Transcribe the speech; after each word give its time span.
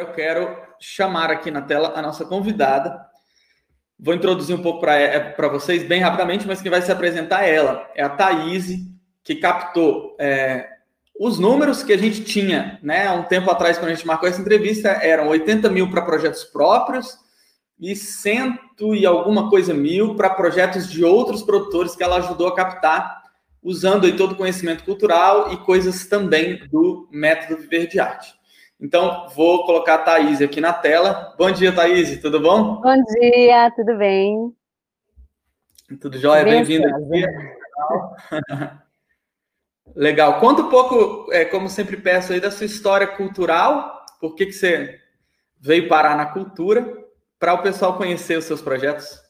agora 0.00 0.02
eu 0.02 0.12
quero 0.12 0.56
chamar 0.80 1.30
aqui 1.30 1.50
na 1.50 1.60
tela 1.60 1.92
a 1.94 2.02
nossa 2.02 2.24
convidada. 2.24 3.06
Vou 3.98 4.14
introduzir 4.14 4.56
um 4.56 4.62
pouco 4.62 4.80
para 4.80 4.94
é, 4.96 5.34
vocês 5.50 5.82
bem 5.82 6.00
rapidamente, 6.00 6.46
mas 6.46 6.62
quem 6.62 6.70
vai 6.70 6.80
se 6.80 6.90
apresentar 6.90 7.44
é 7.44 7.54
ela. 7.54 7.88
É 7.94 8.02
a 8.02 8.08
Thaís, 8.08 8.78
que 9.22 9.34
captou 9.36 10.16
é, 10.18 10.66
os 11.18 11.38
números 11.38 11.82
que 11.82 11.92
a 11.92 11.98
gente 11.98 12.24
tinha, 12.24 12.78
né? 12.82 13.06
Há 13.06 13.12
um 13.12 13.24
tempo 13.24 13.50
atrás, 13.50 13.76
quando 13.76 13.90
a 13.90 13.94
gente 13.94 14.06
marcou 14.06 14.28
essa 14.28 14.40
entrevista, 14.40 14.88
eram 14.88 15.28
80 15.28 15.68
mil 15.68 15.90
para 15.90 16.02
projetos 16.02 16.44
próprios 16.44 17.18
e 17.78 17.94
cento 17.94 18.94
e 18.94 19.04
alguma 19.04 19.50
coisa 19.50 19.74
mil 19.74 20.14
para 20.14 20.30
projetos 20.30 20.90
de 20.90 21.04
outros 21.04 21.42
produtores 21.42 21.94
que 21.94 22.02
ela 22.02 22.16
ajudou 22.16 22.48
a 22.48 22.54
captar, 22.54 23.22
usando 23.62 24.06
aí 24.06 24.16
todo 24.16 24.32
o 24.32 24.36
conhecimento 24.36 24.84
cultural 24.84 25.52
e 25.52 25.58
coisas 25.58 26.06
também 26.06 26.66
do 26.68 27.06
método 27.10 27.60
Viver 27.60 27.86
de 27.86 28.00
Arte. 28.00 28.39
Então, 28.80 29.28
vou 29.34 29.66
colocar 29.66 29.96
a 29.96 29.98
Thaís 29.98 30.40
aqui 30.40 30.60
na 30.60 30.72
tela. 30.72 31.34
Bom 31.36 31.50
dia, 31.50 31.74
Thaís, 31.74 32.20
tudo 32.22 32.40
bom? 32.40 32.80
Bom 32.80 33.04
dia, 33.04 33.70
tudo 33.76 33.98
bem? 33.98 34.56
Tudo 36.00 36.18
jóia, 36.18 36.44
bem-vinda. 36.44 36.88
Legal. 39.94 40.40
Conta 40.40 40.62
um 40.62 40.70
pouco, 40.70 41.30
é, 41.30 41.44
como 41.44 41.68
sempre 41.68 41.98
peço 41.98 42.32
aí, 42.32 42.40
da 42.40 42.50
sua 42.50 42.64
história 42.64 43.06
cultural, 43.06 44.06
por 44.18 44.34
que, 44.34 44.46
que 44.46 44.52
você 44.52 44.98
veio 45.60 45.86
parar 45.86 46.16
na 46.16 46.26
cultura, 46.26 46.96
para 47.38 47.54
o 47.54 47.62
pessoal 47.62 47.98
conhecer 47.98 48.38
os 48.38 48.44
seus 48.44 48.62
projetos. 48.62 49.20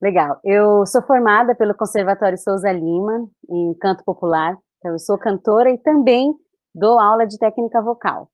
Legal. 0.00 0.40
Eu 0.42 0.86
sou 0.86 1.02
formada 1.02 1.54
pelo 1.54 1.74
Conservatório 1.74 2.38
Souza 2.38 2.72
Lima, 2.72 3.28
em 3.48 3.74
canto 3.74 4.02
popular. 4.04 4.56
Então, 4.78 4.92
eu 4.92 4.98
sou 4.98 5.18
cantora 5.18 5.70
e 5.70 5.78
também 5.78 6.34
dou 6.76 7.00
aula 7.00 7.26
de 7.26 7.38
técnica 7.38 7.80
vocal. 7.80 8.30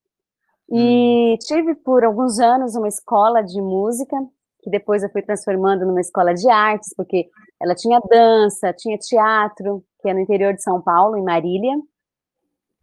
E 0.69 1.35
hum. 1.35 1.39
tive 1.41 1.75
por 1.77 2.05
alguns 2.05 2.39
anos 2.39 2.75
uma 2.75 2.89
escola 2.89 3.43
de 3.43 3.61
música, 3.61 4.17
que 4.63 4.71
depois 4.71 5.03
eu 5.03 5.11
fui 5.11 5.23
transformando 5.23 5.87
numa 5.87 6.01
escola 6.01 6.35
de 6.35 6.49
artes, 6.51 6.93
porque 6.97 7.29
ela 7.61 7.75
tinha 7.75 8.01
dança, 8.01 8.73
tinha 8.73 8.99
teatro, 8.99 9.85
que 10.01 10.09
é 10.09 10.15
no 10.15 10.21
interior 10.21 10.53
de 10.55 10.63
São 10.63 10.81
Paulo, 10.81 11.17
em 11.17 11.23
Marília. 11.23 11.75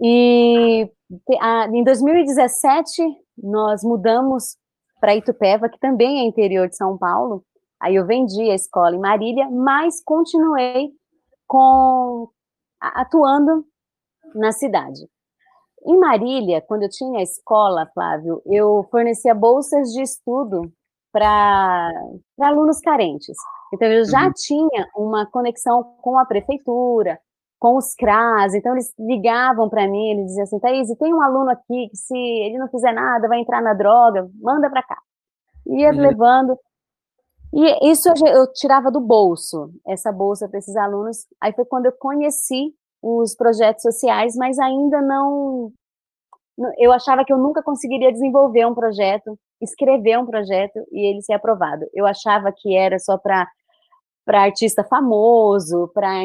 E 0.02 0.90
em 1.74 1.84
2017 1.84 3.04
nós 3.38 3.84
mudamos 3.84 4.58
para 5.00 5.16
Itupeva, 5.16 5.70
que 5.70 5.80
também 5.80 6.20
é 6.20 6.24
interior 6.24 6.68
de 6.70 6.76
São 6.76 6.98
Paulo. 6.98 7.44
Aí 7.82 7.96
eu 7.96 8.06
vendi 8.06 8.50
a 8.52 8.56
escola 8.56 8.96
em 8.96 9.00
Marília, 9.00 9.50
mas 9.50 10.02
continuei 10.04 10.92
com 11.48 12.30
atuando 12.80 13.66
na 14.36 14.52
cidade. 14.52 15.08
Em 15.86 15.98
Marília, 15.98 16.62
quando 16.62 16.84
eu 16.84 16.90
tinha 16.90 17.20
a 17.20 17.24
escola, 17.24 17.90
Flávio, 17.94 18.42
eu 18.46 18.88
fornecia 18.92 19.34
bolsas 19.34 19.90
de 19.92 20.02
estudo 20.02 20.72
para 21.12 21.90
alunos 22.42 22.80
carentes. 22.80 23.36
Então, 23.74 23.88
eu 23.88 24.06
já 24.06 24.26
uhum. 24.26 24.34
tinha 24.36 24.88
uma 24.96 25.26
conexão 25.26 25.84
com 26.02 26.18
a 26.18 26.26
prefeitura, 26.26 27.20
com 27.60 27.78
os 27.78 27.94
CRAS, 27.94 28.54
então 28.54 28.72
eles 28.72 28.94
ligavam 28.98 29.70
para 29.70 29.88
mim, 29.88 30.12
eles 30.12 30.28
diziam 30.28 30.44
assim, 30.44 30.60
Thaís, 30.60 30.88
tem 30.98 31.14
um 31.14 31.22
aluno 31.22 31.52
aqui 31.52 31.90
que 31.90 31.98
se 31.98 32.18
ele 32.18 32.58
não 32.58 32.70
fizer 32.70 32.94
nada, 32.94 33.28
vai 33.28 33.40
entrar 33.40 33.62
na 33.62 33.74
droga, 33.74 34.30
manda 34.42 34.70
para 34.70 34.82
cá. 34.82 34.98
Ia 35.68 35.92
uhum. 35.92 36.00
levando, 36.00 36.58
e 37.54 37.92
isso 37.92 38.08
eu, 38.08 38.28
eu 38.28 38.54
tirava 38.54 38.90
do 38.90 39.02
bolso, 39.02 39.72
essa 39.86 40.12
bolsa 40.12 40.48
para 40.48 40.60
esses 40.60 40.76
alunos, 40.78 41.28
aí 41.42 41.52
foi 41.52 41.66
quando 41.66 41.88
eu 41.88 41.92
conheci 41.92 42.74
os 43.02 43.36
projetos 43.36 43.82
sociais, 43.82 44.36
mas 44.36 44.60
ainda 44.60 45.02
não, 45.02 45.72
eu 46.78 46.92
achava 46.92 47.24
que 47.24 47.32
eu 47.32 47.38
nunca 47.38 47.64
conseguiria 47.64 48.12
desenvolver 48.12 48.66
um 48.66 48.74
projeto, 48.76 49.38
escrever 49.62 50.20
um 50.20 50.26
projeto 50.26 50.80
e 50.92 51.10
ele 51.10 51.22
ser 51.22 51.34
aprovado. 51.34 51.86
Eu 51.94 52.06
achava 52.06 52.52
que 52.56 52.76
era 52.76 53.00
só 53.00 53.18
para 53.18 53.48
para 54.26 54.44
artista 54.44 54.84
famoso, 54.84 55.92
para 55.92 56.22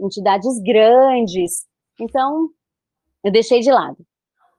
entidades 0.00 0.58
grandes. 0.64 1.64
Então, 2.00 2.48
eu 3.22 3.30
deixei 3.30 3.60
de 3.60 3.70
lado. 3.70 3.98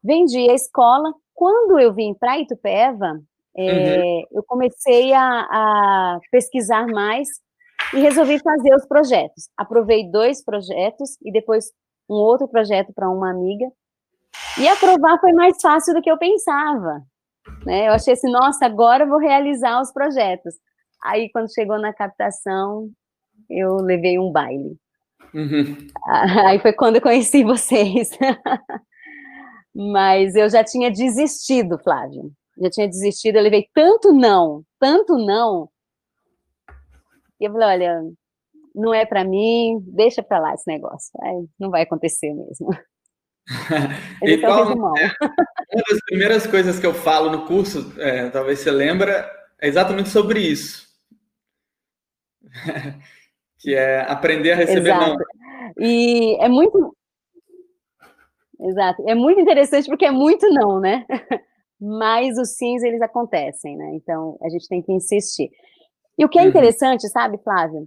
Vendi 0.02 0.50
a 0.50 0.54
escola. 0.54 1.14
Quando 1.34 1.78
eu 1.78 1.94
vim 1.94 2.14
para 2.14 2.40
Itupeva, 2.40 3.20
é, 3.58 3.74
uhum. 3.74 4.26
eu 4.32 4.44
comecei 4.48 5.12
a, 5.12 5.22
a, 5.22 6.20
pesquisar 6.32 6.88
mais 6.88 7.28
e 7.94 8.00
resolvi 8.00 8.40
fazer 8.40 8.74
os 8.76 8.86
projetos. 8.86 9.50
Aprovei 9.58 10.10
dois 10.10 10.44
projetos 10.44 11.18
e 11.24 11.32
depois 11.32 11.72
um 12.10 12.16
outro 12.16 12.48
projeto 12.48 12.92
para 12.94 13.10
uma 13.10 13.30
amiga. 13.30 13.66
E 14.60 14.68
aprovar 14.68 15.20
foi 15.20 15.32
mais 15.32 15.62
fácil 15.62 15.94
do 15.94 16.02
que 16.02 16.10
eu 16.10 16.18
pensava. 16.18 17.02
Né? 17.66 17.88
Eu 17.88 17.94
achei 17.94 18.14
assim, 18.14 18.32
nossa, 18.32 18.66
agora 18.66 19.04
eu 19.04 19.10
vou 19.10 19.20
realizar 19.20 19.82
os 19.82 19.92
projetos. 19.92 20.56
Aí, 21.04 21.30
quando 21.32 21.54
chegou 21.54 21.80
na 21.80 21.94
captação, 21.94 22.90
eu 23.50 23.76
levei 23.78 24.18
um 24.18 24.32
baile. 24.32 24.78
Uhum. 25.34 25.78
Aí 26.48 26.60
foi 26.60 26.74
quando 26.74 26.96
eu 26.96 27.02
conheci 27.02 27.44
vocês. 27.44 28.12
Mas 29.76 30.36
eu 30.36 30.50
já 30.50 30.64
tinha 30.64 30.92
desistido, 30.92 31.78
Flávio. 31.80 32.32
Já 32.62 32.70
tinha 32.70 32.88
desistido, 32.88 33.38
eu 33.38 33.42
levei 33.42 33.68
tanto 33.74 34.14
não, 34.14 34.64
tanto 34.80 35.18
não. 35.18 35.68
E 37.44 37.46
eu 37.46 37.52
falei, 37.52 37.68
olha, 37.68 38.02
não 38.74 38.94
é 38.94 39.06
para 39.06 39.26
mim, 39.26 39.84
deixa 39.86 40.24
para 40.24 40.40
lá 40.40 40.54
esse 40.54 40.66
negócio. 40.66 41.12
Aí, 41.22 41.46
não 41.60 41.70
vai 41.70 41.82
acontecer 41.82 42.34
mesmo. 42.34 42.70
Igual, 44.24 44.72
é, 44.72 44.74
uma 44.74 45.84
das 45.90 46.00
primeiras 46.06 46.48
coisas 46.48 46.80
que 46.80 46.86
eu 46.86 46.94
falo 46.94 47.30
no 47.30 47.46
curso, 47.46 47.94
é, 48.00 48.30
talvez 48.30 48.60
você 48.60 48.72
lembra, 48.72 49.30
é 49.62 49.68
exatamente 49.68 50.08
sobre 50.08 50.40
isso. 50.40 50.88
que 53.60 53.76
é 53.76 54.10
aprender 54.10 54.54
a 54.54 54.56
receber 54.56 54.92
Exato. 54.92 55.10
não. 55.10 55.74
E 55.78 56.38
é 56.40 56.48
muito. 56.48 56.96
Exato. 58.58 59.04
É 59.06 59.16
muito 59.16 59.42
interessante 59.42 59.90
porque 59.90 60.06
é 60.06 60.12
muito 60.12 60.48
não, 60.50 60.80
né? 60.80 61.06
Mas 61.78 62.38
os 62.38 62.56
sims, 62.56 62.84
eles 62.84 63.02
acontecem, 63.02 63.76
né? 63.76 63.92
Então, 63.96 64.38
a 64.42 64.48
gente 64.48 64.70
tem 64.70 64.82
que 64.82 64.94
insistir. 64.94 65.52
E 66.18 66.26
o 66.26 66.30
que 66.30 66.38
é 66.38 66.44
uhum. 66.44 66.50
interessante, 66.50 67.08
sabe, 67.10 67.38
Flávio? 67.44 67.86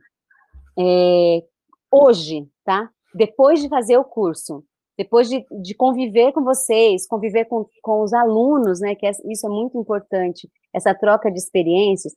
É, 0.79 1.43
hoje, 1.91 2.49
tá? 2.65 2.91
Depois 3.15 3.63
de 3.63 3.69
fazer 3.69 3.97
o 3.97 4.05
curso, 4.05 4.65
depois 4.99 5.29
de, 5.29 5.45
de 5.63 5.75
conviver 5.75 6.33
com 6.33 6.43
vocês, 6.43 7.07
conviver 7.07 7.47
com, 7.47 7.67
com 7.83 8.03
os 8.03 8.13
alunos, 8.13 8.81
né? 8.81 8.95
Que 8.95 9.07
é, 9.07 9.11
isso 9.31 9.47
é 9.47 9.51
muito 9.51 9.79
importante, 9.79 10.49
essa 10.75 10.95
troca 10.95 11.31
de 11.31 11.39
experiências 11.39 12.13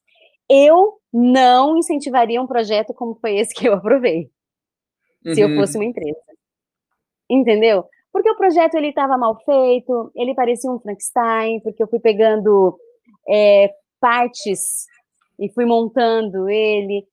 eu 0.50 0.98
não 1.14 1.78
incentivaria 1.78 2.42
um 2.42 2.48
projeto 2.48 2.94
como 2.94 3.16
foi 3.22 3.38
esse 3.38 3.54
que 3.54 3.68
eu 3.68 3.74
aprovei, 3.76 4.32
uhum. 5.24 5.36
se 5.36 5.42
eu 5.42 5.48
uhum. 5.48 5.58
fosse 5.58 5.78
uma 5.78 5.86
empresa. 5.86 6.20
Entendeu? 7.30 7.86
Porque 8.12 8.30
o 8.32 8.36
projeto 8.36 8.74
ele 8.74 8.88
estava 8.88 9.16
mal 9.16 9.40
feito, 9.46 10.12
ele 10.16 10.34
parecia 10.34 10.72
um 10.72 10.80
Frankenstein, 10.80 11.60
porque 11.62 11.84
eu 11.84 11.88
fui 11.88 12.00
pegando 12.00 12.76
é, 13.30 13.72
partes 14.02 14.88
e 15.40 15.50
fui 15.52 15.66
montando 15.66 16.50
ele. 16.50 17.06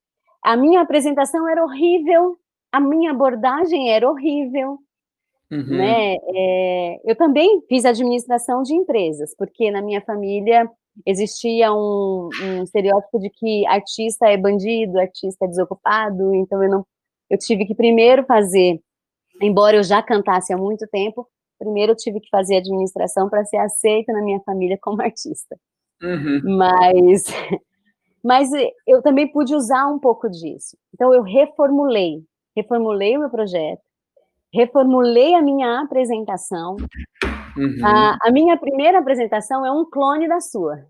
A 0.42 0.56
minha 0.56 0.80
apresentação 0.80 1.48
era 1.48 1.62
horrível, 1.62 2.36
a 2.72 2.80
minha 2.80 3.10
abordagem 3.10 3.90
era 3.90 4.08
horrível. 4.08 4.78
Uhum. 5.50 5.76
Né? 5.76 6.16
É, 6.34 7.00
eu 7.04 7.14
também 7.16 7.62
fiz 7.68 7.84
administração 7.84 8.62
de 8.62 8.74
empresas, 8.74 9.34
porque 9.36 9.70
na 9.70 9.80
minha 9.80 10.00
família 10.00 10.68
existia 11.04 11.72
um, 11.72 12.28
um, 12.42 12.62
estereótipo 12.62 13.18
de 13.20 13.30
que 13.30 13.66
artista 13.66 14.26
é 14.26 14.36
bandido, 14.36 14.98
artista 14.98 15.44
é 15.44 15.48
desocupado, 15.48 16.34
então 16.34 16.62
eu 16.62 16.70
não, 16.70 16.86
eu 17.30 17.38
tive 17.38 17.66
que 17.66 17.74
primeiro 17.74 18.24
fazer, 18.24 18.80
embora 19.40 19.76
eu 19.76 19.82
já 19.82 20.02
cantasse 20.02 20.52
há 20.52 20.56
muito 20.56 20.86
tempo, 20.88 21.28
primeiro 21.58 21.92
eu 21.92 21.96
tive 21.96 22.20
que 22.20 22.28
fazer 22.30 22.56
administração 22.56 23.28
para 23.28 23.44
ser 23.44 23.58
aceita 23.58 24.12
na 24.12 24.22
minha 24.22 24.40
família 24.40 24.78
como 24.80 25.02
artista. 25.02 25.56
Uhum. 26.02 26.56
Mas, 26.56 27.24
mas 28.26 28.50
eu 28.86 29.02
também 29.02 29.30
pude 29.30 29.54
usar 29.54 29.86
um 29.86 29.98
pouco 29.98 30.28
disso. 30.28 30.76
Então 30.94 31.12
eu 31.14 31.22
reformulei, 31.22 32.22
reformulei 32.56 33.16
o 33.16 33.20
meu 33.20 33.30
projeto, 33.30 33.82
reformulei 34.52 35.34
a 35.34 35.42
minha 35.42 35.80
apresentação, 35.80 36.76
Uhum. 37.56 37.84
A, 37.84 38.18
a, 38.22 38.30
minha 38.30 38.56
primeira 38.58 38.98
apresentação 38.98 39.64
é 39.64 39.72
um 39.72 39.88
clone 39.88 40.28
da 40.28 40.40
sua. 40.40 40.86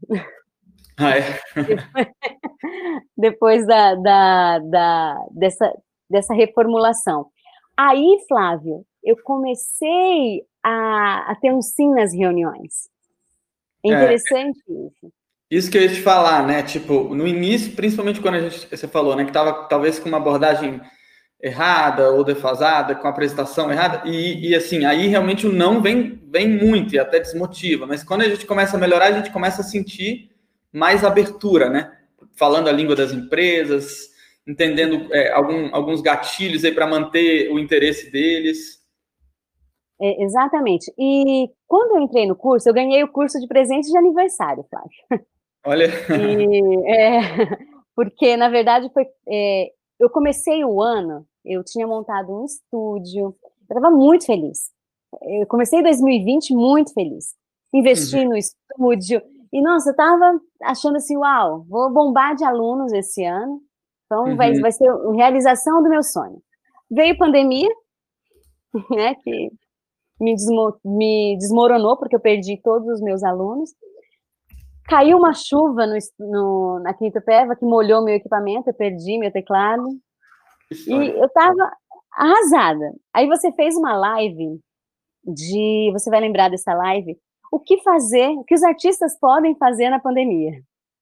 Ah, 0.98 1.16
é? 1.16 1.22
Depois 3.16 3.66
da, 3.66 3.94
da, 3.94 4.58
da, 4.58 5.26
dessa, 5.30 5.72
dessa 6.10 6.34
reformulação. 6.34 7.26
Aí, 7.76 8.18
Flávio, 8.26 8.84
eu 9.04 9.16
comecei 9.22 10.42
a, 10.62 11.30
a 11.30 11.36
ter 11.36 11.52
um 11.52 11.62
sim 11.62 11.90
nas 11.90 12.12
reuniões. 12.12 12.88
É, 13.84 13.90
é 13.90 13.94
interessante 13.94 14.60
é, 14.68 14.72
isso. 14.72 15.12
Isso 15.50 15.70
que 15.70 15.78
eu 15.78 15.82
ia 15.82 15.88
te 15.88 16.02
falar, 16.02 16.44
né? 16.46 16.62
Tipo, 16.62 17.14
no 17.14 17.26
início, 17.26 17.72
principalmente 17.72 18.20
quando 18.20 18.34
a 18.34 18.40
gente, 18.40 18.68
você 18.68 18.88
falou, 18.88 19.14
né, 19.14 19.22
que 19.24 19.30
estava 19.30 19.52
talvez 19.68 19.98
com 19.98 20.08
uma 20.08 20.18
abordagem 20.18 20.80
errada 21.40 22.10
ou 22.10 22.24
defasada, 22.24 22.94
com 22.94 23.06
a 23.06 23.10
apresentação 23.10 23.70
errada, 23.70 24.02
e, 24.08 24.48
e, 24.48 24.54
assim, 24.54 24.84
aí 24.84 25.06
realmente 25.06 25.46
o 25.46 25.52
não 25.52 25.80
vem, 25.80 26.20
vem 26.28 26.48
muito 26.48 26.94
e 26.94 26.98
até 26.98 27.20
desmotiva, 27.20 27.86
mas 27.86 28.02
quando 28.02 28.22
a 28.22 28.28
gente 28.28 28.46
começa 28.46 28.76
a 28.76 28.80
melhorar, 28.80 29.06
a 29.06 29.12
gente 29.12 29.30
começa 29.30 29.60
a 29.60 29.64
sentir 29.64 30.30
mais 30.72 31.04
abertura, 31.04 31.68
né? 31.68 31.92
Falando 32.34 32.68
a 32.68 32.72
língua 32.72 32.96
das 32.96 33.12
empresas, 33.12 34.10
entendendo 34.46 35.12
é, 35.12 35.30
algum, 35.32 35.74
alguns 35.74 36.00
gatilhos 36.00 36.64
aí 36.64 36.72
para 36.72 36.86
manter 36.86 37.52
o 37.52 37.58
interesse 37.58 38.10
deles. 38.10 38.82
É, 40.00 40.24
exatamente. 40.24 40.92
E 40.98 41.48
quando 41.66 41.96
eu 41.96 42.02
entrei 42.02 42.26
no 42.26 42.34
curso, 42.34 42.68
eu 42.68 42.74
ganhei 42.74 43.02
o 43.04 43.08
curso 43.08 43.38
de 43.38 43.46
presente 43.46 43.90
de 43.90 43.96
aniversário, 43.96 44.64
Flávio. 44.68 44.90
Olha. 45.66 45.86
E, 45.86 46.90
é, 46.90 47.20
porque, 47.94 48.36
na 48.36 48.48
verdade, 48.48 48.88
foi, 48.92 49.06
é, 49.28 49.70
eu 49.98 50.08
comecei 50.08 50.64
o 50.64 50.80
ano, 50.80 51.26
eu 51.44 51.64
tinha 51.64 51.86
montado 51.86 52.32
um 52.32 52.44
estúdio, 52.44 53.34
eu 53.68 53.76
estava 53.76 53.90
muito 53.90 54.26
feliz. 54.26 54.70
Eu 55.22 55.46
comecei 55.46 55.82
2020 55.82 56.54
muito 56.54 56.92
feliz. 56.92 57.34
Investi 57.74 58.16
uhum. 58.18 58.28
no 58.30 58.36
estúdio, 58.36 59.20
e 59.52 59.62
nossa, 59.62 59.90
eu 59.90 59.92
estava 59.92 60.40
achando 60.62 60.96
assim, 60.96 61.16
uau, 61.16 61.64
vou 61.68 61.92
bombar 61.92 62.34
de 62.34 62.44
alunos 62.44 62.92
esse 62.92 63.24
ano, 63.24 63.60
então 64.04 64.24
uhum. 64.24 64.36
vai, 64.36 64.54
vai 64.60 64.72
ser 64.72 64.88
a 64.88 65.12
realização 65.12 65.82
do 65.82 65.88
meu 65.88 66.02
sonho. 66.02 66.40
Veio 66.90 67.18
pandemia, 67.18 67.68
né, 68.90 69.14
que 69.16 69.50
me, 70.20 70.34
desmo 70.34 70.78
me 70.84 71.36
desmoronou, 71.38 71.96
porque 71.96 72.16
eu 72.16 72.20
perdi 72.20 72.60
todos 72.62 72.86
os 72.88 73.00
meus 73.00 73.22
alunos. 73.22 73.70
Caiu 74.88 75.18
uma 75.18 75.32
chuva 75.32 75.86
no, 75.86 75.96
no, 76.18 76.80
na 76.80 76.94
Quinta 76.94 77.20
Peva 77.20 77.56
que 77.56 77.64
molhou 77.64 78.04
meu 78.04 78.14
equipamento, 78.14 78.70
eu 78.70 78.74
perdi 78.74 79.18
meu 79.18 79.32
teclado. 79.32 79.88
E 80.70 80.92
eu 80.92 81.28
tava 81.30 81.70
arrasada. 82.12 82.92
Aí 83.14 83.26
você 83.26 83.52
fez 83.52 83.76
uma 83.76 83.96
live 83.96 84.60
de. 85.24 85.90
Você 85.92 86.10
vai 86.10 86.20
lembrar 86.20 86.48
dessa 86.48 86.72
live? 86.74 87.16
O 87.52 87.60
que 87.60 87.82
fazer, 87.82 88.28
o 88.30 88.44
que 88.44 88.54
os 88.54 88.62
artistas 88.62 89.18
podem 89.18 89.56
fazer 89.56 89.90
na 89.90 90.00
pandemia? 90.00 90.60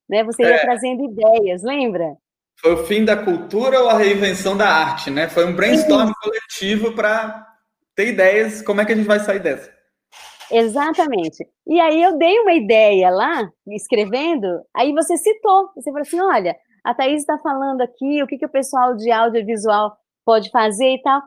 Né? 0.09 0.23
Você 0.25 0.43
ia 0.43 0.57
é. 0.57 0.61
trazendo 0.61 1.05
ideias, 1.05 1.63
lembra? 1.63 2.17
Foi 2.61 2.75
o 2.75 2.85
fim 2.85 3.05
da 3.05 3.17
cultura 3.17 3.81
ou 3.81 3.89
a 3.89 3.99
reinvenção 3.99 4.57
da 4.57 4.69
arte, 4.69 5.11
né? 5.11 5.29
Foi 5.29 5.45
um 5.45 5.55
brainstorm 5.55 6.13
coletivo 6.23 6.93
para 6.93 7.47
ter 7.95 8.09
ideias 8.09 8.63
como 8.63 8.81
é 8.81 8.85
que 8.85 8.93
a 8.93 8.97
gente 8.97 9.07
vai 9.07 9.21
sair 9.21 9.41
dessa. 9.41 9.73
Exatamente. 10.51 11.47
E 11.67 11.81
aí 11.81 12.03
eu 12.03 12.19
dei 12.19 12.39
uma 12.41 12.53
ideia 12.53 13.11
lá, 13.11 13.51
escrevendo, 13.69 14.47
aí 14.75 14.93
você 14.93 15.17
citou, 15.17 15.71
você 15.75 15.91
falou 15.91 16.03
assim, 16.03 16.21
olha, 16.21 16.57
a 16.85 16.95
Thaís 16.95 17.21
está 17.21 17.39
falando 17.39 17.81
aqui, 17.81 18.23
o 18.23 18.27
que, 18.27 18.39
que 18.39 18.47
o 18.47 18.51
pessoal 18.51 18.95
de 18.95 19.11
audiovisual 19.11 19.97
pode 20.25 20.51
fazer 20.51 20.95
e 20.95 21.03
tal. 21.03 21.21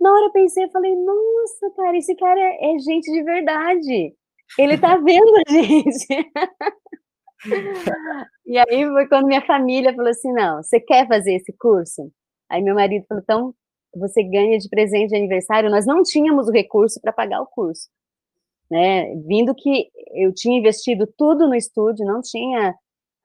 Na 0.00 0.10
hora 0.12 0.26
eu 0.26 0.32
pensei, 0.32 0.64
eu 0.64 0.70
falei, 0.70 0.94
nossa, 0.96 1.70
cara, 1.76 1.96
esse 1.96 2.14
cara 2.16 2.40
é, 2.40 2.74
é 2.74 2.78
gente 2.78 3.10
de 3.12 3.22
verdade. 3.22 4.14
Ele 4.58 4.78
tá 4.78 4.96
vendo 5.04 5.36
a 5.36 5.52
gente. 5.52 6.06
e 8.46 8.58
aí 8.58 8.86
foi 8.86 9.08
quando 9.08 9.26
minha 9.26 9.44
família 9.44 9.94
falou 9.94 10.10
assim, 10.10 10.32
não, 10.32 10.62
você 10.62 10.80
quer 10.80 11.06
fazer 11.08 11.34
esse 11.34 11.52
curso? 11.58 12.10
Aí 12.48 12.62
meu 12.62 12.74
marido 12.74 13.04
falou, 13.08 13.22
então 13.22 13.54
você 13.94 14.22
ganha 14.22 14.58
de 14.58 14.68
presente 14.68 15.10
de 15.10 15.16
aniversário. 15.16 15.70
Nós 15.70 15.86
não 15.86 16.02
tínhamos 16.02 16.48
o 16.48 16.52
recurso 16.52 17.00
para 17.00 17.12
pagar 17.12 17.42
o 17.42 17.46
curso 17.46 17.88
né? 18.70 19.14
Vindo 19.26 19.54
que 19.54 19.88
eu 20.14 20.32
tinha 20.32 20.58
investido 20.58 21.06
tudo 21.16 21.48
no 21.48 21.54
estúdio, 21.54 22.06
não 22.06 22.20
tinha 22.20 22.74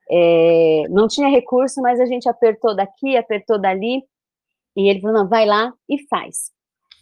é, 0.10 0.84
não 0.90 1.08
tinha 1.08 1.28
recurso, 1.30 1.82
mas 1.82 2.00
a 2.00 2.06
gente 2.06 2.30
apertou 2.30 2.76
daqui, 2.76 3.18
apertou 3.18 3.60
dali, 3.60 4.04
e 4.76 4.90
ele 4.90 5.02
falou, 5.02 5.18
não, 5.18 5.30
vai 5.30 5.46
lá 5.46 5.74
e 5.90 6.06
faz. 6.08 6.52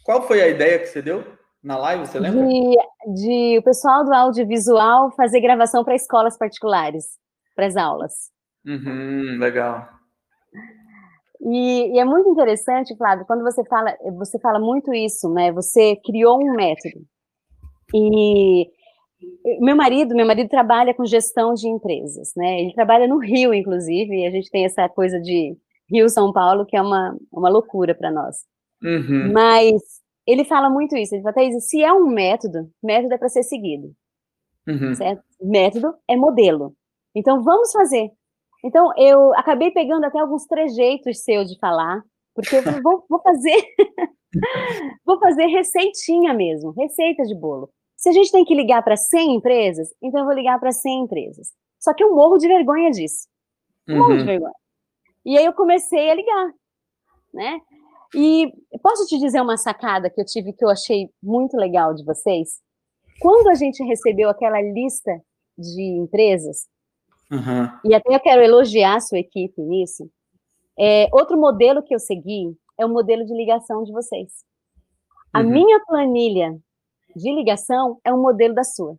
Qual 0.04 0.22
foi 0.22 0.40
a 0.40 0.48
ideia 0.48 0.78
que 0.78 0.86
você 0.86 1.02
deu 1.02 1.24
na 1.62 1.76
live, 1.76 2.06
você 2.06 2.18
lembra? 2.18 2.46
De, 2.46 2.76
de 3.14 3.58
o 3.58 3.62
pessoal 3.62 4.04
do 4.04 4.12
audiovisual 4.12 5.10
fazer 5.12 5.40
gravação 5.40 5.84
para 5.84 5.94
escolas 5.94 6.38
particulares, 6.38 7.04
para 7.54 7.66
as 7.66 7.76
aulas. 7.76 8.12
Uhum, 8.66 9.38
legal. 9.38 9.88
E, 11.40 11.94
e, 11.94 11.98
é 11.98 12.04
muito 12.04 12.28
interessante, 12.30 12.96
Flávio, 12.96 13.26
quando 13.26 13.42
você 13.42 13.62
fala, 13.64 13.94
você 14.16 14.38
fala 14.38 14.58
muito 14.58 14.94
isso, 14.94 15.28
né? 15.28 15.52
Você 15.52 15.96
criou 16.04 16.38
um 16.40 16.54
método. 16.54 17.04
E 17.94 18.68
meu 19.60 19.76
marido, 19.76 20.14
meu 20.14 20.26
marido 20.26 20.48
trabalha 20.48 20.92
com 20.92 21.04
gestão 21.04 21.54
de 21.54 21.68
empresas, 21.68 22.32
né? 22.36 22.60
Ele 22.60 22.74
trabalha 22.74 23.06
no 23.06 23.18
Rio, 23.18 23.54
inclusive, 23.54 24.14
e 24.14 24.26
a 24.26 24.30
gente 24.30 24.50
tem 24.50 24.64
essa 24.64 24.88
coisa 24.88 25.20
de 25.20 25.56
Rio 25.88 26.08
São 26.08 26.32
Paulo 26.32 26.66
que 26.66 26.76
é 26.76 26.82
uma, 26.82 27.16
uma 27.32 27.48
loucura 27.48 27.94
para 27.94 28.10
nós. 28.10 28.38
Uhum. 28.82 29.32
Mas 29.32 29.80
ele 30.26 30.44
fala 30.44 30.68
muito 30.68 30.96
isso. 30.96 31.14
Ele 31.14 31.22
fala, 31.22 31.34
Thaís, 31.34 31.68
se 31.68 31.82
é 31.82 31.92
um 31.92 32.06
método, 32.06 32.70
método 32.82 33.14
é 33.14 33.18
para 33.18 33.28
ser 33.28 33.42
seguido. 33.42 33.94
Uhum. 34.66 34.94
Certo? 34.94 35.22
Método 35.40 35.94
é 36.08 36.16
modelo. 36.16 36.74
Então 37.14 37.42
vamos 37.42 37.70
fazer. 37.72 38.10
Então 38.64 38.92
eu 38.96 39.34
acabei 39.34 39.70
pegando 39.70 40.04
até 40.04 40.18
alguns 40.18 40.46
trejeitos 40.46 41.22
seus 41.22 41.50
de 41.50 41.58
falar, 41.58 42.02
porque 42.34 42.56
eu 42.56 42.62
vou, 42.82 43.04
vou 43.08 43.20
fazer, 43.22 43.62
vou 45.04 45.18
fazer 45.18 45.46
receitinha 45.46 46.32
mesmo, 46.32 46.72
receita 46.72 47.22
de 47.24 47.34
bolo. 47.34 47.70
Se 48.04 48.10
a 48.10 48.12
gente 48.12 48.30
tem 48.30 48.44
que 48.44 48.54
ligar 48.54 48.82
para 48.82 48.98
100 48.98 49.36
empresas, 49.36 49.88
então 50.02 50.20
eu 50.20 50.26
vou 50.26 50.34
ligar 50.34 50.60
para 50.60 50.70
100 50.70 51.04
empresas. 51.04 51.54
Só 51.80 51.94
que 51.94 52.04
eu 52.04 52.14
morro 52.14 52.36
de 52.36 52.46
vergonha 52.46 52.90
disso. 52.90 53.26
uhum. 53.88 53.96
morro 53.96 54.12
de 54.12 54.20
uhum. 54.20 54.26
vergonha. 54.26 54.54
E 55.24 55.38
aí 55.38 55.44
eu 55.46 55.54
comecei 55.54 56.10
a 56.10 56.14
ligar, 56.14 56.52
né? 57.32 57.58
E 58.14 58.52
posso 58.82 59.06
te 59.06 59.18
dizer 59.18 59.40
uma 59.40 59.56
sacada 59.56 60.10
que 60.10 60.20
eu 60.20 60.24
tive 60.26 60.52
que 60.52 60.62
eu 60.62 60.68
achei 60.68 61.08
muito 61.22 61.56
legal 61.56 61.94
de 61.94 62.04
vocês? 62.04 62.60
Quando 63.20 63.48
a 63.48 63.54
gente 63.54 63.82
recebeu 63.82 64.28
aquela 64.28 64.60
lista 64.60 65.18
de 65.56 65.82
empresas, 65.82 66.68
uhum. 67.32 67.70
e 67.86 67.94
até 67.94 68.14
eu 68.14 68.20
quero 68.20 68.42
elogiar 68.42 68.96
a 68.96 69.00
sua 69.00 69.18
equipe 69.18 69.62
nisso, 69.62 70.10
é, 70.78 71.08
outro 71.10 71.38
modelo 71.38 71.82
que 71.82 71.94
eu 71.94 71.98
segui 71.98 72.54
é 72.78 72.84
o 72.84 72.90
modelo 72.90 73.24
de 73.24 73.34
ligação 73.34 73.82
de 73.82 73.92
vocês. 73.92 74.44
A 75.32 75.40
uhum. 75.40 75.48
minha 75.48 75.80
planilha 75.86 76.54
de 77.14 77.34
ligação 77.34 77.98
é 78.04 78.12
um 78.12 78.20
modelo 78.20 78.54
da 78.54 78.64
sua. 78.64 78.96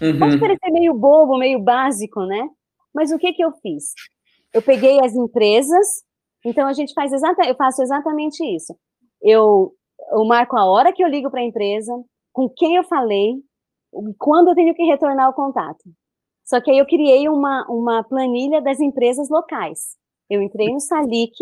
Uhum. 0.00 0.18
Pode 0.18 0.38
parecer 0.38 0.70
meio 0.70 0.94
bobo, 0.94 1.38
meio 1.38 1.58
básico, 1.58 2.20
né? 2.24 2.48
Mas 2.94 3.12
o 3.12 3.18
que 3.18 3.32
que 3.32 3.42
eu 3.42 3.52
fiz? 3.62 3.92
Eu 4.52 4.62
peguei 4.62 5.00
as 5.00 5.14
empresas, 5.14 6.02
então 6.44 6.66
a 6.66 6.72
gente 6.72 6.92
faz 6.92 7.12
exata, 7.12 7.46
eu 7.46 7.54
faço 7.54 7.82
exatamente 7.82 8.44
isso. 8.44 8.74
Eu, 9.22 9.72
eu 10.12 10.24
marco 10.24 10.56
a 10.56 10.64
hora 10.64 10.92
que 10.92 11.02
eu 11.02 11.08
ligo 11.08 11.30
para 11.30 11.40
a 11.40 11.44
empresa, 11.44 11.92
com 12.32 12.48
quem 12.48 12.76
eu 12.76 12.84
falei, 12.84 13.34
quando 14.18 14.48
eu 14.48 14.54
tenho 14.54 14.74
que 14.74 14.84
retornar 14.84 15.28
o 15.28 15.34
contato. 15.34 15.82
Só 16.44 16.60
que 16.60 16.70
aí 16.70 16.78
eu 16.78 16.86
criei 16.86 17.28
uma, 17.28 17.64
uma 17.68 18.02
planilha 18.02 18.60
das 18.60 18.80
empresas 18.80 19.28
locais. 19.28 19.96
Eu 20.28 20.42
entrei 20.42 20.68
no 20.68 20.80
Salic 20.80 21.34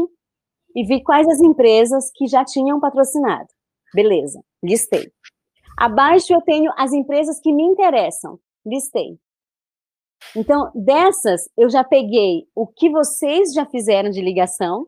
e 0.74 0.84
vi 0.84 1.02
quais 1.02 1.26
as 1.28 1.40
empresas 1.40 2.10
que 2.14 2.26
já 2.26 2.44
tinham 2.44 2.80
patrocinado. 2.80 3.48
Beleza, 3.94 4.42
listei. 4.62 5.10
Abaixo 5.78 6.32
eu 6.32 6.40
tenho 6.40 6.72
as 6.76 6.92
empresas 6.92 7.40
que 7.40 7.52
me 7.52 7.62
interessam. 7.62 8.38
Listei. 8.66 9.16
Então, 10.36 10.70
dessas, 10.74 11.48
eu 11.56 11.70
já 11.70 11.84
peguei 11.84 12.48
o 12.54 12.66
que 12.66 12.90
vocês 12.90 13.52
já 13.54 13.64
fizeram 13.64 14.10
de 14.10 14.20
ligação, 14.20 14.86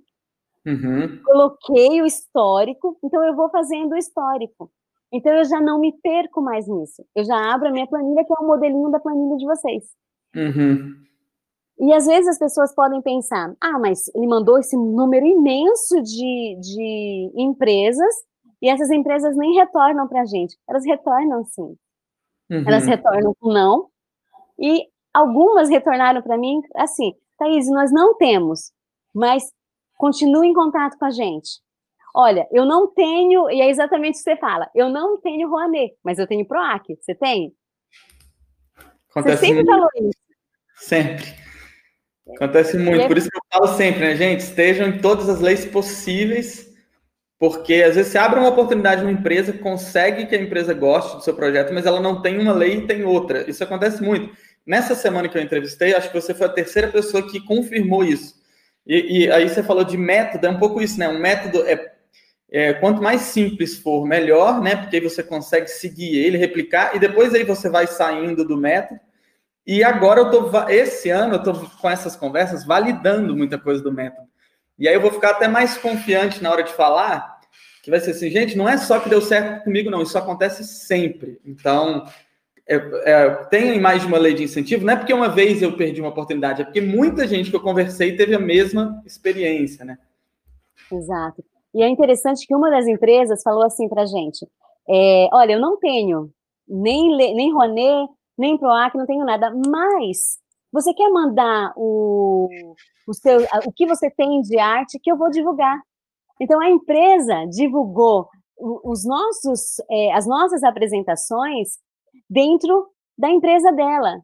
uhum. 0.66 1.22
coloquei 1.24 2.02
o 2.02 2.06
histórico, 2.06 2.98
então 3.04 3.24
eu 3.24 3.36
vou 3.36 3.48
fazendo 3.48 3.92
o 3.92 3.96
histórico. 3.96 4.70
Então, 5.12 5.32
eu 5.32 5.44
já 5.44 5.60
não 5.60 5.78
me 5.78 5.92
perco 6.02 6.42
mais 6.42 6.66
nisso. 6.66 7.04
Eu 7.14 7.24
já 7.24 7.36
abro 7.54 7.68
a 7.68 7.72
minha 7.72 7.86
planilha, 7.86 8.24
que 8.24 8.32
é 8.32 8.42
o 8.42 8.46
modelinho 8.46 8.90
da 8.90 8.98
planilha 8.98 9.36
de 9.36 9.46
vocês. 9.46 9.84
Uhum. 10.34 10.94
E 11.80 11.92
às 11.92 12.06
vezes 12.06 12.28
as 12.28 12.38
pessoas 12.38 12.74
podem 12.74 13.00
pensar: 13.00 13.54
ah, 13.60 13.78
mas 13.78 14.08
ele 14.14 14.26
mandou 14.26 14.58
esse 14.58 14.76
número 14.76 15.24
imenso 15.24 16.02
de, 16.02 16.58
de 16.60 17.32
empresas 17.34 18.14
e 18.60 18.68
essas 18.68 18.90
empresas 18.90 19.36
nem 19.36 19.54
retornam 19.54 20.06
para 20.06 20.22
a 20.22 20.24
gente. 20.24 20.56
Elas 20.68 20.84
retornam 20.84 21.44
sim. 21.44 21.76
Uhum. 22.50 22.64
Elas 22.66 22.86
retornam 22.86 23.34
com 23.38 23.52
não. 23.52 23.88
E 24.58 24.86
algumas 25.14 25.68
retornaram 25.68 26.22
para 26.22 26.36
mim 26.36 26.60
assim, 26.76 27.14
Thaís, 27.38 27.68
nós 27.70 27.90
não 27.90 28.16
temos, 28.16 28.72
mas 29.14 29.44
continue 29.96 30.48
em 30.48 30.54
contato 30.54 30.98
com 30.98 31.06
a 31.06 31.10
gente. 31.10 31.60
Olha, 32.14 32.46
eu 32.50 32.66
não 32.66 32.92
tenho, 32.92 33.48
e 33.50 33.60
é 33.60 33.70
exatamente 33.70 34.14
o 34.14 34.18
que 34.18 34.24
você 34.24 34.36
fala, 34.36 34.68
eu 34.74 34.88
não 34.88 35.20
tenho 35.20 35.48
Rouanet, 35.48 35.94
mas 36.04 36.18
eu 36.18 36.26
tenho 36.26 36.46
PROAC. 36.46 36.96
Você 37.00 37.14
tem? 37.14 37.54
Acontece 39.10 39.38
você 39.38 39.46
sempre 39.46 39.64
muito. 39.64 39.70
falou 39.70 39.88
isso. 39.94 40.20
Sempre. 40.76 41.34
Acontece 42.36 42.78
muito. 42.78 43.02
É... 43.02 43.08
Por 43.08 43.16
isso 43.16 43.28
que 43.28 43.36
eu 43.36 43.42
falo 43.52 43.68
sempre, 43.76 44.00
né, 44.00 44.16
gente? 44.16 44.40
Estejam 44.40 44.88
em 44.88 45.00
todas 45.00 45.28
as 45.28 45.40
leis 45.40 45.64
possíveis 45.64 46.69
porque 47.40 47.82
às 47.82 47.96
vezes 47.96 48.12
você 48.12 48.18
abre 48.18 48.38
uma 48.38 48.50
oportunidade 48.50 49.02
numa 49.02 49.10
empresa, 49.10 49.52
consegue 49.52 50.26
que 50.26 50.36
a 50.36 50.40
empresa 50.40 50.72
goste 50.72 51.16
do 51.16 51.24
seu 51.24 51.34
projeto, 51.34 51.74
mas 51.74 51.86
ela 51.86 51.98
não 51.98 52.22
tem 52.22 52.38
uma 52.38 52.52
lei 52.52 52.74
e 52.76 52.86
tem 52.86 53.02
outra. 53.02 53.50
Isso 53.50 53.64
acontece 53.64 54.00
muito. 54.00 54.32
Nessa 54.64 54.94
semana 54.94 55.28
que 55.28 55.36
eu 55.36 55.42
entrevistei, 55.42 55.94
acho 55.94 56.12
que 56.12 56.20
você 56.20 56.34
foi 56.34 56.46
a 56.46 56.50
terceira 56.50 56.86
pessoa 56.86 57.28
que 57.28 57.44
confirmou 57.44 58.04
isso. 58.04 58.34
E, 58.86 59.24
e 59.24 59.32
aí 59.32 59.48
você 59.48 59.62
falou 59.62 59.82
de 59.82 59.96
método, 59.96 60.46
é 60.46 60.50
um 60.50 60.58
pouco 60.58 60.80
isso, 60.80 60.98
né? 60.98 61.08
Um 61.08 61.18
método 61.18 61.66
é, 61.66 61.92
É, 62.52 62.74
quanto 62.74 63.00
mais 63.00 63.20
simples 63.22 63.78
for, 63.78 64.04
melhor, 64.04 64.60
né? 64.60 64.74
Porque 64.74 64.96
aí 64.96 65.02
você 65.02 65.22
consegue 65.22 65.68
seguir 65.68 66.18
ele, 66.18 66.36
replicar, 66.36 66.96
e 66.96 66.98
depois 66.98 67.32
aí 67.32 67.44
você 67.44 67.70
vai 67.70 67.86
saindo 67.86 68.44
do 68.44 68.56
método. 68.56 69.00
E 69.64 69.84
agora 69.84 70.20
eu 70.20 70.30
tô, 70.30 70.68
esse 70.68 71.10
ano, 71.10 71.34
eu 71.36 71.42
tô 71.44 71.52
com 71.54 71.88
essas 71.88 72.16
conversas 72.16 72.66
validando 72.66 73.36
muita 73.36 73.56
coisa 73.56 73.80
do 73.82 73.92
método. 73.92 74.28
E 74.76 74.88
aí 74.88 74.94
eu 74.94 75.00
vou 75.00 75.12
ficar 75.12 75.30
até 75.30 75.46
mais 75.46 75.78
confiante 75.78 76.42
na 76.42 76.50
hora 76.50 76.64
de 76.64 76.72
falar, 76.72 77.29
que 77.82 77.90
vai 77.90 78.00
ser 78.00 78.12
assim, 78.12 78.30
gente, 78.30 78.56
não 78.56 78.68
é 78.68 78.76
só 78.76 79.00
que 79.00 79.08
deu 79.08 79.20
certo 79.20 79.64
comigo, 79.64 79.90
não, 79.90 80.02
isso 80.02 80.16
acontece 80.18 80.64
sempre. 80.64 81.40
Então, 81.44 82.04
é, 82.68 82.76
é, 83.04 83.30
tem 83.46 83.80
mais 83.80 84.02
de 84.02 84.06
uma 84.06 84.18
lei 84.18 84.34
de 84.34 84.44
incentivo, 84.44 84.84
não 84.84 84.92
é 84.92 84.96
porque 84.96 85.12
uma 85.12 85.28
vez 85.28 85.62
eu 85.62 85.76
perdi 85.76 86.00
uma 86.00 86.10
oportunidade, 86.10 86.62
é 86.62 86.64
porque 86.64 86.80
muita 86.80 87.26
gente 87.26 87.50
que 87.50 87.56
eu 87.56 87.62
conversei 87.62 88.16
teve 88.16 88.34
a 88.34 88.38
mesma 88.38 89.02
experiência, 89.04 89.84
né? 89.84 89.98
Exato. 90.92 91.44
E 91.74 91.82
é 91.82 91.88
interessante 91.88 92.46
que 92.46 92.54
uma 92.54 92.70
das 92.70 92.86
empresas 92.86 93.42
falou 93.42 93.64
assim 93.64 93.88
para 93.88 94.06
gente: 94.06 94.46
é, 94.88 95.28
olha, 95.32 95.54
eu 95.54 95.60
não 95.60 95.78
tenho 95.78 96.30
nem, 96.68 97.16
nem 97.16 97.52
Ronê, 97.52 98.06
nem 98.38 98.56
Proac, 98.58 98.96
não 98.96 99.06
tenho 99.06 99.24
nada, 99.24 99.52
mas 99.68 100.38
você 100.72 100.94
quer 100.94 101.10
mandar 101.10 101.72
o, 101.76 102.48
o, 103.06 103.14
seu, 103.14 103.40
o 103.66 103.72
que 103.72 103.86
você 103.86 104.10
tem 104.10 104.40
de 104.42 104.58
arte 104.58 104.98
que 105.00 105.10
eu 105.10 105.16
vou 105.16 105.30
divulgar. 105.30 105.80
Então 106.40 106.60
a 106.60 106.70
empresa 106.70 107.44
divulgou 107.46 108.28
os 108.84 109.04
nossos, 109.04 109.78
é, 109.90 110.12
as 110.12 110.26
nossas 110.26 110.62
apresentações 110.62 111.78
dentro 112.28 112.88
da 113.16 113.28
empresa 113.28 113.72
dela. 113.72 114.20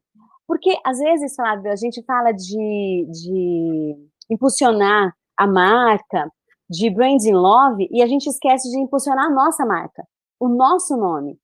Porque, 0.46 0.78
às 0.85 0.99
vezes, 0.99 1.35
Flávio, 1.35 1.73
a 1.73 1.76
gente 1.76 2.02
fala 2.04 2.32
de, 2.32 3.06
de 3.11 3.96
impulsionar 4.30 5.12
a 5.37 5.46
marca, 5.46 6.30
de 6.70 6.88
branding 6.88 7.32
love, 7.32 7.88
e 7.90 8.02
a 8.02 8.06
gente 8.06 8.26
esquece 8.28 8.70
de 8.70 8.78
impulsionar 8.78 9.26
a 9.26 9.30
nossa 9.30 9.66
marca, 9.66 10.06
o 10.40 10.49
nosso 10.49 10.96
nome. 10.96 11.37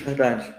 Verdade. 0.00 0.54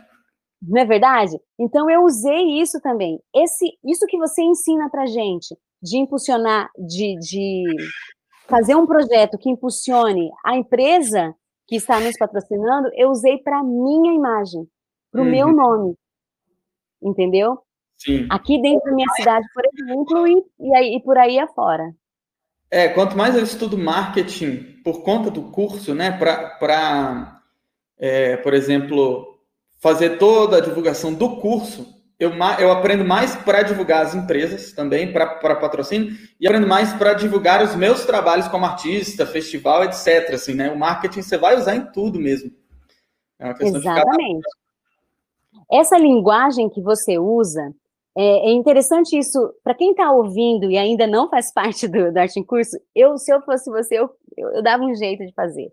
Não 0.62 0.82
é 0.82 0.86
verdade? 0.86 1.38
Então, 1.60 1.90
eu 1.90 2.04
usei 2.04 2.62
isso 2.62 2.80
também. 2.82 3.20
Esse, 3.36 3.66
isso 3.84 4.06
que 4.08 4.18
você 4.18 4.44
ensina 4.44 4.90
para 4.90 5.08
gente, 5.08 5.56
de 5.82 5.98
impulsionar, 5.98 6.70
de, 6.78 7.18
de 7.20 7.64
fazer 8.48 8.76
um 8.76 8.86
projeto 8.86 9.38
que 9.38 9.50
impulsione 9.50 10.32
a 10.44 10.56
empresa 10.56 11.36
que 11.68 11.76
está 11.76 12.00
nos 12.00 12.18
patrocinando, 12.18 12.90
eu 12.94 13.10
usei 13.10 13.38
para 13.40 13.64
minha 13.64 14.14
imagem 14.14 14.68
para 15.12 15.22
o 15.22 15.24
uhum. 15.24 15.32
meu 15.32 15.48
nome. 15.52 15.96
Entendeu? 17.02 17.60
Sim. 17.98 18.28
Aqui 18.30 18.62
dentro 18.62 18.86
da 18.86 18.96
minha 18.96 19.10
cidade, 19.16 19.46
por 19.54 19.64
exemplo, 19.66 20.28
e, 20.28 20.44
e, 20.60 20.76
aí, 20.76 20.96
e 20.96 21.02
por 21.02 21.18
aí 21.18 21.40
afora. 21.40 21.94
É, 22.70 22.90
quanto 22.90 23.18
mais 23.18 23.36
eu 23.36 23.44
estudo 23.44 23.78
marketing 23.78 24.82
por 24.84 25.04
conta 25.04 25.32
do 25.32 25.44
curso, 25.44 25.94
né, 25.96 26.12
para, 26.12 27.42
é, 27.98 28.38
por 28.38 28.54
exemplo, 28.54 29.40
fazer 29.80 30.18
toda 30.18 30.58
a 30.58 30.62
divulgação 30.62 31.14
do 31.14 31.38
curso, 31.38 31.95
eu, 32.20 32.32
eu 32.60 32.72
aprendo 32.72 33.04
mais 33.04 33.36
para 33.36 33.62
divulgar 33.62 34.06
as 34.06 34.16
empresas 34.16 34.72
também, 34.72 35.12
para 35.12 35.56
patrocínio, 35.56 36.16
e 36.40 36.48
aprendo 36.48 36.68
mais 36.68 36.94
para 36.94 37.14
divulgar 37.14 37.62
os 37.62 37.76
meus 37.76 38.06
trabalhos 38.06 38.48
como 38.48 38.66
artista, 38.66 39.26
festival, 39.26 39.84
etc. 39.84 40.34
Assim, 40.34 40.54
né? 40.54 40.72
O 40.72 40.78
marketing 40.78 41.22
você 41.22 41.38
vai 41.38 41.58
usar 41.58 41.76
em 41.76 41.92
tudo 41.92 42.20
mesmo. 42.20 42.52
É 43.38 43.50
Exatamente. 43.50 44.48
essa 45.70 45.98
linguagem 45.98 46.70
que 46.70 46.82
você 46.82 47.20
usa, 47.20 47.74
é, 48.18 48.50
é 48.50 48.52
interessante 48.54 49.18
isso, 49.18 49.54
para 49.62 49.76
quem 49.76 49.92
está 49.92 50.10
ouvindo 50.10 50.72
e 50.72 50.78
ainda 50.78 51.06
não 51.06 51.30
faz 51.30 51.52
parte 51.54 51.86
do, 51.88 52.14
do 52.14 52.18
Arte 52.18 52.40
em 52.40 52.46
Curso, 52.46 52.78
eu, 52.96 53.18
se 53.18 53.34
eu 53.34 53.42
fosse 53.42 53.70
você, 53.70 54.00
eu, 54.00 54.10
eu, 54.38 54.50
eu 54.54 54.64
dava 54.64 54.84
um 54.84 54.96
jeito 54.96 55.26
de 55.26 55.34
fazer. 55.34 55.70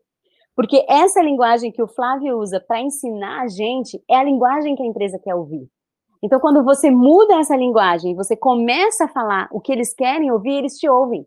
Porque 0.57 0.85
essa 0.89 1.23
linguagem 1.23 1.71
que 1.71 1.83
o 1.83 1.89
Flávio 1.89 2.37
usa 2.37 2.61
para 2.61 2.81
ensinar 2.81 3.43
a 3.43 3.49
gente 3.49 4.03
é 4.11 4.17
a 4.17 4.25
linguagem 4.25 4.75
que 4.75 4.83
a 4.83 4.87
empresa 4.87 5.19
quer 5.23 5.35
ouvir. 5.35 5.71
Então, 6.23 6.39
quando 6.39 6.63
você 6.63 6.91
muda 6.91 7.41
essa 7.41 7.57
linguagem, 7.57 8.15
você 8.15 8.37
começa 8.37 9.05
a 9.05 9.09
falar 9.09 9.49
o 9.51 9.61
que 9.61 9.73
eles 9.73 9.93
querem 9.93 10.31
ouvir, 10.31 10.59
eles 10.59 10.79
te 10.79 10.89
ouvem. 10.89 11.27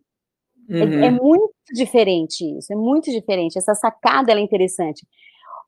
É, 0.70 0.84
uhum. 0.84 1.04
É, 1.04 1.06
é, 1.08 1.12
muito 1.12 1.54
diferente 1.74 2.44
isso, 2.58 2.72
é 2.74 2.75
muito 2.75 3.12
diferente. 3.12 3.58
Essa 3.58 3.75
sacada 3.75 4.32
é 4.32 4.40
interessante. 4.40 5.06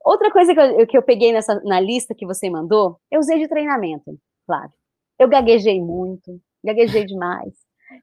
Outra 0.04 0.32
coisa 0.32 0.54
que 0.54 0.60
eu, 0.60 0.88
que 0.88 0.98
eu 0.98 1.04
peguei 1.04 1.34
nessa, 1.34 1.62
na 1.66 1.80
lista 1.80 2.16
que 2.16 2.26
você 2.26 2.50
mandou, 2.50 2.98
eu 3.12 3.20
usei 3.20 3.38
de 3.40 3.48
treinamento, 3.48 4.18
Flávio. 4.46 4.72
Eu 5.20 5.28
gaguejei 5.28 5.82
muito, 5.82 6.40
gaguejei 6.64 7.04
demais. 7.06 7.54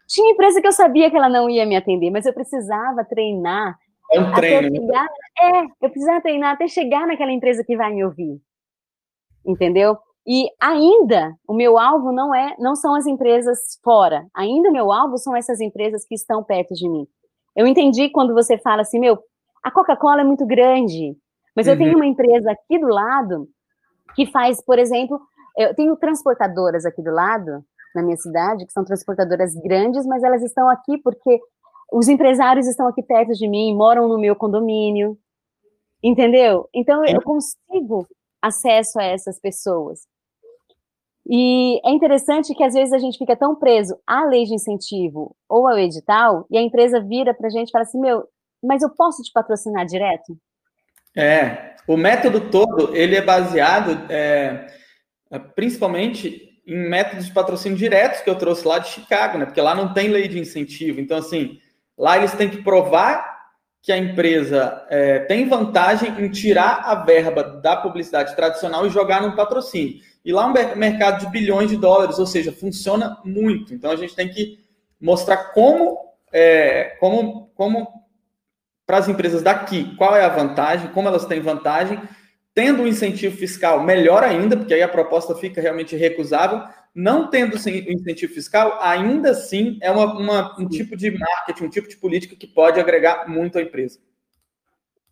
Tinha 0.07 0.33
empresa 0.33 0.61
que 0.61 0.67
eu 0.67 0.73
sabia 0.73 1.11
que 1.11 1.17
ela 1.17 1.29
não 1.29 1.49
ia 1.49 1.67
me 1.67 1.77
atender, 1.77 2.11
mas 2.11 2.27
eu 2.27 2.33
precisava 2.33 3.05
treinar. 3.05 3.79
É 4.13 4.21
um 4.21 4.33
treino. 4.35 4.71
Né? 4.71 4.79
Chegar, 4.79 5.09
é, 5.41 5.63
eu 5.83 5.91
precisava 5.91 6.21
treinar 6.21 6.55
até 6.55 6.69
chegar 6.69 7.07
naquela 7.07 7.33
empresa 7.33 7.65
que 7.65 7.77
vai 7.77 7.93
me 7.93 8.05
ouvir. 8.05 8.39
Entendeu? 9.45 9.97
E 10.27 10.49
ainda 10.61 11.35
o 11.47 11.53
meu 11.53 11.79
alvo 11.79 12.11
não 12.11 12.35
é, 12.35 12.57
não 12.59 12.75
são 12.75 12.95
as 12.95 13.07
empresas 13.07 13.59
fora. 13.83 14.27
Ainda 14.35 14.71
o 14.71 14.73
meu 14.73 14.91
alvo 14.91 15.19
são 15.19 15.37
essas 15.37 15.61
empresas 15.61 16.05
que 16.05 16.15
estão 16.15 16.43
perto 16.43 16.75
de 16.75 16.89
mim. 16.89 17.07
Eu 17.55 17.67
entendi 17.67 18.09
quando 18.09 18.33
você 18.33 18.59
fala 18.59 18.83
assim, 18.83 18.99
meu, 18.99 19.19
a 19.63 19.71
Coca-Cola 19.71 20.23
é 20.23 20.25
muito 20.25 20.47
grande, 20.47 21.17
mas 21.55 21.67
uhum. 21.67 21.73
eu 21.73 21.79
tenho 21.79 21.91
uhum. 21.91 21.97
uma 21.97 22.07
empresa 22.07 22.51
aqui 22.51 22.79
do 22.79 22.89
lado 22.89 23.49
que 24.15 24.27
faz, 24.27 24.65
por 24.65 24.79
exemplo, 24.79 25.21
eu 25.57 25.75
tenho 25.75 25.97
transportadoras 25.97 26.85
aqui 26.85 27.03
do 27.03 27.13
lado, 27.13 27.65
na 27.95 28.03
minha 28.03 28.17
cidade, 28.17 28.67
que 28.67 28.73
são 28.73 28.85
transportadoras 28.85 29.55
grandes, 29.55 30.05
mas 30.07 30.23
elas 30.23 30.43
estão 30.43 30.69
aqui 30.69 30.99
porque 30.99 31.39
os 31.93 32.09
empresários 32.09 32.67
estão 32.67 32.89
aqui 32.89 33.03
perto 33.03 33.33
de 33.35 33.47
mim, 33.47 33.75
moram 33.77 34.09
no 34.09 34.19
meu 34.19 34.35
condomínio, 34.35 35.17
entendeu? 36.03 36.69
Então 36.75 37.05
eu 37.05 37.23
consigo 37.23 38.07
acesso 38.43 38.99
a 38.99 39.05
essas 39.05 39.39
pessoas. 39.39 40.01
E 41.27 41.81
é 41.85 41.91
interessante 41.91 42.55
que 42.55 42.63
às 42.63 42.75
vezes 42.75 42.93
a 42.93 42.99
gente 42.99 43.17
fica 43.17 43.35
tão 43.35 43.55
preso 43.55 43.97
à 44.07 44.25
lei 44.25 44.45
de 44.45 44.55
incentivo 44.55 45.35
ou 45.49 45.67
ao 45.67 45.79
edital, 45.79 46.47
e 46.51 46.59
a 46.59 46.63
empresa 46.63 47.01
vira 47.01 47.33
para 47.33 47.47
a 47.47 47.51
gente 47.51 47.69
e 47.69 47.73
fala 47.73 47.85
assim: 47.85 48.01
meu, 48.01 48.25
mas 48.63 48.83
eu 48.83 48.91
posso 48.91 49.23
te 49.23 49.33
patrocinar 49.33 49.87
direto? 49.87 50.37
É, 51.17 51.77
o 51.87 51.97
método 51.97 52.51
todo 52.51 52.95
ele 52.95 53.15
é 53.15 53.23
baseado 53.23 54.11
é, 54.11 54.67
é, 55.31 55.39
principalmente 55.39 56.61
em 56.67 56.89
métodos 56.89 57.27
de 57.27 57.33
patrocínio 57.33 57.79
diretos 57.79 58.21
que 58.21 58.29
eu 58.29 58.37
trouxe 58.37 58.67
lá 58.67 58.79
de 58.79 58.89
Chicago, 58.89 59.39
né? 59.39 59.45
Porque 59.45 59.61
lá 59.61 59.75
não 59.75 59.93
tem 59.93 60.09
lei 60.09 60.27
de 60.29 60.39
incentivo. 60.39 61.01
Então, 61.01 61.19
assim, 61.19 61.59
lá 61.97 62.17
eles 62.17 62.33
têm 62.33 62.49
que 62.49 62.63
provar 62.63 63.35
que 63.83 63.93
a 63.93 63.99
empresa 63.99 64.85
é, 64.89 65.21
tem 65.21 65.47
vantagem 65.47 66.11
em 66.19 66.31
tirar 66.31 66.81
a 66.85 66.95
verba 66.95 67.43
da 67.43 67.77
publicidade 67.77 68.35
tradicional 68.35 68.87
e 68.87 68.91
jogar 68.91 69.21
no 69.21 69.37
patrocínio. 69.37 70.01
E 70.25 70.33
lá 70.33 70.45
é 70.45 70.75
um 70.75 70.77
mercado 70.77 71.21
de 71.21 71.31
bilhões 71.31 71.69
de 71.69 71.77
dólares, 71.77 72.19
ou 72.19 72.27
seja, 72.27 72.51
funciona 72.51 73.21
muito. 73.25 73.75
Então 73.75 73.91
a 73.91 73.97
gente 73.97 74.15
tem 74.15 74.29
que 74.29 74.59
mostrar 75.01 75.53
como, 75.53 75.99
é, 76.33 76.97
como, 76.99 77.51
como 77.55 78.05
para 78.87 78.99
as 78.99 79.09
empresas 79.09 79.43
daqui, 79.43 79.95
qual 79.97 80.17
é 80.17 80.25
a 80.25 80.29
vantagem, 80.29 80.91
como 80.93 81.09
elas 81.09 81.27
têm 81.27 81.41
vantagem, 81.41 82.01
tendo 82.55 82.83
um 82.83 82.87
incentivo 82.87 83.37
fiscal, 83.37 83.83
melhor 83.83 84.23
ainda, 84.23 84.57
porque 84.57 84.73
aí 84.73 84.83
a 84.83 84.89
proposta 84.89 85.35
fica 85.35 85.61
realmente 85.61 85.97
recusável, 85.97 86.63
não 86.95 87.29
tendo 87.29 87.57
incentivo 87.57 88.33
fiscal, 88.33 88.79
ainda 88.81 89.31
assim 89.31 89.79
é 89.83 89.91
uma, 89.91 90.15
uma, 90.15 90.61
um 90.61 90.69
tipo 90.69 90.97
de 90.97 91.11
marketing, 91.11 91.65
um 91.65 91.71
tipo 91.71 91.89
de 91.89 91.97
política 91.97 92.37
que 92.37 92.47
pode 92.47 92.79
agregar 92.79 93.29
muito 93.29 93.59
à 93.59 93.63
empresa. 93.63 93.99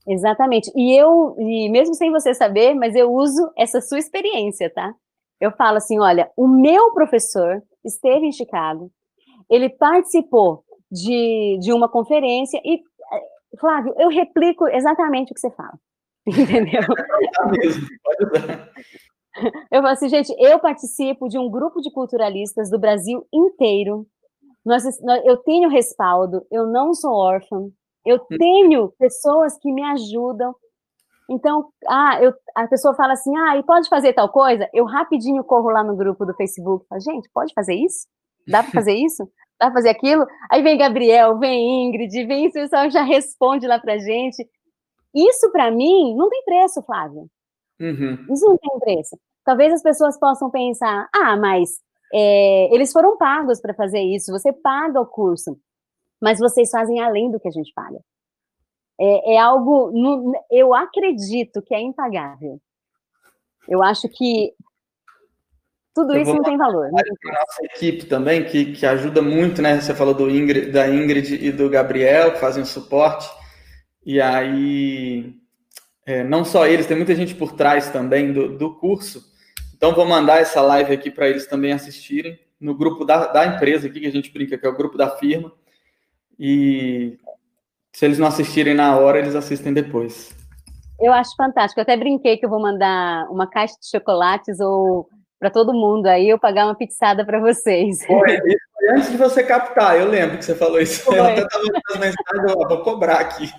Exatamente. 0.07 0.71
E 0.75 0.97
eu, 0.97 1.37
e 1.39 1.69
mesmo 1.69 1.95
sem 1.95 2.11
você 2.11 2.35
saber, 2.35 2.75
mas 2.75 2.95
eu 2.95 3.13
uso 3.13 3.53
essa 3.57 3.81
sua 3.81 3.99
experiência, 3.99 4.71
tá? 4.71 4.95
Eu 5.43 5.51
falo 5.51 5.79
assim: 5.79 5.99
olha, 5.99 6.31
o 6.37 6.47
meu 6.47 6.93
professor 6.93 7.61
esteve 7.85 8.27
em 8.27 8.33
Chicago, 8.33 8.93
ele 9.51 9.69
participou 9.69 10.65
de, 10.89 11.59
de 11.61 11.73
uma 11.73 11.89
conferência 11.89 12.61
e 12.65 12.81
Flávio, 13.59 13.93
eu 13.99 14.09
replico 14.09 14.69
exatamente 14.69 15.33
o 15.33 15.35
que 15.35 15.41
você 15.41 15.51
fala. 15.51 15.79
Entendeu? 16.27 16.81
Eu 19.71 19.81
falo 19.83 19.89
assim, 19.89 20.09
gente, 20.09 20.33
eu 20.39 20.59
participo 20.61 21.29
de 21.29 21.39
um 21.39 21.51
grupo 21.51 21.81
de 21.81 21.91
culturalistas 21.91 22.71
do 22.71 22.79
Brasil 22.79 23.27
inteiro. 23.33 24.07
Nós, 24.65 24.85
eu 25.25 25.39
tenho 25.39 25.69
respaldo, 25.69 26.47
eu 26.51 26.67
não 26.67 26.95
sou 26.95 27.13
órfã, 27.13 27.69
eu 28.07 28.17
hum. 28.17 28.39
tenho 28.39 28.93
pessoas 28.99 29.59
que 29.59 29.73
me 29.73 29.83
ajudam. 29.83 30.55
Então, 31.31 31.69
ah, 31.89 32.19
eu, 32.21 32.33
a 32.55 32.67
pessoa 32.67 32.95
fala 32.95 33.13
assim, 33.13 33.37
ah, 33.37 33.57
e 33.57 33.63
pode 33.63 33.89
fazer 33.89 34.13
tal 34.13 34.29
coisa? 34.29 34.69
Eu 34.73 34.85
rapidinho 34.85 35.45
corro 35.45 35.71
lá 35.71 35.83
no 35.83 35.97
grupo 35.97 36.27
do 36.27 36.35
Facebook, 36.35 36.87
falo, 36.89 37.01
gente, 37.01 37.29
pode 37.33 37.53
fazer 37.55 37.75
isso? 37.75 38.07
Dá 38.47 38.63
para 38.63 38.73
fazer 38.73 38.95
isso? 39.05 39.29
vai 39.63 39.73
fazer 39.73 39.91
aquilo. 39.91 40.27
Aí 40.51 40.63
vem 40.63 40.77
Gabriel, 40.77 41.39
vem 41.39 41.87
Ingrid, 41.87 42.27
vem 42.27 42.49
o 42.49 42.53
pessoal 42.53 42.91
já 42.91 43.03
responde 43.03 43.67
lá 43.67 43.79
pra 43.79 43.99
gente. 43.99 44.45
Isso, 45.15 45.51
para 45.53 45.71
mim, 45.71 46.17
não 46.17 46.29
tem 46.29 46.43
preço, 46.45 46.83
Flávio. 46.83 47.29
Uhum. 47.81 48.27
Isso 48.31 48.47
não 48.47 48.57
tem 48.57 48.79
preço. 48.81 49.17
Talvez 49.45 49.73
as 49.73 49.83
pessoas 49.83 50.19
possam 50.19 50.51
pensar, 50.51 51.09
ah, 51.15 51.37
mas 51.37 51.71
é, 52.13 52.75
eles 52.75 52.93
foram 52.93 53.17
pagos 53.17 53.61
para 53.61 53.75
fazer 53.75 54.01
isso, 54.01 54.33
você 54.33 54.53
paga 54.53 55.01
o 55.01 55.07
curso, 55.07 55.59
mas 56.21 56.39
vocês 56.39 56.71
fazem 56.71 57.01
além 57.01 57.31
do 57.31 57.41
que 57.41 57.49
a 57.49 57.51
gente 57.51 57.73
paga. 57.75 57.99
É, 59.03 59.35
é 59.35 59.39
algo, 59.39 59.91
no, 59.91 60.33
eu 60.49 60.73
acredito 60.73 61.61
que 61.61 61.75
é 61.75 61.81
impagável. 61.81 62.61
Eu 63.69 63.83
acho 63.83 64.09
que 64.09 64.53
tudo 65.93 66.17
isso 66.17 66.33
não 66.33 66.43
tem 66.43 66.57
valor. 66.57 66.87
A 66.87 66.91
nossa 66.91 67.65
equipe 67.65 68.07
também, 68.07 68.45
que, 68.45 68.73
que 68.73 68.87
ajuda 68.87 69.21
muito, 69.21 69.61
né? 69.61 69.81
Você 69.81 69.93
falou 69.93 70.15
do 70.15 70.31
Ingrid, 70.31 70.71
da 70.71 70.89
Ingrid 70.89 71.35
e 71.35 71.51
do 71.51 71.69
Gabriel, 71.69 72.33
que 72.33 72.39
fazem 72.39 72.63
o 72.63 72.67
suporte. 72.67 73.29
E 74.07 74.21
aí, 74.21 75.35
é, 76.07 76.23
não 76.23 76.45
só 76.45 76.67
eles, 76.67 76.87
tem 76.87 76.97
muita 76.97 77.15
gente 77.15 77.35
por 77.35 77.53
trás 77.53 77.91
também 77.91 78.33
do, 78.33 78.57
do 78.57 78.75
curso. 78.77 79.23
Então, 79.77 79.95
vou 79.95 80.07
mandar 80.07 80.41
essa 80.41 80.63
live 80.63 80.95
aqui 80.95 81.11
para 81.11 81.29
eles 81.29 81.47
também 81.49 81.73
assistirem, 81.73 82.39
no 82.61 82.75
grupo 82.75 83.05
da, 83.05 83.27
da 83.27 83.47
empresa 83.47 83.89
aqui, 83.89 83.99
que 83.99 84.07
a 84.07 84.13
gente 84.13 84.33
brinca, 84.33 84.57
que 84.57 84.65
é 84.65 84.69
o 84.69 84.77
grupo 84.77 84.97
da 84.97 85.11
firma. 85.11 85.53
E 86.39 87.19
se 87.95 88.05
eles 88.05 88.19
não 88.19 88.27
assistirem 88.27 88.75
na 88.75 88.97
hora, 88.97 89.19
eles 89.19 89.35
assistem 89.35 89.73
depois. 89.73 90.35
Eu 91.01 91.13
acho 91.13 91.35
fantástico. 91.37 91.81
Eu 91.81 91.83
até 91.83 91.97
brinquei 91.97 92.37
que 92.37 92.47
eu 92.47 92.51
vou 92.51 92.61
mandar 92.61 93.29
uma 93.31 93.47
caixa 93.47 93.75
de 93.81 93.89
chocolates 93.89 94.61
ou 94.61 95.09
para 95.39 95.51
todo 95.51 95.75
mundo 95.75 96.07
aí 96.07 96.29
eu 96.29 96.39
pagar 96.39 96.67
uma 96.67 96.75
pizzada 96.77 97.25
para 97.25 97.41
vocês. 97.41 98.05
Foi, 98.07 98.39
antes 98.95 99.11
de 99.11 99.17
você 99.17 99.43
captar, 99.43 99.99
eu 99.99 100.07
lembro 100.07 100.39
que 100.39 100.45
você 100.45 100.55
falou 100.55 100.81
isso. 100.81 101.03
Foi. 101.03 101.19
Eu 101.19 101.25
até 101.25 101.43
estava 101.43 101.65
nas 101.65 101.99
mensagens, 101.99 102.51
eu 102.51 102.69
vou 102.69 102.83
cobrar 102.83 103.21
aqui. 103.21 103.51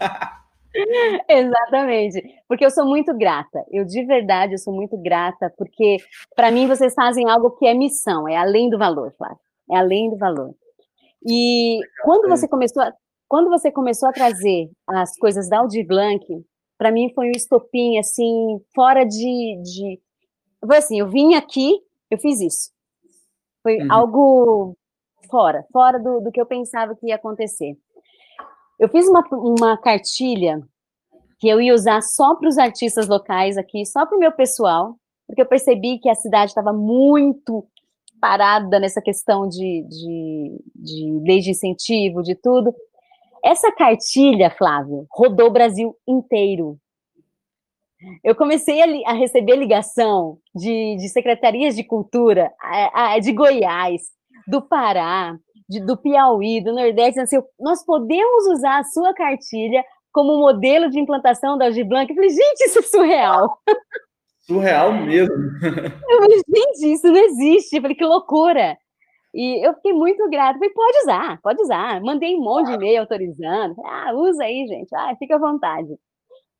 Exatamente, 1.29 2.23
porque 2.47 2.65
eu 2.65 2.71
sou 2.71 2.85
muito 2.85 3.15
grata. 3.15 3.63
Eu 3.71 3.85
de 3.85 4.03
verdade 4.05 4.53
eu 4.53 4.57
sou 4.57 4.73
muito 4.73 4.97
grata, 4.97 5.53
porque 5.57 5.97
para 6.35 6.49
mim 6.49 6.67
vocês 6.67 6.93
fazem 6.93 7.29
algo 7.29 7.51
que 7.51 7.67
é 7.67 7.73
missão, 7.73 8.27
é 8.27 8.37
além 8.37 8.69
do 8.69 8.77
valor, 8.77 9.13
Flávio. 9.17 9.37
É 9.69 9.77
além 9.77 10.09
do 10.09 10.17
valor. 10.17 10.55
E 11.27 11.79
quando 12.03 12.27
você 12.27 12.47
começou 12.47 12.81
a, 12.81 12.93
quando 13.33 13.49
você 13.49 13.71
começou 13.71 14.09
a 14.09 14.13
trazer 14.13 14.69
as 14.85 15.17
coisas 15.17 15.49
da 15.49 15.57
Aldir 15.57 15.87
Blanc, 15.87 16.23
para 16.77 16.91
mim 16.91 17.11
foi 17.15 17.29
um 17.29 17.31
estopim 17.35 17.97
assim, 17.97 18.61
fora 18.75 19.03
de, 19.03 19.59
de 19.63 19.99
foi 20.63 20.77
assim, 20.77 20.99
eu 20.99 21.09
vim 21.09 21.33
aqui, 21.33 21.79
eu 22.11 22.19
fiz 22.19 22.39
isso. 22.39 22.69
Foi 23.63 23.79
uhum. 23.79 23.91
algo 23.91 24.77
fora, 25.31 25.65
fora 25.73 25.97
do, 25.97 26.19
do 26.19 26.31
que 26.31 26.39
eu 26.39 26.45
pensava 26.45 26.95
que 26.95 27.07
ia 27.07 27.15
acontecer. 27.15 27.75
Eu 28.79 28.87
fiz 28.87 29.07
uma, 29.07 29.23
uma 29.31 29.77
cartilha 29.79 30.61
que 31.39 31.47
eu 31.47 31.59
ia 31.59 31.73
usar 31.73 32.03
só 32.03 32.35
para 32.35 32.47
os 32.47 32.59
artistas 32.59 33.07
locais 33.07 33.57
aqui, 33.57 33.83
só 33.83 34.05
para 34.05 34.15
o 34.15 34.19
meu 34.19 34.31
pessoal, 34.31 34.95
porque 35.25 35.41
eu 35.41 35.47
percebi 35.47 35.97
que 35.97 36.07
a 36.07 36.13
cidade 36.13 36.51
estava 36.51 36.71
muito 36.71 37.67
parada 38.21 38.79
nessa 38.79 39.01
questão 39.01 39.49
de, 39.49 39.87
de, 39.89 40.63
de 40.75 41.21
lei 41.25 41.39
de 41.39 41.49
incentivo, 41.49 42.21
de 42.21 42.35
tudo. 42.35 42.71
Essa 43.43 43.71
cartilha, 43.71 44.49
Flávio, 44.49 45.05
rodou 45.11 45.47
o 45.47 45.53
Brasil 45.53 45.95
inteiro. 46.07 46.77
Eu 48.23 48.35
comecei 48.35 48.81
a, 48.81 49.11
a 49.11 49.13
receber 49.13 49.55
ligação 49.55 50.37
de, 50.55 50.95
de, 50.97 51.09
secretarias 51.09 51.75
de 51.75 51.83
cultura 51.83 52.51
a, 52.61 53.13
a, 53.13 53.19
de 53.19 53.31
Goiás, 53.31 54.01
do 54.47 54.61
Pará, 54.61 55.37
de, 55.69 55.79
do 55.85 55.97
Piauí, 55.97 56.61
do 56.61 56.73
Nordeste, 56.73 57.19
assim, 57.19 57.41
nós 57.59 57.83
podemos 57.85 58.47
usar 58.47 58.79
a 58.79 58.83
sua 58.83 59.13
cartilha 59.13 59.83
como 60.11 60.37
modelo 60.37 60.89
de 60.89 60.99
implantação 60.99 61.57
da 61.57 61.65
Aldir 61.65 61.87
Blanc. 61.87 62.09
Eu 62.09 62.15
falei, 62.15 62.29
gente, 62.29 62.65
isso 62.65 62.79
é 62.79 62.83
surreal. 62.83 63.57
Surreal 64.41 64.93
mesmo. 64.93 65.33
Eu 65.63 66.21
falei, 66.21 66.41
gente, 66.53 66.93
isso 66.93 67.07
não 67.07 67.17
existe. 67.17 67.75
Eu 67.75 67.81
falei, 67.81 67.95
que 67.95 68.05
loucura. 68.05 68.77
E 69.33 69.65
eu 69.65 69.73
fiquei 69.75 69.93
muito 69.93 70.29
grata. 70.29 70.59
Falei, 70.59 70.73
pode 70.73 70.97
usar, 70.99 71.41
pode 71.41 71.61
usar. 71.61 72.01
Mandei 72.01 72.35
um 72.35 72.41
monte 72.41 72.67
de 72.67 72.73
e-mail 72.73 73.01
autorizando. 73.01 73.75
Ah, 73.85 74.11
usa 74.13 74.43
aí, 74.43 74.67
gente. 74.67 74.93
Ah, 74.95 75.15
fica 75.17 75.35
à 75.35 75.39
vontade 75.39 75.97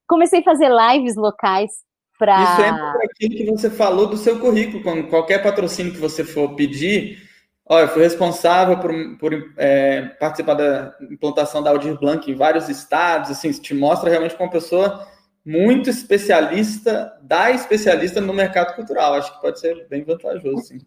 comecei 0.08 0.40
a 0.40 0.44
fazer 0.44 0.70
lives 0.70 1.16
locais 1.16 1.72
para. 2.18 2.44
Isso 2.44 2.62
é 2.62 2.72
por 2.72 3.04
aquilo 3.04 3.36
que 3.36 3.52
você 3.52 3.70
falou 3.70 4.08
do 4.08 4.18
seu 4.18 4.40
currículo. 4.40 4.84
Com 4.84 5.08
qualquer 5.08 5.42
patrocínio 5.42 5.94
que 5.94 6.00
você 6.00 6.24
for 6.24 6.56
pedir, 6.56 7.18
olha, 7.66 7.86
eu 7.86 7.90
fui 7.90 8.04
responsável 8.04 8.78
por, 8.80 8.94
por 9.18 9.54
é, 9.58 10.04
participar 10.20 10.54
da 10.54 10.96
implantação 11.10 11.64
da 11.64 11.72
Audir 11.72 12.00
Blanc 12.00 12.30
em 12.30 12.36
vários 12.36 12.70
estados. 12.70 13.32
Assim, 13.32 13.50
isso 13.50 13.62
te 13.62 13.74
mostra 13.74 14.10
realmente 14.10 14.36
como 14.36 14.46
uma 14.46 14.54
pessoa 14.54 15.08
muito 15.46 15.90
especialista, 15.90 17.18
da 17.22 17.52
especialista 17.52 18.22
no 18.22 18.34
mercado 18.34 18.76
cultural. 18.76 19.16
Acho 19.16 19.34
que 19.34 19.42
pode 19.42 19.60
ser 19.60 19.88
bem 19.90 20.04
vantajoso, 20.04 20.64
sim. 20.64 20.78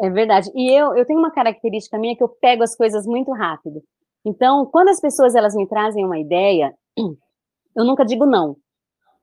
É 0.00 0.10
verdade. 0.10 0.50
E 0.54 0.70
eu, 0.70 0.94
eu 0.96 1.04
tenho 1.04 1.18
uma 1.18 1.30
característica 1.30 1.98
minha 1.98 2.16
que 2.16 2.22
eu 2.22 2.28
pego 2.28 2.62
as 2.62 2.76
coisas 2.76 3.06
muito 3.06 3.32
rápido. 3.32 3.82
Então, 4.24 4.66
quando 4.66 4.88
as 4.88 5.00
pessoas 5.00 5.34
elas 5.34 5.54
me 5.54 5.66
trazem 5.66 6.04
uma 6.04 6.18
ideia, 6.18 6.74
eu 7.76 7.84
nunca 7.84 8.04
digo 8.04 8.24
não. 8.24 8.56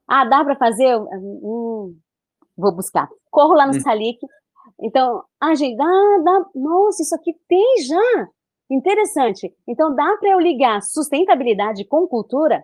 Ah, 0.07 0.25
dá 0.25 0.43
para 0.43 0.55
fazer? 0.55 0.97
Hum, 0.97 1.95
vou 2.57 2.75
buscar. 2.75 3.07
Corro 3.31 3.53
lá 3.53 3.65
no 3.65 3.75
hum. 3.75 3.81
Salic. 3.81 4.19
Então, 4.81 5.23
ah, 5.39 5.55
gente, 5.55 5.75
dá, 5.77 5.85
dá. 6.23 6.45
Nossa, 6.55 7.01
isso 7.01 7.15
aqui 7.15 7.33
tem 7.47 7.83
já. 7.85 8.27
Interessante. 8.69 9.53
Então, 9.67 9.95
dá 9.95 10.17
para 10.17 10.29
eu 10.29 10.39
ligar 10.39 10.81
sustentabilidade 10.81 11.85
com 11.85 12.07
cultura? 12.07 12.63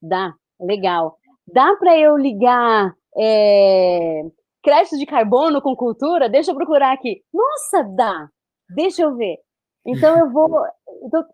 Dá, 0.00 0.32
legal. 0.60 1.18
Dá 1.52 1.74
para 1.76 1.98
eu 1.98 2.16
ligar 2.16 2.94
é, 3.16 4.22
crédito 4.62 4.98
de 4.98 5.06
carbono 5.06 5.60
com 5.60 5.74
cultura? 5.76 6.28
Deixa 6.28 6.50
eu 6.50 6.54
procurar 6.54 6.92
aqui. 6.92 7.22
Nossa, 7.32 7.82
dá. 7.94 8.28
Deixa 8.74 9.02
eu 9.02 9.16
ver. 9.16 9.38
Então 9.86 10.18
eu 10.18 10.30
vou. 10.30 10.48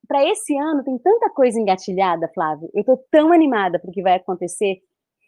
Para 0.06 0.24
esse 0.28 0.56
ano 0.56 0.84
tem 0.84 0.98
tanta 0.98 1.30
coisa 1.30 1.58
engatilhada, 1.58 2.30
Flávio. 2.34 2.70
Eu 2.74 2.80
estou 2.80 2.98
tão 3.10 3.32
animada 3.32 3.78
para 3.78 3.90
o 3.90 3.92
que 3.92 4.02
vai 4.02 4.14
acontecer. 4.14 4.78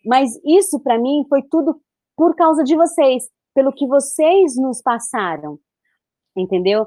Mas 0.05 0.31
isso 0.45 0.81
para 0.81 0.99
mim 0.99 1.25
foi 1.29 1.43
tudo 1.43 1.81
por 2.17 2.35
causa 2.35 2.63
de 2.65 2.75
vocês, 2.77 3.25
pelo 3.55 3.73
que 3.73 3.87
vocês 3.87 4.57
nos 4.57 4.81
passaram, 4.81 5.59
entendeu? 6.37 6.87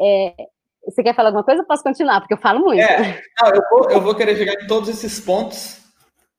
É, 0.00 0.34
você 0.84 1.02
quer 1.02 1.14
falar 1.14 1.28
alguma 1.28 1.44
coisa? 1.44 1.62
Eu 1.62 1.66
posso 1.66 1.82
continuar, 1.82 2.20
porque 2.20 2.34
eu 2.34 2.38
falo 2.38 2.60
muito. 2.60 2.80
É, 2.80 3.20
não, 3.40 3.50
eu, 3.54 3.62
vou, 3.70 3.90
eu 3.90 4.00
vou 4.00 4.14
querer 4.14 4.36
chegar 4.36 4.54
em 4.54 4.66
todos 4.66 4.88
esses 4.88 5.20
pontos 5.20 5.77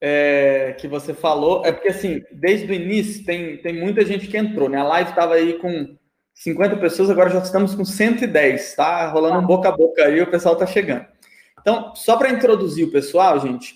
é, 0.01 0.75
que 0.79 0.87
você 0.87 1.13
falou. 1.13 1.65
É 1.65 1.71
porque, 1.71 1.89
assim, 1.89 2.23
desde 2.31 2.71
o 2.71 2.73
início 2.73 3.25
tem, 3.25 3.57
tem 3.57 3.73
muita 3.73 4.05
gente 4.05 4.27
que 4.27 4.37
entrou, 4.37 4.69
né? 4.69 4.77
A 4.77 4.83
live 4.83 5.09
estava 5.09 5.35
aí 5.35 5.53
com 5.59 5.95
50 6.33 6.77
pessoas, 6.77 7.09
agora 7.09 7.29
já 7.29 7.39
estamos 7.39 7.75
com 7.75 7.83
110, 7.83 8.75
tá? 8.75 9.09
Rolando 9.09 9.45
boca 9.45 9.69
a 9.69 9.71
boca 9.71 10.05
aí, 10.05 10.21
o 10.21 10.31
pessoal 10.31 10.55
tá 10.55 10.65
chegando. 10.65 11.05
Então, 11.59 11.93
só 11.95 12.15
para 12.17 12.31
introduzir 12.31 12.85
o 12.85 12.91
pessoal, 12.91 13.39
gente, 13.39 13.75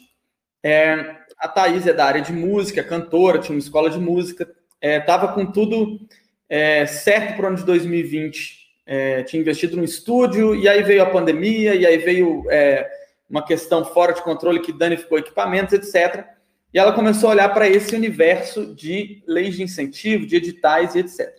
é, 0.64 1.18
a 1.38 1.48
Thaís 1.50 1.86
é 1.86 1.94
da 1.94 2.06
área 2.06 2.22
de 2.22 2.32
música, 2.32 2.84
cantora, 2.84 3.40
tinha 3.40 3.56
uma 3.56 3.60
escola 3.60 3.90
de 3.90 4.00
música, 4.00 4.50
estava 4.82 5.32
é, 5.32 5.34
com 5.34 5.46
tudo 5.52 6.00
é, 6.48 6.86
certo 6.86 7.36
para 7.36 7.46
o 7.46 7.48
ano 7.50 7.58
de 7.58 7.66
2020. 7.66 8.64
É, 8.86 9.24
tinha 9.24 9.42
investido 9.42 9.78
no 9.78 9.84
estúdio, 9.84 10.56
e 10.56 10.68
aí 10.68 10.84
veio 10.84 11.04
a 11.04 11.10
pandemia, 11.10 11.74
e 11.74 11.86
aí 11.86 11.98
veio 11.98 12.44
é, 12.50 12.90
uma 13.34 13.44
questão 13.44 13.84
fora 13.84 14.14
de 14.14 14.22
controle 14.22 14.60
que 14.60 14.72
danificou 14.72 15.18
equipamentos, 15.18 15.74
etc. 15.74 16.24
E 16.72 16.78
ela 16.78 16.94
começou 16.94 17.30
a 17.30 17.32
olhar 17.32 17.50
para 17.50 17.68
esse 17.68 17.96
universo 17.96 18.76
de 18.76 19.24
leis 19.26 19.56
de 19.56 19.64
incentivo, 19.64 20.28
de 20.28 20.36
editais 20.36 20.94
e 20.94 21.00
etc. 21.00 21.36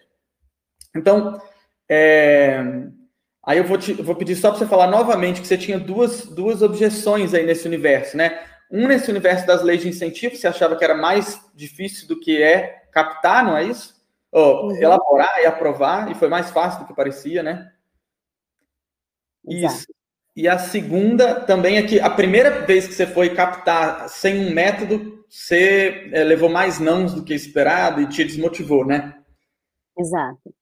Então, 0.96 1.40
é, 1.88 2.60
aí 3.44 3.58
eu 3.58 3.64
vou, 3.64 3.78
te, 3.78 3.92
vou 3.92 4.16
pedir 4.16 4.34
só 4.34 4.50
para 4.50 4.58
você 4.58 4.66
falar 4.66 4.88
novamente 4.88 5.40
que 5.40 5.46
você 5.46 5.56
tinha 5.56 5.78
duas, 5.78 6.26
duas 6.26 6.62
objeções 6.62 7.32
aí 7.32 7.46
nesse 7.46 7.64
universo, 7.68 8.16
né? 8.16 8.44
Um 8.68 8.88
nesse 8.88 9.08
universo 9.08 9.46
das 9.46 9.62
leis 9.62 9.80
de 9.80 9.88
incentivo, 9.88 10.34
você 10.34 10.48
achava 10.48 10.74
que 10.74 10.82
era 10.82 10.96
mais 10.96 11.40
difícil 11.54 12.08
do 12.08 12.18
que 12.18 12.42
é 12.42 12.86
captar, 12.90 13.44
não 13.44 13.56
é 13.56 13.62
isso? 13.62 13.94
Ou 14.32 14.66
uhum. 14.66 14.82
elaborar 14.82 15.40
e 15.40 15.46
aprovar, 15.46 16.10
e 16.10 16.14
foi 16.16 16.26
mais 16.28 16.50
fácil 16.50 16.80
do 16.80 16.86
que 16.88 16.94
parecia, 16.94 17.40
né? 17.40 17.70
Exato. 19.46 19.74
Isso. 19.74 19.93
E 20.36 20.48
a 20.48 20.58
segunda 20.58 21.40
também 21.40 21.76
é 21.76 21.82
que 21.82 22.00
a 22.00 22.10
primeira 22.10 22.66
vez 22.66 22.86
que 22.86 22.94
você 22.94 23.06
foi 23.06 23.34
captar 23.34 24.08
sem 24.08 24.46
um 24.46 24.52
método, 24.52 25.24
você 25.28 26.10
é, 26.12 26.24
levou 26.24 26.48
mais 26.48 26.80
nãos 26.80 27.14
do 27.14 27.24
que 27.24 27.32
esperado 27.32 28.00
e 28.00 28.08
te 28.08 28.24
desmotivou, 28.24 28.84
né? 28.84 29.14
Exato. 29.96 30.52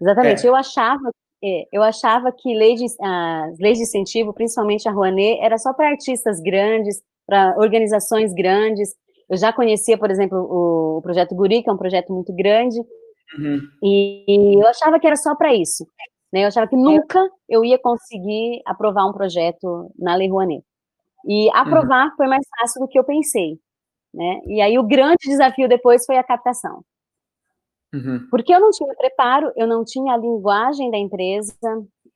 Exatamente. 0.00 0.44
É. 0.44 0.48
Eu 0.48 0.56
achava 0.56 1.10
é, 1.42 1.66
eu 1.72 1.82
achava 1.82 2.30
que 2.30 2.54
lei 2.54 2.74
de, 2.74 2.84
as 3.00 3.58
leis 3.58 3.78
de 3.78 3.84
incentivo, 3.84 4.32
principalmente 4.34 4.86
a 4.88 4.92
Rouanet, 4.92 5.40
era 5.40 5.56
só 5.56 5.72
para 5.72 5.88
artistas 5.88 6.38
grandes, 6.40 7.02
para 7.26 7.54
organizações 7.56 8.34
grandes. 8.34 8.94
Eu 9.28 9.38
já 9.38 9.52
conhecia, 9.52 9.96
por 9.96 10.10
exemplo, 10.10 10.38
o, 10.38 10.98
o, 10.98 11.02
projeto 11.02 11.34
Guri, 11.34 11.62
que 11.62 11.70
é 11.70 11.72
um 11.72 11.78
projeto 11.78 12.12
muito 12.12 12.34
grande, 12.34 12.78
uhum. 13.38 13.60
e, 13.82 14.60
eu 14.60 14.66
achava 14.66 15.00
que 15.00 15.06
era 15.06 15.16
só 15.16 15.34
para 15.34 15.54
isso. 15.54 15.86
Né? 16.32 16.44
Eu 16.44 16.48
achava 16.48 16.68
que 16.68 16.76
nunca 16.76 17.18
eu 17.48 17.64
ia 17.64 17.78
conseguir 17.78 18.62
aprovar 18.66 19.06
um 19.06 19.12
projeto 19.12 19.92
na 19.98 20.14
Lei 20.14 20.28
Rouanet. 20.28 20.64
E 21.26 21.50
aprovar 21.52 22.06
uhum. 22.06 22.16
foi 22.16 22.26
mais 22.26 22.46
fácil 22.58 22.80
do 22.80 22.88
que 22.88 22.98
eu 22.98 23.04
pensei. 23.04 23.58
Né? 24.14 24.40
E 24.46 24.60
aí 24.60 24.78
o 24.78 24.86
grande 24.86 25.26
desafio 25.26 25.68
depois 25.68 26.04
foi 26.04 26.16
a 26.16 26.24
captação. 26.24 26.82
Uhum. 27.92 28.26
Porque 28.30 28.54
eu 28.54 28.60
não 28.60 28.70
tinha 28.70 28.94
preparo, 28.94 29.52
eu 29.56 29.66
não 29.66 29.84
tinha 29.84 30.14
a 30.14 30.16
linguagem 30.16 30.90
da 30.90 30.98
empresa, 30.98 31.54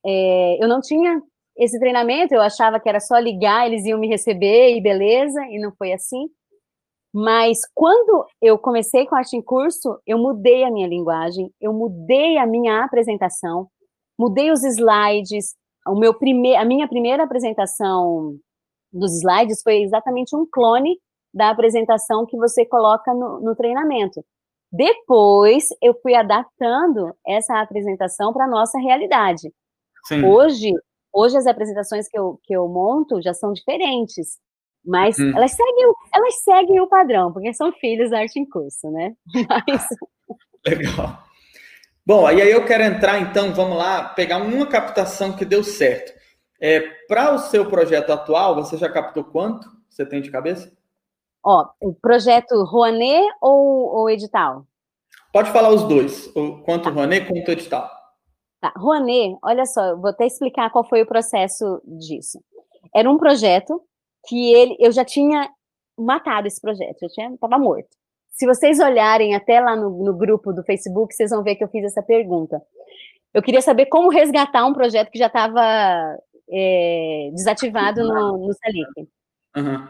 é, 0.05 0.63
eu 0.63 0.67
não 0.67 0.79
tinha 0.79 1.21
esse 1.57 1.79
treinamento, 1.79 2.33
eu 2.33 2.41
achava 2.41 2.79
que 2.79 2.87
era 2.87 2.99
só 2.99 3.17
ligar, 3.17 3.65
eles 3.65 3.85
iam 3.85 3.99
me 3.99 4.07
receber 4.07 4.75
e 4.75 4.81
beleza, 4.81 5.41
e 5.49 5.59
não 5.59 5.73
foi 5.77 5.93
assim. 5.93 6.27
Mas 7.13 7.59
quando 7.73 8.25
eu 8.41 8.57
comecei 8.57 9.05
com 9.05 9.15
arte 9.15 9.37
em 9.37 9.41
curso, 9.41 9.97
eu 10.05 10.17
mudei 10.17 10.65
a 10.65 10.71
minha 10.71 10.87
linguagem, 10.87 11.49
eu 11.61 11.71
mudei 11.71 12.37
a 12.37 12.45
minha 12.45 12.83
apresentação, 12.83 13.69
mudei 14.17 14.51
os 14.51 14.63
slides. 14.63 15.55
O 15.87 15.95
meu 15.95 16.13
prime 16.13 16.55
a 16.55 16.65
minha 16.65 16.87
primeira 16.87 17.23
apresentação 17.23 18.35
dos 18.91 19.17
slides 19.17 19.61
foi 19.61 19.81
exatamente 19.81 20.35
um 20.35 20.45
clone 20.49 20.97
da 21.33 21.49
apresentação 21.49 22.25
que 22.25 22.37
você 22.37 22.65
coloca 22.65 23.13
no, 23.13 23.41
no 23.41 23.55
treinamento. 23.55 24.23
Depois 24.71 25.67
eu 25.81 25.93
fui 26.01 26.15
adaptando 26.15 27.13
essa 27.25 27.61
apresentação 27.61 28.33
para 28.33 28.45
a 28.45 28.49
nossa 28.49 28.79
realidade. 28.79 29.51
Sim. 30.05 30.23
Hoje, 30.23 30.71
hoje 31.13 31.37
as 31.37 31.45
apresentações 31.45 32.07
que 32.07 32.17
eu, 32.17 32.39
que 32.43 32.55
eu 32.55 32.67
monto 32.67 33.21
já 33.21 33.33
são 33.33 33.53
diferentes. 33.53 34.37
Mas 34.85 35.17
hum. 35.17 35.31
elas, 35.35 35.51
seguem, 35.51 35.93
elas 36.13 36.43
seguem 36.43 36.79
o 36.79 36.87
padrão, 36.87 37.33
porque 37.33 37.53
são 37.53 37.71
filhos 37.73 38.11
da 38.11 38.19
arte 38.19 38.39
em 38.39 38.47
curso, 38.47 38.89
né? 38.91 39.15
Mas... 39.67 39.87
Legal. 40.65 41.24
Bom, 42.07 42.27
aí 42.27 42.39
eu 42.39 42.63
quero 42.65 42.83
entrar, 42.83 43.19
então, 43.19 43.51
vamos 43.51 43.77
lá, 43.77 44.09
pegar 44.09 44.37
uma 44.37 44.67
captação 44.67 45.35
que 45.35 45.43
deu 45.43 45.63
certo. 45.63 46.13
É, 46.61 46.81
Para 47.07 47.33
o 47.33 47.39
seu 47.39 47.65
projeto 47.67 48.11
atual, 48.11 48.53
você 48.53 48.77
já 48.77 48.87
captou 48.87 49.23
quanto? 49.23 49.67
Você 49.89 50.05
tem 50.05 50.21
de 50.21 50.29
cabeça? 50.29 50.71
Ó, 51.43 51.67
o 51.81 51.95
projeto 51.95 52.63
Rouanet 52.63 53.27
ou, 53.41 53.95
ou 53.95 54.09
edital? 54.09 54.67
Pode 55.33 55.51
falar 55.51 55.69
os 55.69 55.83
dois, 55.83 56.31
quanto 56.63 56.83
tá. 56.83 56.89
Rouanet 56.91 57.27
quanto 57.27 57.51
edital. 57.51 57.89
Tá, 58.61 58.71
Rouanet, 58.77 59.37
olha 59.43 59.65
só, 59.65 59.95
vou 59.95 60.11
até 60.11 60.27
explicar 60.27 60.69
qual 60.69 60.87
foi 60.87 61.01
o 61.01 61.07
processo 61.07 61.81
disso. 61.85 62.39
Era 62.95 63.09
um 63.09 63.17
projeto 63.17 63.81
que 64.27 64.53
ele, 64.53 64.75
eu 64.79 64.91
já 64.91 65.03
tinha 65.03 65.49
matado 65.97 66.47
esse 66.47 66.61
projeto, 66.61 67.01
eu 67.01 67.09
tinha, 67.09 67.33
estava 67.33 67.57
morto. 67.57 67.89
Se 68.35 68.45
vocês 68.45 68.79
olharem 68.79 69.33
até 69.33 69.61
lá 69.61 69.77
no, 69.77 69.89
no, 70.03 70.13
grupo 70.13 70.51
do 70.51 70.63
Facebook, 70.63 71.15
vocês 71.15 71.31
vão 71.31 71.41
ver 71.41 71.55
que 71.55 71.63
eu 71.63 71.69
fiz 71.69 71.85
essa 71.85 72.03
pergunta. 72.03 72.61
Eu 73.33 73.41
queria 73.41 73.61
saber 73.61 73.85
como 73.85 74.09
resgatar 74.09 74.65
um 74.65 74.73
projeto 74.73 75.09
que 75.09 75.17
já 75.17 75.27
estava 75.27 75.61
é, 76.49 77.29
desativado 77.33 78.03
no, 78.03 78.47
no 78.47 78.53
Salic. 78.53 79.09
Uhum. 79.55 79.87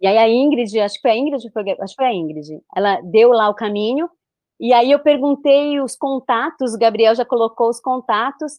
E 0.00 0.06
aí 0.08 0.18
a 0.18 0.28
Ingrid, 0.28 0.80
acho 0.80 0.96
que 0.96 1.02
foi 1.02 1.12
a 1.12 1.16
Ingrid, 1.16 1.36
acho 1.36 1.94
que 1.94 1.96
foi 1.96 2.06
a 2.06 2.12
Ingrid, 2.12 2.60
ela 2.76 3.00
deu 3.00 3.30
lá 3.30 3.48
o 3.48 3.54
caminho, 3.54 4.10
e 4.58 4.72
aí 4.72 4.90
eu 4.90 4.98
perguntei 4.98 5.80
os 5.80 5.96
contatos, 5.96 6.74
o 6.74 6.78
Gabriel 6.78 7.14
já 7.14 7.24
colocou 7.24 7.68
os 7.68 7.80
contatos, 7.80 8.58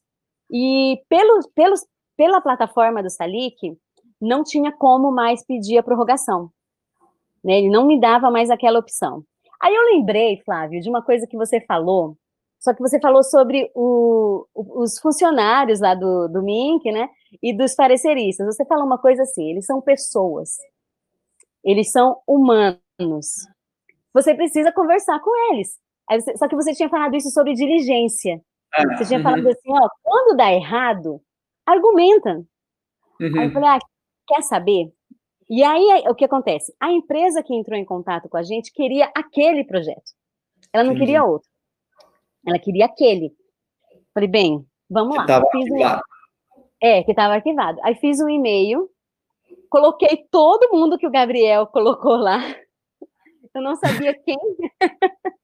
e 0.50 0.98
pelos, 1.10 1.46
pelos, 1.54 1.86
pela 2.16 2.40
plataforma 2.40 3.04
do 3.04 3.10
Salic, 3.10 3.78
não 4.20 4.44
tinha 4.44 4.72
como 4.72 5.12
mais 5.12 5.46
pedir 5.46 5.78
a 5.78 5.84
prorrogação. 5.84 6.50
Né? 7.46 7.60
Ele 7.60 7.70
não 7.70 7.86
me 7.86 8.00
dava 8.00 8.32
mais 8.32 8.50
aquela 8.50 8.80
opção. 8.80 9.24
Aí 9.62 9.74
eu 9.74 9.84
lembrei, 9.84 10.42
Flávio, 10.44 10.82
de 10.82 10.90
uma 10.90 11.04
coisa 11.04 11.28
que 11.28 11.38
você 11.38 11.62
falou, 11.62 12.18
só 12.60 12.74
que 12.74 12.82
você 12.82 13.00
falou 13.00 13.24
sobre 13.24 13.72
o, 13.76 14.48
os 14.56 14.98
funcionários 15.00 15.80
lá 15.80 15.94
do, 15.94 16.28
do 16.28 16.42
MINC, 16.42 16.92
né? 16.92 17.08
E 17.42 17.56
dos 17.56 17.76
pareceristas. 17.76 18.48
Você 18.48 18.66
falou 18.66 18.86
uma 18.86 18.98
coisa 18.98 19.22
assim: 19.22 19.52
eles 19.52 19.66
são 19.66 19.80
pessoas, 19.80 20.58
eles 21.64 21.92
são 21.92 22.20
humanos. 22.28 23.48
Você 24.12 24.34
precisa 24.34 24.72
conversar 24.72 25.20
com 25.20 25.54
eles. 25.54 25.78
Você, 26.10 26.36
só 26.38 26.48
que 26.48 26.56
você 26.56 26.74
tinha 26.74 26.90
falado 26.90 27.16
isso 27.16 27.30
sobre 27.30 27.54
diligência. 27.54 28.42
Ah, 28.74 28.98
você 28.98 29.06
tinha 29.06 29.20
uhum. 29.20 29.24
falado 29.24 29.48
assim: 29.48 29.72
ó, 29.72 29.90
quando 30.02 30.36
dá 30.36 30.52
errado, 30.52 31.22
argumenta. 31.66 32.44
Uhum. 33.22 33.40
Aí 33.40 33.48
eu 33.48 33.52
falei: 33.52 33.70
ah, 33.70 33.80
Quer 34.28 34.42
saber? 34.42 34.92
E 35.50 35.64
aí, 35.64 36.04
o 36.08 36.16
que 36.16 36.26
acontece? 36.26 36.74
A 36.80 36.92
empresa 36.92 37.44
que 37.44 37.54
entrou 37.54 37.78
em 37.78 37.86
contato 37.86 38.28
com 38.28 38.38
a 38.38 38.44
gente 38.44 38.74
queria 38.74 39.12
aquele 39.16 39.64
projeto. 39.64 40.12
Ela 40.74 40.84
não 40.84 40.96
queria 40.96 41.24
outro. 41.24 41.48
Ela 42.46 42.60
queria 42.60 42.86
aquele. 42.86 43.32
Falei, 44.14 44.30
bem, 44.30 44.66
vamos 44.90 45.14
que 45.14 45.20
lá. 45.20 45.26
Tava 45.26 45.46
arquivado. 45.46 46.02
Um... 46.58 46.64
É, 46.82 47.04
que 47.04 47.12
estava 47.12 47.34
arquivado. 47.36 47.80
Aí 47.84 47.96
fiz 47.96 48.20
um 48.20 48.30
e-mail, 48.30 48.90
coloquei 49.70 50.26
todo 50.32 50.72
mundo 50.74 50.98
que 50.98 51.08
o 51.08 51.12
Gabriel 51.12 51.68
colocou 51.72 52.16
lá. 52.16 52.40
Eu 53.54 53.62
não 53.62 53.76
sabia 53.76 54.14
quem. 54.14 54.38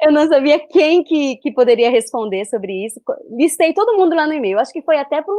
Eu 0.00 0.10
não 0.10 0.26
sabia 0.28 0.58
quem 0.58 1.04
que, 1.04 1.36
que 1.36 1.52
poderia 1.52 1.90
responder 1.90 2.46
sobre 2.46 2.86
isso. 2.86 3.00
Listei 3.30 3.74
todo 3.74 3.96
mundo 3.96 4.16
lá 4.16 4.26
no 4.26 4.32
e-mail. 4.32 4.58
Acho 4.58 4.72
que 4.72 4.82
foi 4.82 4.96
até 4.96 5.22
para 5.22 5.34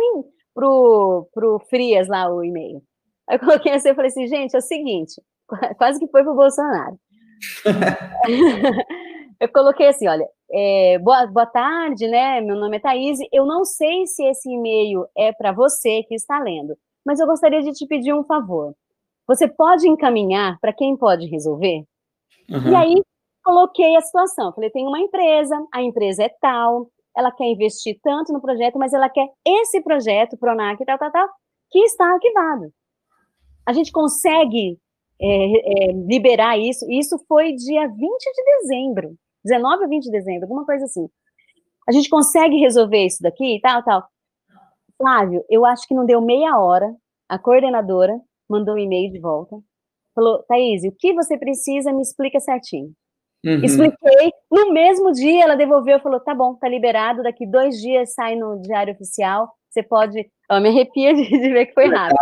pro, 0.54 1.28
pro 1.34 1.60
Frias 1.68 2.08
lá 2.08 2.32
o 2.32 2.44
e-mail. 2.44 2.82
Aí 3.30 3.36
eu 3.36 3.40
coloquei 3.40 3.74
assim, 3.74 3.90
eu 3.90 3.96
falei 3.96 4.10
assim, 4.10 4.28
gente, 4.28 4.56
é 4.56 4.60
o 4.60 4.62
seguinte, 4.62 5.22
quase 5.78 6.00
que 6.00 6.08
foi 6.08 6.24
pro 6.24 6.36
Bolsonaro. 6.36 6.98
eu 9.40 9.50
coloquei 9.50 9.88
assim, 9.88 10.08
olha, 10.08 10.28
é, 10.52 10.98
boa, 11.00 11.28
boa 11.28 11.46
tarde, 11.46 12.08
né? 12.08 12.42
Meu 12.42 12.56
nome 12.56 12.78
é 12.78 12.80
Thaís. 12.80 13.20
Eu 13.32 13.46
não 13.46 13.66
sei 13.66 14.06
se 14.08 14.24
esse 14.24 14.50
e-mail 14.50 15.06
é 15.16 15.32
para 15.34 15.52
você 15.52 16.04
que 16.04 16.16
está 16.16 16.40
lendo, 16.40 16.76
mas 17.06 17.20
eu 17.20 17.28
gostaria 17.28 17.62
de 17.62 17.72
te 17.74 17.86
pedir 17.86 18.14
um 18.14 18.24
favor. 18.24 18.74
Você 19.28 19.48
pode 19.48 19.88
encaminhar 19.88 20.58
para 20.62 20.74
quem 20.74 20.96
pode 20.96 21.28
resolver? 21.28 21.84
Uhum. 22.50 22.72
E 22.72 22.76
aí 22.76 23.04
coloquei 23.44 23.96
a 23.96 24.02
situação. 24.02 24.54
Falei, 24.54 24.70
tem 24.70 24.88
uma 24.88 25.00
empresa, 25.00 25.56
a 25.74 25.82
empresa 25.82 26.24
é 26.24 26.30
tal, 26.42 26.90
ela 27.16 27.32
quer 27.32 27.46
investir 27.46 28.00
tanto 28.02 28.32
no 28.32 28.42
projeto, 28.42 28.78
mas 28.78 28.94
ela 28.94 29.10
quer 29.10 29.28
esse 29.46 29.82
projeto, 29.82 30.38
Pronac, 30.38 30.84
tal, 30.86 30.98
tal, 30.98 31.12
tal, 31.12 31.28
que 31.70 31.80
está 31.80 32.06
arquivado. 32.14 32.72
A 33.68 33.74
gente 33.74 33.92
consegue 33.92 34.80
é, 35.20 35.90
é, 35.90 35.92
liberar 35.92 36.58
isso, 36.58 36.90
isso 36.90 37.18
foi 37.28 37.54
dia 37.54 37.88
20 37.88 37.98
de 37.98 38.44
dezembro, 38.44 39.16
19 39.44 39.84
ou 39.84 39.90
20 39.90 40.04
de 40.06 40.12
dezembro, 40.12 40.44
alguma 40.44 40.66
coisa 40.66 40.86
assim. 40.86 41.10
A 41.88 41.92
gente 41.92 42.10
consegue 42.10 42.58
resolver 42.58 43.06
isso 43.06 43.22
daqui 43.22 43.56
e 43.56 43.62
tal, 43.62 43.84
tal. 43.84 44.08
Flávio, 44.98 45.44
eu 45.50 45.66
acho 45.66 45.88
que 45.88 45.94
não 45.94 46.06
deu 46.06 46.22
meia 46.22 46.58
hora, 46.58 46.96
a 47.28 47.38
coordenadora 47.38 48.20
mandou 48.50 48.76
um 48.76 48.80
e-mail 48.80 49.12
de 49.12 49.20
volta, 49.20 49.58
falou, 50.16 50.44
Thaís, 50.48 50.84
o 50.84 50.92
que 50.98 51.14
você 51.14 51.38
precisa, 51.38 51.92
me 51.92 52.02
explica 52.02 52.40
certinho. 52.40 52.92
Uhum. 53.46 53.64
Expliquei. 53.64 54.32
No 54.52 54.74
mesmo 54.74 55.12
dia, 55.12 55.44
ela 55.44 55.56
devolveu 55.56 55.98
e 55.98 56.02
falou: 56.02 56.20
tá 56.20 56.34
bom, 56.34 56.56
tá 56.56 56.68
liberado. 56.68 57.22
Daqui 57.22 57.46
dois 57.46 57.80
dias 57.80 58.14
sai 58.14 58.36
no 58.36 58.60
Diário 58.62 58.94
Oficial. 58.94 59.54
Você 59.70 59.84
pode. 59.84 60.28
Eu 60.50 60.62
me 60.62 60.70
arrepia 60.70 61.14
de, 61.14 61.24
de 61.24 61.54
ver 61.54 61.68
que 61.68 61.74
foi 61.74 61.88
rápido. 61.88 62.18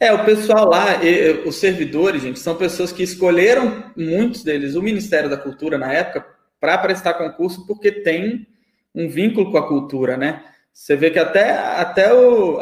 É, 0.00 0.12
o 0.12 0.24
pessoal 0.24 0.68
lá, 0.68 1.00
os 1.46 1.56
servidores, 1.56 2.22
gente, 2.22 2.38
são 2.38 2.56
pessoas 2.56 2.92
que 2.92 3.02
escolheram, 3.02 3.92
muitos 3.96 4.42
deles, 4.42 4.74
o 4.74 4.82
Ministério 4.82 5.30
da 5.30 5.36
Cultura 5.36 5.78
na 5.78 5.92
época, 5.92 6.26
para 6.60 6.78
prestar 6.78 7.14
concurso, 7.14 7.66
porque 7.66 7.92
tem 7.92 8.46
um 8.94 9.08
vínculo 9.08 9.50
com 9.50 9.58
a 9.58 9.68
cultura, 9.68 10.16
né? 10.16 10.44
Você 10.72 10.96
vê 10.96 11.10
que 11.10 11.18
até, 11.18 11.50
até 11.52 12.12
o, 12.12 12.58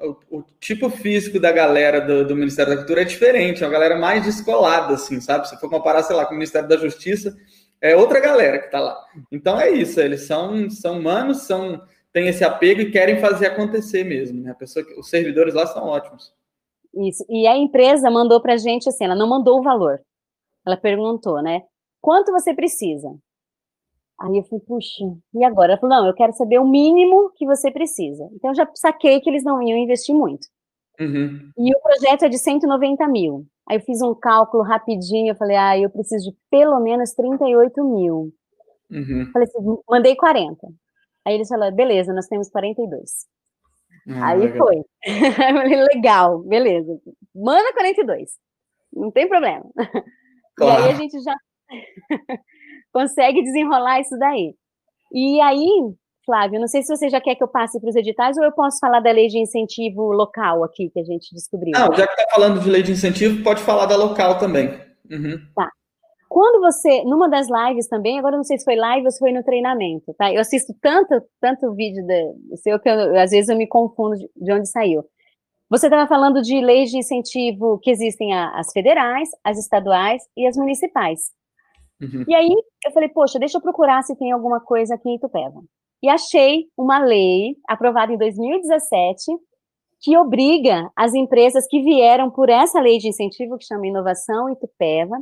o, 0.00 0.16
o, 0.30 0.44
tipo 0.60 0.90
físico 0.90 1.40
da 1.40 1.50
galera 1.50 2.00
do, 2.00 2.26
do, 2.26 2.36
Ministério 2.36 2.72
da 2.72 2.78
Cultura 2.78 3.02
é 3.02 3.04
diferente, 3.04 3.62
é 3.62 3.66
uma 3.66 3.72
galera 3.72 3.96
mais 3.96 4.24
descolada, 4.24 4.94
assim, 4.94 5.20
sabe? 5.20 5.48
Se 5.48 5.58
for 5.58 5.70
comparar, 5.70 6.02
sei 6.02 6.14
lá, 6.14 6.26
com 6.26 6.32
o 6.32 6.36
Ministério 6.36 6.68
da 6.68 6.76
Justiça, 6.76 7.34
é 7.80 7.96
outra 7.96 8.20
galera 8.20 8.58
que 8.58 8.70
tá 8.70 8.80
lá. 8.80 8.96
Então 9.30 9.60
é 9.60 9.70
isso, 9.70 10.00
eles 10.00 10.22
são, 10.22 10.68
são 10.68 10.98
humanos, 10.98 11.42
são, 11.42 11.82
têm 12.12 12.28
esse 12.28 12.44
apego 12.44 12.80
e 12.80 12.90
querem 12.90 13.18
fazer 13.20 13.46
acontecer 13.46 14.04
mesmo, 14.04 14.42
né? 14.42 14.50
A 14.50 14.54
pessoa, 14.54 14.84
os 14.98 15.08
servidores 15.08 15.54
lá 15.54 15.66
são 15.66 15.84
ótimos. 15.84 16.32
Isso, 16.96 17.24
e 17.28 17.46
a 17.46 17.56
empresa 17.56 18.10
mandou 18.10 18.40
pra 18.40 18.56
gente 18.56 18.88
assim, 18.88 19.04
ela 19.04 19.14
não 19.14 19.28
mandou 19.28 19.58
o 19.60 19.62
valor. 19.62 20.00
Ela 20.66 20.76
perguntou, 20.76 21.42
né? 21.42 21.62
Quanto 22.00 22.32
você 22.32 22.54
precisa? 22.54 23.14
Aí 24.18 24.38
eu 24.38 24.44
falei, 24.44 24.64
puxa, 24.66 25.04
e 25.34 25.44
agora? 25.44 25.72
Ela 25.72 25.80
falou, 25.80 25.96
não, 25.96 26.06
eu 26.06 26.14
quero 26.14 26.32
saber 26.32 26.58
o 26.58 26.66
mínimo 26.66 27.30
que 27.36 27.44
você 27.44 27.70
precisa. 27.70 28.28
Então 28.32 28.50
eu 28.50 28.54
já 28.54 28.68
saquei 28.74 29.20
que 29.20 29.28
eles 29.28 29.44
não 29.44 29.62
iam 29.62 29.76
investir 29.76 30.14
muito. 30.14 30.46
Uhum. 30.98 31.50
E 31.58 31.70
o 31.76 31.80
projeto 31.80 32.24
é 32.24 32.28
de 32.28 32.38
190 32.38 33.06
mil. 33.08 33.46
Aí 33.68 33.76
eu 33.76 33.82
fiz 33.82 34.00
um 34.00 34.14
cálculo 34.14 34.62
rapidinho, 34.62 35.32
eu 35.32 35.36
falei, 35.36 35.56
ah, 35.56 35.78
eu 35.78 35.90
preciso 35.90 36.30
de 36.30 36.36
pelo 36.50 36.80
menos 36.80 37.12
38 37.12 37.84
mil. 37.84 38.32
Uhum. 38.90 39.30
Falei 39.32 39.48
assim, 39.48 39.78
mandei 39.88 40.16
40. 40.16 40.66
Aí 41.26 41.34
eles 41.34 41.48
falaram, 41.48 41.74
beleza, 41.74 42.14
nós 42.14 42.26
temos 42.26 42.48
42. 42.48 43.26
Hum, 44.06 44.22
Aí 44.22 44.38
legal. 44.38 44.58
foi. 44.58 44.76
Aí 45.44 45.50
eu 45.50 45.56
falei, 45.56 45.84
legal, 45.94 46.38
beleza. 46.40 46.98
Manda 47.34 47.72
42. 47.72 48.30
Não 48.92 49.10
tem 49.10 49.28
problema. 49.28 49.64
Claro. 50.56 50.82
E 50.82 50.86
aí 50.86 50.90
a 50.92 50.94
gente 50.94 51.20
já 51.22 51.34
consegue 52.92 53.42
desenrolar 53.42 54.00
isso 54.00 54.16
daí. 54.18 54.54
E 55.12 55.40
aí, 55.40 55.68
Flávio, 56.24 56.58
não 56.58 56.66
sei 56.66 56.82
se 56.82 56.96
você 56.96 57.10
já 57.10 57.20
quer 57.20 57.34
que 57.34 57.42
eu 57.42 57.48
passe 57.48 57.78
para 57.78 57.90
os 57.90 57.96
editais 57.96 58.38
ou 58.38 58.44
eu 58.44 58.52
posso 58.52 58.78
falar 58.80 59.00
da 59.00 59.10
lei 59.10 59.28
de 59.28 59.38
incentivo 59.38 60.12
local 60.12 60.64
aqui 60.64 60.88
que 60.90 61.00
a 61.00 61.04
gente 61.04 61.34
descobriu. 61.34 61.72
Não, 61.74 61.94
já 61.94 62.06
que 62.06 62.12
está 62.14 62.34
falando 62.34 62.60
de 62.60 62.70
lei 62.70 62.82
de 62.82 62.92
incentivo, 62.92 63.42
pode 63.42 63.62
falar 63.62 63.86
da 63.86 63.96
local 63.96 64.38
também. 64.38 64.68
Uhum. 65.10 65.38
Tá. 65.54 65.70
Quando 66.28 66.60
você, 66.60 67.04
numa 67.04 67.28
das 67.28 67.48
lives 67.48 67.88
também, 67.88 68.18
agora 68.18 68.36
não 68.36 68.44
sei 68.44 68.58
se 68.58 68.64
foi 68.64 68.76
live 68.76 69.06
ou 69.06 69.10
se 69.10 69.18
foi 69.18 69.32
no 69.32 69.42
treinamento, 69.42 70.14
tá? 70.14 70.32
Eu 70.32 70.40
assisto 70.40 70.74
tanto, 70.80 71.22
tanto 71.40 71.74
vídeo 71.74 72.04
do 72.06 72.56
seu 72.56 72.78
que 72.80 72.88
eu, 72.88 73.18
às 73.18 73.30
vezes 73.30 73.48
eu 73.48 73.56
me 73.56 73.66
confundo 73.66 74.16
de, 74.16 74.28
de 74.36 74.52
onde 74.52 74.68
saiu. 74.68 75.04
Você 75.68 75.86
estava 75.86 76.06
falando 76.06 76.42
de 76.42 76.60
leis 76.60 76.90
de 76.90 76.98
incentivo 76.98 77.78
que 77.80 77.90
existem 77.90 78.32
as 78.34 78.70
federais, 78.72 79.28
as 79.42 79.58
estaduais 79.58 80.22
e 80.36 80.46
as 80.46 80.56
municipais. 80.56 81.32
Uhum. 82.00 82.24
E 82.28 82.34
aí 82.34 82.54
eu 82.84 82.92
falei, 82.92 83.08
poxa, 83.08 83.38
deixa 83.38 83.58
eu 83.58 83.62
procurar 83.62 84.02
se 84.02 84.16
tem 84.16 84.30
alguma 84.30 84.60
coisa 84.60 84.94
aqui 84.94 85.08
em 85.08 85.16
Itupeva. 85.16 85.60
E 86.02 86.08
achei 86.08 86.66
uma 86.76 86.98
lei 86.98 87.56
aprovada 87.68 88.12
em 88.12 88.18
2017 88.18 89.32
que 90.00 90.16
obriga 90.16 90.90
as 90.94 91.14
empresas 91.14 91.66
que 91.66 91.82
vieram 91.82 92.30
por 92.30 92.48
essa 92.48 92.80
lei 92.80 92.98
de 92.98 93.08
incentivo, 93.08 93.56
que 93.56 93.64
chama 93.64 93.86
Inovação 93.86 94.50
Itupeva, 94.50 95.16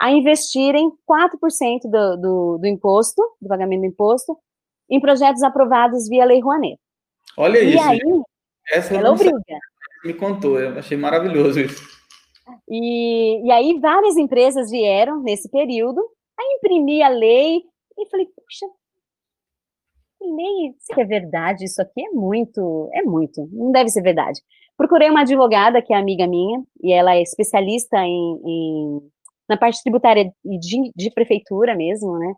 a 0.00 0.10
investirem 0.10 0.90
4% 1.06 1.80
do, 1.84 2.16
do, 2.16 2.58
do 2.58 2.66
imposto, 2.66 3.22
do 3.40 3.48
pagamento 3.48 3.80
do 3.80 3.86
imposto, 3.86 4.34
em 4.88 4.98
projetos 4.98 5.42
aprovados 5.42 6.08
via 6.08 6.24
Lei 6.24 6.40
Rouanet. 6.40 6.80
Olha 7.36 7.58
e 7.58 7.74
isso. 7.74 7.88
Aí, 7.88 8.00
essa 8.72 8.94
ela 8.94 9.10
obriga. 9.12 9.36
Me 10.02 10.14
contou, 10.14 10.58
eu 10.58 10.78
achei 10.78 10.96
maravilhoso 10.96 11.60
isso. 11.60 11.86
E, 12.66 13.46
e 13.46 13.50
aí 13.50 13.78
várias 13.78 14.16
empresas 14.16 14.70
vieram 14.70 15.22
nesse 15.22 15.50
período, 15.50 16.00
a 16.38 16.42
imprimir 16.56 17.04
a 17.04 17.10
lei, 17.10 17.62
e 17.98 18.08
falei, 18.08 18.26
puxa, 18.26 18.66
lei, 20.22 20.74
se 20.78 20.98
é 20.98 21.04
verdade, 21.04 21.66
isso 21.66 21.80
aqui 21.82 22.00
é 22.06 22.10
muito, 22.10 22.88
é 22.94 23.02
muito, 23.02 23.46
não 23.52 23.70
deve 23.70 23.90
ser 23.90 24.00
verdade. 24.00 24.40
Procurei 24.78 25.10
uma 25.10 25.20
advogada 25.20 25.82
que 25.82 25.92
é 25.92 25.96
amiga 25.96 26.26
minha, 26.26 26.62
e 26.82 26.90
ela 26.90 27.14
é 27.14 27.20
especialista 27.20 27.98
em, 27.98 28.40
em 28.46 29.10
na 29.50 29.56
parte 29.56 29.82
tributária 29.82 30.32
de, 30.44 30.92
de, 30.94 31.10
prefeitura 31.10 31.74
mesmo, 31.74 32.16
né? 32.16 32.32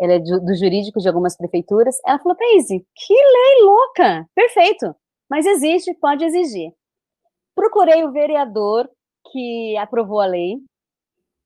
Ela 0.00 0.14
é 0.14 0.18
do, 0.18 0.40
do 0.40 0.56
jurídico 0.56 0.98
de 0.98 1.06
algumas 1.06 1.36
prefeituras. 1.36 1.94
Ela 2.04 2.18
falou, 2.18 2.36
Thaís, 2.36 2.66
que 2.66 3.14
lei 3.14 3.62
louca! 3.62 4.26
Perfeito, 4.34 4.92
mas 5.30 5.46
existe, 5.46 5.94
pode 5.94 6.24
exigir. 6.24 6.72
Procurei 7.54 8.04
o 8.04 8.10
vereador 8.10 8.90
que 9.30 9.76
aprovou 9.76 10.20
a 10.20 10.26
lei. 10.26 10.56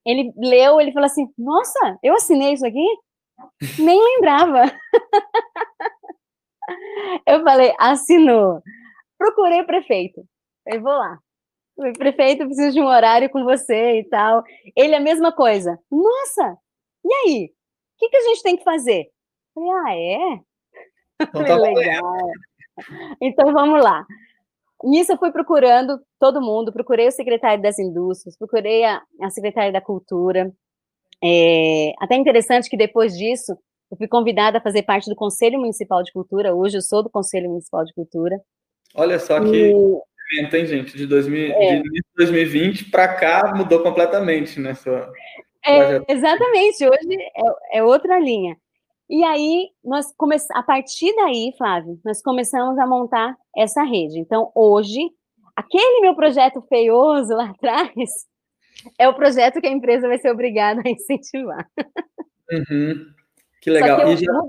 Ele 0.03 0.33
leu, 0.37 0.81
ele 0.81 0.91
falou 0.91 1.05
assim: 1.05 1.27
Nossa, 1.37 1.99
eu 2.01 2.15
assinei 2.15 2.53
isso 2.53 2.65
aqui? 2.65 2.85
Nem 3.77 4.01
lembrava. 4.01 4.63
eu 7.27 7.43
falei: 7.43 7.75
Assinou. 7.77 8.59
Procurei 9.19 9.61
o 9.61 9.67
prefeito. 9.67 10.23
Eu 10.67 10.81
vou 10.81 10.93
lá. 10.93 11.19
O 11.77 11.93
prefeito 11.93 12.45
precisa 12.45 12.71
de 12.71 12.79
um 12.79 12.87
horário 12.87 13.29
com 13.29 13.43
você 13.43 13.99
e 13.99 14.03
tal. 14.05 14.43
Ele 14.75 14.95
a 14.95 14.99
mesma 14.99 15.31
coisa. 15.31 15.77
Nossa, 15.91 16.57
e 17.03 17.13
aí? 17.13 17.45
O 17.45 17.97
que, 17.97 18.09
que 18.09 18.17
a 18.17 18.21
gente 18.21 18.43
tem 18.43 18.57
que 18.57 18.63
fazer? 18.63 19.07
Falei, 19.53 19.69
ah, 19.71 19.95
é? 19.97 20.39
Então, 21.21 21.45
tá 21.45 21.55
legal. 21.55 22.17
Então 23.21 23.53
vamos 23.53 23.81
lá. 23.81 24.05
Nisso 24.83 25.13
eu 25.13 25.17
fui 25.17 25.31
procurando 25.31 25.99
todo 26.19 26.41
mundo, 26.41 26.73
procurei 26.73 27.07
o 27.07 27.11
secretário 27.11 27.61
das 27.61 27.79
indústrias, 27.79 28.37
procurei 28.37 28.83
a, 28.83 29.01
a 29.21 29.29
secretária 29.29 29.71
da 29.71 29.81
cultura. 29.81 30.51
É, 31.23 31.93
até 31.99 32.15
interessante 32.15 32.69
que 32.69 32.77
depois 32.77 33.17
disso 33.17 33.57
eu 33.89 33.97
fui 33.97 34.07
convidada 34.07 34.57
a 34.57 34.61
fazer 34.61 34.83
parte 34.83 35.09
do 35.09 35.15
Conselho 35.15 35.59
Municipal 35.59 36.03
de 36.03 36.11
Cultura. 36.11 36.53
Hoje 36.53 36.77
eu 36.77 36.81
sou 36.81 37.01
do 37.01 37.09
Conselho 37.09 37.49
Municipal 37.49 37.85
de 37.85 37.93
Cultura. 37.93 38.39
Olha 38.93 39.17
só 39.19 39.39
que 39.39 39.71
e... 39.71 39.73
tem 40.49 40.65
gente? 40.65 40.97
De, 40.97 41.05
2000, 41.05 41.53
é. 41.53 41.81
de 41.81 42.01
2020 42.17 42.89
para 42.89 43.07
cá 43.15 43.53
mudou 43.55 43.81
completamente, 43.81 44.59
né? 44.59 44.73
Sua... 44.73 45.11
É, 45.65 46.11
exatamente, 46.11 46.85
hoje 46.85 47.21
é, 47.71 47.77
é 47.79 47.83
outra 47.83 48.19
linha. 48.19 48.57
E 49.09 49.23
aí, 49.23 49.69
nós 49.83 50.11
começamos, 50.17 50.55
a 50.55 50.63
partir 50.63 51.15
daí, 51.15 51.53
Flávio, 51.57 51.99
nós 52.03 52.21
começamos 52.21 52.77
a 52.79 52.87
montar 52.87 53.35
essa 53.55 53.83
rede. 53.83 54.19
Então, 54.19 54.51
hoje, 54.55 54.99
aquele 55.55 56.01
meu 56.01 56.15
projeto 56.15 56.61
feioso 56.67 57.35
lá 57.35 57.49
atrás 57.51 58.25
é 58.99 59.07
o 59.07 59.13
projeto 59.13 59.61
que 59.61 59.67
a 59.67 59.71
empresa 59.71 60.07
vai 60.07 60.17
ser 60.17 60.31
obrigada 60.31 60.81
a 60.85 60.89
incentivar. 60.89 61.67
Uhum. 62.51 63.13
Que 63.61 63.69
legal. 63.69 63.97
Que 63.97 64.03
eu... 64.03 64.17
já... 64.17 64.41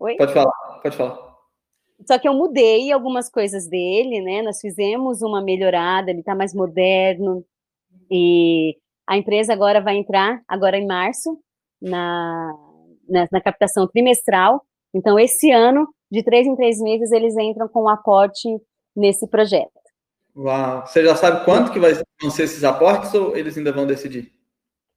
Oi? 0.00 0.16
Pode 0.16 0.32
falar, 0.32 0.80
pode 0.82 0.96
falar. 0.96 1.27
Só 2.06 2.18
que 2.18 2.28
eu 2.28 2.34
mudei 2.34 2.92
algumas 2.92 3.28
coisas 3.30 3.68
dele, 3.68 4.20
né? 4.20 4.42
Nós 4.42 4.60
fizemos 4.60 5.20
uma 5.22 5.42
melhorada, 5.42 6.10
ele 6.10 6.20
está 6.20 6.34
mais 6.34 6.54
moderno. 6.54 7.44
E 8.10 8.76
a 9.06 9.16
empresa 9.16 9.52
agora 9.52 9.80
vai 9.80 9.96
entrar, 9.96 10.40
agora 10.46 10.76
em 10.76 10.86
março, 10.86 11.38
na, 11.80 12.52
na, 13.08 13.26
na, 13.30 13.40
captação 13.40 13.86
trimestral. 13.88 14.62
Então, 14.94 15.18
esse 15.18 15.50
ano, 15.50 15.88
de 16.10 16.22
três 16.22 16.46
em 16.46 16.54
três 16.54 16.80
meses, 16.80 17.10
eles 17.10 17.36
entram 17.36 17.68
com 17.68 17.84
um 17.84 17.88
aporte 17.88 18.48
nesse 18.94 19.28
projeto. 19.28 19.72
Uau! 20.36 20.86
Você 20.86 21.04
já 21.04 21.16
sabe 21.16 21.44
quanto 21.44 21.72
que 21.72 21.80
vai, 21.80 21.94
vão 22.20 22.30
ser 22.30 22.44
esses 22.44 22.62
aportes 22.62 23.12
ou 23.12 23.36
eles 23.36 23.58
ainda 23.58 23.72
vão 23.72 23.86
decidir? 23.86 24.32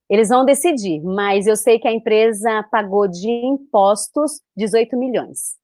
Eles 0.10 0.30
vão 0.30 0.46
decidir, 0.46 1.02
mas 1.02 1.48
eu 1.48 1.56
sei 1.56 1.80
que 1.80 1.88
a 1.88 1.92
empresa 1.92 2.64
pagou 2.70 3.08
de 3.08 3.30
impostos 3.30 4.42
18 4.58 4.98
milhões. 4.98 5.61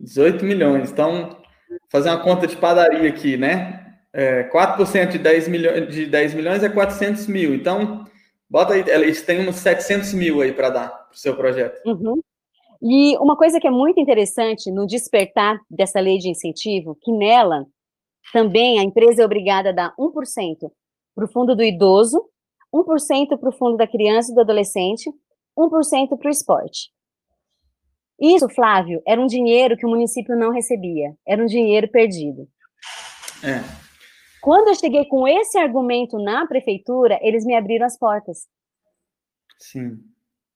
18 0.00 0.44
milhões. 0.44 0.90
Então, 0.90 1.36
fazer 1.88 2.10
uma 2.10 2.22
conta 2.22 2.46
de 2.46 2.56
padaria 2.56 3.08
aqui, 3.08 3.36
né? 3.36 3.96
É, 4.12 4.44
4% 4.44 5.08
de 5.08 5.18
10, 5.18 5.48
milhões, 5.48 5.94
de 5.94 6.06
10 6.06 6.34
milhões 6.34 6.62
é 6.62 6.68
400 6.68 7.26
mil. 7.26 7.54
Então, 7.54 8.06
Bota 8.50 8.72
aí, 8.72 8.84
eles 8.88 9.22
têm 9.22 9.46
uns 9.46 9.56
700 9.56 10.14
mil 10.14 10.40
aí 10.40 10.52
para 10.52 10.70
dar 10.70 10.88
para 10.88 11.14
o 11.14 11.18
seu 11.18 11.36
projeto. 11.36 11.86
Uhum. 11.86 12.20
E 12.80 13.16
uma 13.18 13.36
coisa 13.36 13.60
que 13.60 13.66
é 13.66 13.70
muito 13.70 14.00
interessante 14.00 14.70
no 14.70 14.86
despertar 14.86 15.58
dessa 15.70 16.00
lei 16.00 16.16
de 16.18 16.30
incentivo, 16.30 16.96
que 17.02 17.12
nela 17.12 17.66
também 18.32 18.78
a 18.78 18.82
empresa 18.82 19.22
é 19.22 19.24
obrigada 19.24 19.70
a 19.70 19.72
dar 19.72 19.94
1% 19.98 20.70
para 21.14 21.24
o 21.24 21.28
fundo 21.28 21.54
do 21.54 21.62
idoso, 21.62 22.24
1% 22.72 23.38
para 23.38 23.48
o 23.48 23.52
fundo 23.52 23.76
da 23.76 23.86
criança 23.86 24.32
e 24.32 24.34
do 24.34 24.40
adolescente, 24.40 25.10
1% 25.58 26.16
para 26.16 26.28
o 26.28 26.30
esporte. 26.30 26.90
Isso, 28.20 28.48
Flávio, 28.48 29.00
era 29.06 29.20
um 29.20 29.26
dinheiro 29.26 29.76
que 29.76 29.86
o 29.86 29.88
município 29.88 30.36
não 30.36 30.50
recebia, 30.50 31.14
era 31.26 31.42
um 31.42 31.46
dinheiro 31.46 31.88
perdido. 31.88 32.48
É. 33.44 33.62
Quando 34.40 34.68
eu 34.68 34.74
cheguei 34.74 35.04
com 35.04 35.26
esse 35.26 35.56
argumento 35.56 36.18
na 36.18 36.46
prefeitura, 36.46 37.18
eles 37.22 37.44
me 37.44 37.54
abriram 37.54 37.86
as 37.86 37.96
portas. 37.96 38.46
Sim. 39.58 39.98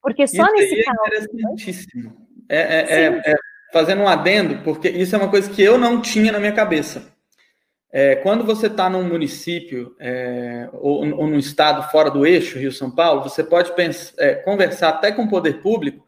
Porque 0.00 0.26
só 0.26 0.44
isso 0.44 0.54
nesse 0.54 0.80
é 0.80 0.84
caso. 0.84 0.98
Interessantíssimo. 1.06 2.28
É, 2.48 2.58
é, 2.58 3.04
é, 3.04 3.22
é, 3.30 3.34
fazendo 3.72 4.02
um 4.02 4.08
adendo, 4.08 4.62
porque 4.64 4.88
isso 4.88 5.14
é 5.14 5.18
uma 5.18 5.30
coisa 5.30 5.48
que 5.48 5.62
eu 5.62 5.78
não 5.78 6.00
tinha 6.00 6.32
na 6.32 6.40
minha 6.40 6.52
cabeça. 6.52 7.12
É, 7.92 8.16
quando 8.16 8.44
você 8.44 8.66
está 8.66 8.88
num 8.88 9.06
município 9.06 9.94
é, 10.00 10.68
ou, 10.72 11.00
ou 11.16 11.26
num 11.26 11.38
estado 11.38 11.88
fora 11.90 12.10
do 12.10 12.26
eixo, 12.26 12.58
Rio-São 12.58 12.90
Paulo, 12.90 13.22
você 13.22 13.44
pode 13.44 13.74
pensar, 13.74 14.14
conversar 14.44 14.88
até 14.88 15.12
com 15.12 15.24
o 15.24 15.28
poder 15.28 15.60
público 15.60 16.04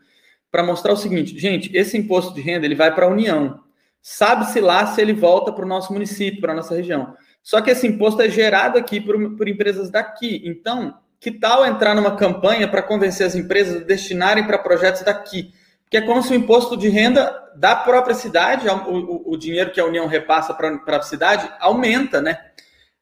para 0.55 0.63
mostrar 0.63 0.93
o 0.93 0.97
seguinte: 0.97 1.37
gente, 1.37 1.77
esse 1.77 1.99
imposto 1.99 2.33
de 2.33 2.41
renda 2.41 2.65
ele 2.65 2.77
vai 2.77 2.95
para 2.95 3.07
a 3.07 3.09
União. 3.09 3.59
Sabe-se 4.01 4.61
lá 4.61 4.87
se 4.87 5.01
ele 5.01 5.13
volta 5.13 5.51
para 5.51 5.65
o 5.65 5.69
nosso 5.69 5.93
município, 5.93 6.41
para 6.41 6.53
a 6.53 6.55
nossa 6.55 6.77
região. 6.77 7.17
Só 7.43 7.61
que 7.61 7.73
esse 7.73 7.89
imposto 7.89 8.23
é 8.23 8.29
gerado 8.29 8.79
aqui 8.79 9.01
por, 9.01 9.37
por 9.37 9.49
empresas 9.49 9.91
daqui. 9.91 10.43
Então, 10.45 10.95
que 11.19 11.33
tal 11.33 11.67
entrar 11.67 11.97
numa 11.97 12.15
campanha 12.15 12.69
para 12.69 12.83
convencer 12.83 13.27
as 13.27 13.35
empresas 13.35 13.83
a 13.83 13.85
destinarem 13.85 14.47
para 14.47 14.57
projetos 14.57 15.03
daqui? 15.03 15.53
Porque 15.83 15.97
é 15.97 16.03
como 16.03 16.23
se 16.23 16.33
o 16.33 16.37
imposto 16.37 16.77
de 16.77 16.89
renda 16.89 17.35
da 17.57 17.75
própria 17.75 18.15
cidade, 18.15 18.69
o, 18.69 18.75
o, 18.75 19.33
o 19.33 19.37
dinheiro 19.37 19.73
que 19.73 19.81
a 19.81 19.85
União 19.85 20.07
repassa 20.07 20.55
para 20.55 20.97
a 20.99 21.03
cidade, 21.03 21.51
aumenta, 21.59 22.23
né? 22.23 22.39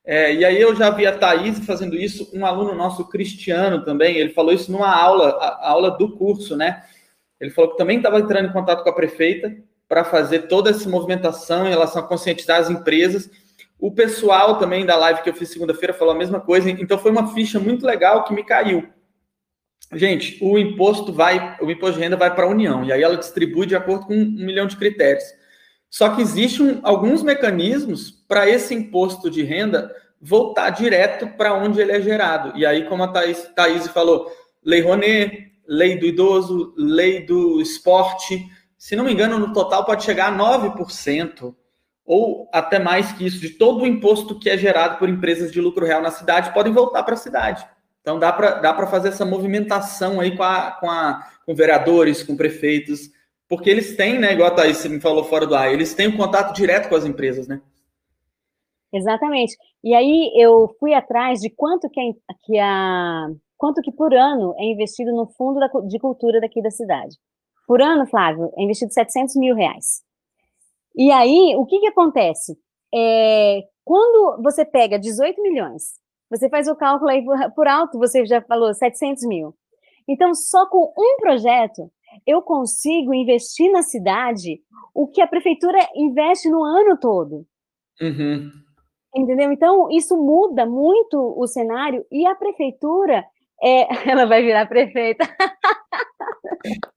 É, 0.03 0.35
e 0.35 0.43
aí 0.43 0.59
eu 0.59 0.75
já 0.75 0.89
vi 0.89 1.07
a 1.07 1.19
Thaís 1.19 1.59
fazendo 1.67 1.97
isso, 1.97 2.31
um 2.33 2.47
aluno 2.47 2.75
nosso, 2.75 3.05
Cristiano, 3.11 3.85
também, 3.85 4.17
ele 4.17 4.31
falou 4.31 4.55
isso 4.55 4.73
numa 4.73 4.91
aula, 4.91 5.37
a, 5.39 5.49
a 5.67 5.71
aula 5.71 5.91
do 5.91 6.17
curso, 6.17 6.57
né? 6.57 6.83
Ele 7.43 7.51
falou 7.51 7.73
que 7.73 7.77
também 7.77 7.99
estava 7.99 8.19
entrando 8.19 8.49
em 8.49 8.53
contato 8.53 8.83
com 8.83 8.89
a 8.89 8.95
prefeita 8.95 9.55
para 9.87 10.05
fazer 10.05 10.49
toda 10.49 10.71
essa 10.71 10.89
movimentação 10.89 11.67
em 11.67 11.71
relação 11.71 12.03
a 12.03 12.07
conscientizar 12.07 12.61
as 12.61 12.71
empresas 12.71 13.29
o 13.83 13.91
pessoal 13.91 14.61
também 14.61 14.87
da 14.87 14.95
live 14.95 15.23
que 15.23 15.29
eu 15.29 15.35
fiz 15.35 15.49
segunda-feira 15.49 15.93
falou 15.93 16.15
a 16.15 16.17
mesma 16.17 16.39
coisa, 16.39 16.71
então 16.71 16.97
foi 16.97 17.11
uma 17.11 17.35
ficha 17.35 17.59
muito 17.59 17.85
legal 17.85 18.23
que 18.23 18.33
me 18.33 18.45
caiu. 18.45 18.89
Gente, 19.93 20.39
o 20.41 20.57
imposto 20.57 21.13
vai, 21.13 21.57
o 21.61 21.69
imposto 21.69 21.97
de 21.97 22.05
renda 22.05 22.17
vai 22.17 22.33
para 22.33 22.45
a 22.45 22.49
União, 22.49 22.85
e 22.85 22.93
aí 22.93 23.03
ela 23.03 23.17
distribui 23.17 23.67
de 23.67 23.75
acordo 23.75 24.07
com 24.07 24.15
um 24.15 24.25
milhão 24.25 24.69
de 24.69 24.77
critérios. 24.77 25.25
Só 25.91 26.15
que 26.15 26.23
existem 26.23 26.79
alguns 26.85 27.25
mecanismos 27.25 28.13
para 28.29 28.49
esse 28.49 28.73
imposto 28.73 29.29
de 29.29 29.43
renda 29.43 29.93
voltar 30.21 30.71
direto 30.71 31.27
para 31.37 31.53
onde 31.53 31.81
ele 31.81 31.91
é 31.91 32.01
gerado. 32.01 32.57
E 32.57 32.65
aí, 32.65 32.85
como 32.85 33.03
a 33.03 33.09
Thaís, 33.09 33.51
Thaís 33.57 33.89
falou, 33.89 34.31
lei 34.65 34.81
Rouanet, 34.81 35.52
lei 35.73 35.99
do 35.99 36.05
idoso, 36.05 36.75
lei 36.77 37.25
do 37.25 37.59
esporte, 37.63 38.47
se 38.77 38.95
não 38.95 39.05
me 39.05 39.13
engano, 39.13 39.39
no 39.39 39.55
total 39.55 39.87
pode 39.87 40.05
chegar 40.05 40.31
a 40.31 40.37
9% 40.37 41.55
ou 42.05 42.47
até 42.53 42.79
mais 42.79 43.13
que 43.13 43.25
isso, 43.25 43.41
de 43.41 43.51
todo 43.51 43.83
o 43.83 43.87
imposto 43.87 44.39
que 44.39 44.51
é 44.51 44.59
gerado 44.59 44.99
por 44.99 45.09
empresas 45.09 45.51
de 45.51 45.61
lucro 45.63 45.87
real 45.87 46.03
na 46.03 46.11
cidade, 46.11 46.53
podem 46.53 46.73
voltar 46.73 47.03
para 47.05 47.15
a 47.15 47.19
cidade. 47.19 47.67
Então 48.03 48.19
dá 48.19 48.31
para 48.33 48.57
dá 48.57 48.87
fazer 48.87 49.09
essa 49.09 49.25
movimentação 49.25 50.21
aí 50.21 50.37
com, 50.37 50.43
a, 50.43 50.73
com, 50.73 50.91
a, 50.91 51.27
com 51.47 51.55
vereadores, 51.55 52.23
com 52.23 52.37
prefeitos, 52.37 53.09
porque 53.49 53.71
eles 53.71 53.97
têm, 53.97 54.19
né, 54.19 54.33
igual 54.35 54.49
a 54.49 54.55
Thaís 54.55 54.85
me 54.85 55.01
falou 55.01 55.25
fora 55.25 55.47
do 55.47 55.55
ar, 55.55 55.73
eles 55.73 55.95
têm 55.95 56.09
um 56.09 56.17
contato 56.17 56.55
direto 56.55 56.89
com 56.91 56.97
as 56.97 57.07
empresas, 57.07 57.49
né? 57.49 57.63
Exatamente. 58.93 59.57
E 59.83 59.95
aí 59.95 60.33
eu 60.37 60.69
fui 60.79 60.93
atrás 60.93 61.41
de 61.41 61.49
quanto 61.49 61.89
que 61.89 61.99
a, 61.99 62.13
que 62.45 62.59
a 62.59 63.29
quanto 63.63 63.81
que 63.81 63.93
por 63.93 64.13
ano 64.13 64.57
é 64.59 64.65
investido 64.65 65.13
no 65.13 65.25
fundo 65.25 65.61
da, 65.61 65.69
de 65.87 65.97
cultura 66.01 66.41
daqui 66.41 66.61
da 66.61 66.69
cidade. 66.69 67.17
Por 67.65 67.81
ano, 67.81 68.05
Flávio, 68.09 68.51
é 68.57 68.65
investido 68.65 68.93
700 68.93 69.37
mil 69.37 69.55
reais. 69.55 70.03
E 70.97 71.13
aí, 71.13 71.55
o 71.57 71.65
que 71.65 71.79
que 71.79 71.87
acontece? 71.87 72.59
É, 72.93 73.61
quando 73.85 74.43
você 74.43 74.65
pega 74.65 74.99
18 74.99 75.41
milhões, 75.41 75.93
você 76.29 76.49
faz 76.49 76.67
o 76.67 76.75
cálculo 76.75 77.09
aí 77.09 77.25
por, 77.55 77.69
alto, 77.69 78.01
você 78.01 78.27
já 78.27 78.43
falou 78.43 78.75
700 78.75 79.25
mil. 79.29 79.55
Então, 80.09 80.35
só 80.35 80.69
com 80.69 80.93
um 80.99 81.17
projeto, 81.21 81.89
eu 82.27 82.43
consigo 82.43 83.15
investir 83.15 83.71
na 83.71 83.85
cidade 83.85 84.61
o 84.93 85.07
que 85.07 85.23
a 85.23 85.29
prefeitura 85.29 85.79
investe 85.95 86.51
no 86.51 86.65
ano 86.65 86.99
todo. 86.99 87.47
Uhum. 88.01 88.51
Entendeu? 89.15 89.53
Então, 89.53 89.89
isso 89.89 90.17
muda 90.17 90.67
muito 90.67 91.17
o 91.39 91.47
cenário 91.47 92.05
e 92.11 92.27
a 92.27 92.35
prefeitura, 92.35 93.25
é, 93.63 93.87
ela 94.11 94.27
vai 94.27 94.43
virar 94.43 94.67
prefeita. 94.67 95.25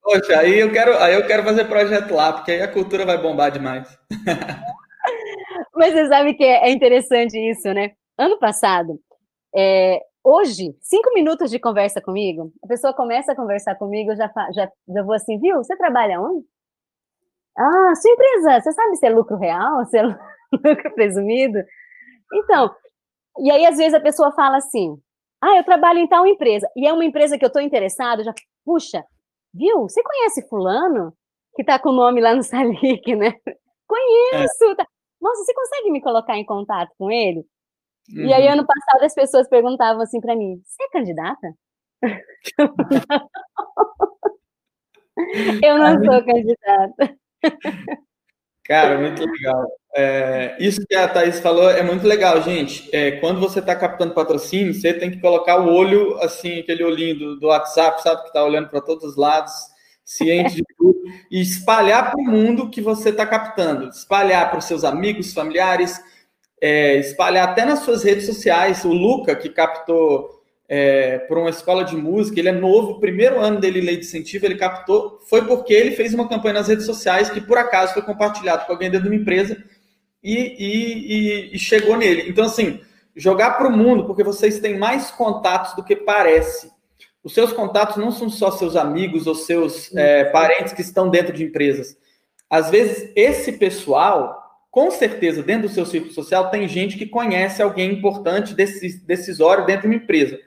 Poxa, 0.02 0.40
aí 0.40 0.60
eu 0.60 0.72
quero, 0.72 0.98
aí 0.98 1.14
eu 1.14 1.26
quero 1.26 1.44
fazer 1.44 1.66
projeto 1.66 2.14
lá, 2.14 2.34
porque 2.34 2.52
aí 2.52 2.62
a 2.62 2.72
cultura 2.72 3.06
vai 3.06 3.18
bombar 3.18 3.52
demais. 3.52 3.88
Mas 5.76 5.94
você 5.94 6.08
sabe 6.08 6.34
que 6.34 6.44
é 6.44 6.72
interessante 6.72 7.38
isso, 7.38 7.74
né? 7.74 7.92
Ano 8.18 8.40
passado, 8.40 9.00
é, 9.56 10.00
hoje, 10.24 10.76
cinco 10.82 11.14
minutos 11.14 11.52
de 11.52 11.60
conversa 11.60 12.02
comigo, 12.02 12.52
a 12.64 12.68
pessoa 12.68 12.94
começa 12.94 13.32
a 13.34 13.36
conversar 13.36 13.76
comigo, 13.76 14.12
eu 14.12 14.16
já, 14.16 14.32
já, 14.54 14.70
já 14.88 15.04
vou 15.04 15.14
assim, 15.14 15.40
viu? 15.40 15.58
Você 15.58 15.76
trabalha 15.76 16.22
onde? 16.22 16.46
Ah, 17.58 17.96
sua 17.96 18.12
empresa, 18.12 18.62
você 18.62 18.72
sabe 18.74 18.96
se 18.98 19.06
é 19.06 19.10
lucro 19.10 19.38
real, 19.38 19.86
se 19.86 19.98
é 19.98 20.04
lucro 20.52 20.94
presumido? 20.94 21.60
Então, 22.34 22.74
e 23.40 23.52
aí 23.52 23.66
às 23.66 23.78
vezes 23.78 23.94
a 23.94 24.00
pessoa 24.00 24.32
fala 24.34 24.58
assim, 24.58 24.98
ah, 25.42 25.58
eu 25.58 25.64
trabalho 25.64 26.00
em 26.00 26.08
tal 26.08 26.26
empresa, 26.26 26.68
e 26.76 26.88
é 26.88 26.94
uma 26.94 27.06
empresa 27.06 27.38
que 27.38 27.46
eu 27.46 27.48
estou 27.48 27.62
interessado, 27.62 28.24
já, 28.24 28.34
puxa, 28.66 29.04
viu, 29.54 29.82
você 29.84 30.02
conhece 30.04 30.48
fulano? 30.50 31.14
Que 31.56 31.62
está 31.62 31.80
com 31.80 31.90
o 31.90 31.94
nome 31.94 32.20
lá 32.22 32.36
no 32.36 32.44
Salic, 32.44 33.16
né? 33.16 33.34
Conheço! 33.88 34.66
É. 34.72 34.76
Tá. 34.76 34.88
Nossa, 35.22 35.44
você 35.44 35.54
consegue 35.54 35.92
me 35.92 36.02
colocar 36.02 36.38
em 36.38 36.46
contato 36.46 36.92
com 36.98 37.12
ele? 37.12 37.46
Uhum. 38.10 38.26
E 38.28 38.34
aí, 38.34 38.48
uhum. 38.48 38.54
ano 38.54 38.66
passado, 38.66 39.04
as 39.04 39.14
pessoas 39.14 39.48
perguntavam 39.50 40.02
assim 40.02 40.22
para 40.22 40.36
mim, 40.36 40.62
você 40.66 40.84
é 40.84 40.90
candidata? 40.90 41.54
eu 45.64 45.78
não 45.78 46.04
sou 46.04 46.26
candidata. 46.26 47.16
Cara, 48.66 48.98
muito 48.98 49.24
legal. 49.24 49.68
É, 49.96 50.58
isso 50.60 50.86
que 50.86 50.96
a 50.96 51.08
Thaís 51.08 51.40
falou 51.40 51.70
é 51.70 51.84
muito 51.84 52.06
legal, 52.06 52.42
gente. 52.42 52.90
É, 52.92 53.12
quando 53.12 53.40
você 53.40 53.60
está 53.60 53.76
captando 53.76 54.14
patrocínio, 54.14 54.74
você 54.74 54.92
tem 54.94 55.12
que 55.12 55.22
colocar 55.22 55.58
o 55.62 55.72
olho, 55.72 56.18
assim, 56.20 56.60
aquele 56.60 56.84
olhinho 56.84 57.18
do, 57.18 57.40
do 57.40 57.48
WhatsApp, 57.48 58.02
sabe, 58.02 58.22
que 58.24 58.28
está 58.28 58.44
olhando 58.44 58.68
para 58.68 58.82
todos 58.82 59.04
os 59.04 59.16
lados, 59.16 59.54
ciente 60.04 60.56
de 60.56 60.64
tudo, 60.78 61.00
e 61.30 61.40
espalhar 61.40 62.12
para 62.12 62.20
o 62.20 62.26
mundo 62.26 62.70
que 62.70 62.82
você 62.82 63.10
está 63.10 63.26
captando. 63.26 63.88
Espalhar 63.88 64.50
para 64.50 64.60
os 64.60 64.66
seus 64.66 64.84
amigos, 64.84 65.32
familiares, 65.32 66.02
é, 66.60 66.98
espalhar 66.98 67.48
até 67.50 67.66
nas 67.66 67.80
suas 67.80 68.04
redes 68.04 68.26
sociais. 68.26 68.84
O 68.84 68.92
Luca, 68.92 69.36
que 69.36 69.50
captou 69.50 70.35
é, 70.68 71.20
por 71.20 71.38
uma 71.38 71.50
escola 71.50 71.84
de 71.84 71.96
música, 71.96 72.40
ele 72.40 72.50
é 72.50 72.52
novo, 72.52 72.94
o 72.94 73.00
primeiro 73.00 73.40
ano 73.40 73.60
dele 73.60 73.82
lei 73.82 73.98
de 73.98 74.06
incentivo, 74.06 74.46
ele 74.46 74.56
captou, 74.56 75.20
foi 75.28 75.46
porque 75.46 75.74
ele 75.74 75.92
fez 75.92 76.14
uma 76.14 76.28
campanha 76.28 76.56
nas 76.56 76.68
redes 76.68 76.86
sociais 76.86 77.30
que 77.30 77.42
por 77.42 77.58
acaso 77.58 77.94
foi 77.94 78.02
compartilhado 78.02 78.66
com 78.66 78.72
alguém 78.72 78.90
dentro 78.90 79.08
de 79.08 79.16
uma 79.16 79.22
empresa 79.22 79.64
e, 80.24 80.56
e, 80.58 81.56
e 81.56 81.60
chegou 81.60 81.96
nele. 81.96 82.28
Então, 82.28 82.46
assim, 82.46 82.80
jogar 83.16 83.52
para 83.52 83.68
o 83.68 83.72
mundo, 83.72 84.06
porque 84.06 84.24
vocês 84.24 84.60
têm 84.60 84.78
mais 84.78 85.12
contatos 85.12 85.76
do 85.76 85.84
que 85.84 85.96
parece. 85.96 86.72
Os 87.24 87.34
seus 87.34 87.54
contatos 87.54 87.98
não 87.98 88.12
são 88.12 88.30
só 88.30 88.52
seus 88.52 88.76
amigos 88.76 89.28
ou 89.28 89.36
seus 89.36 89.96
é, 89.96 90.26
parentes 90.26 90.74
que 90.74 90.82
estão 90.82 91.10
dentro 91.10 91.34
de 91.34 91.44
empresas. 91.44 91.98
Às 92.50 92.70
vezes, 92.70 93.12
esse 93.16 93.54
pessoal, 93.54 94.60
com 94.70 94.92
certeza, 94.92 95.42
dentro 95.42 95.68
do 95.68 95.74
seu 95.74 95.86
círculo 95.86 96.14
social, 96.14 96.50
tem 96.50 96.68
gente 96.68 96.98
que 96.98 97.06
conhece 97.06 97.62
alguém 97.62 97.94
importante, 97.94 98.54
decisório 98.54 99.66
dentro 99.66 99.84
de 99.84 99.88
uma 99.88 100.04
empresa. 100.04 100.40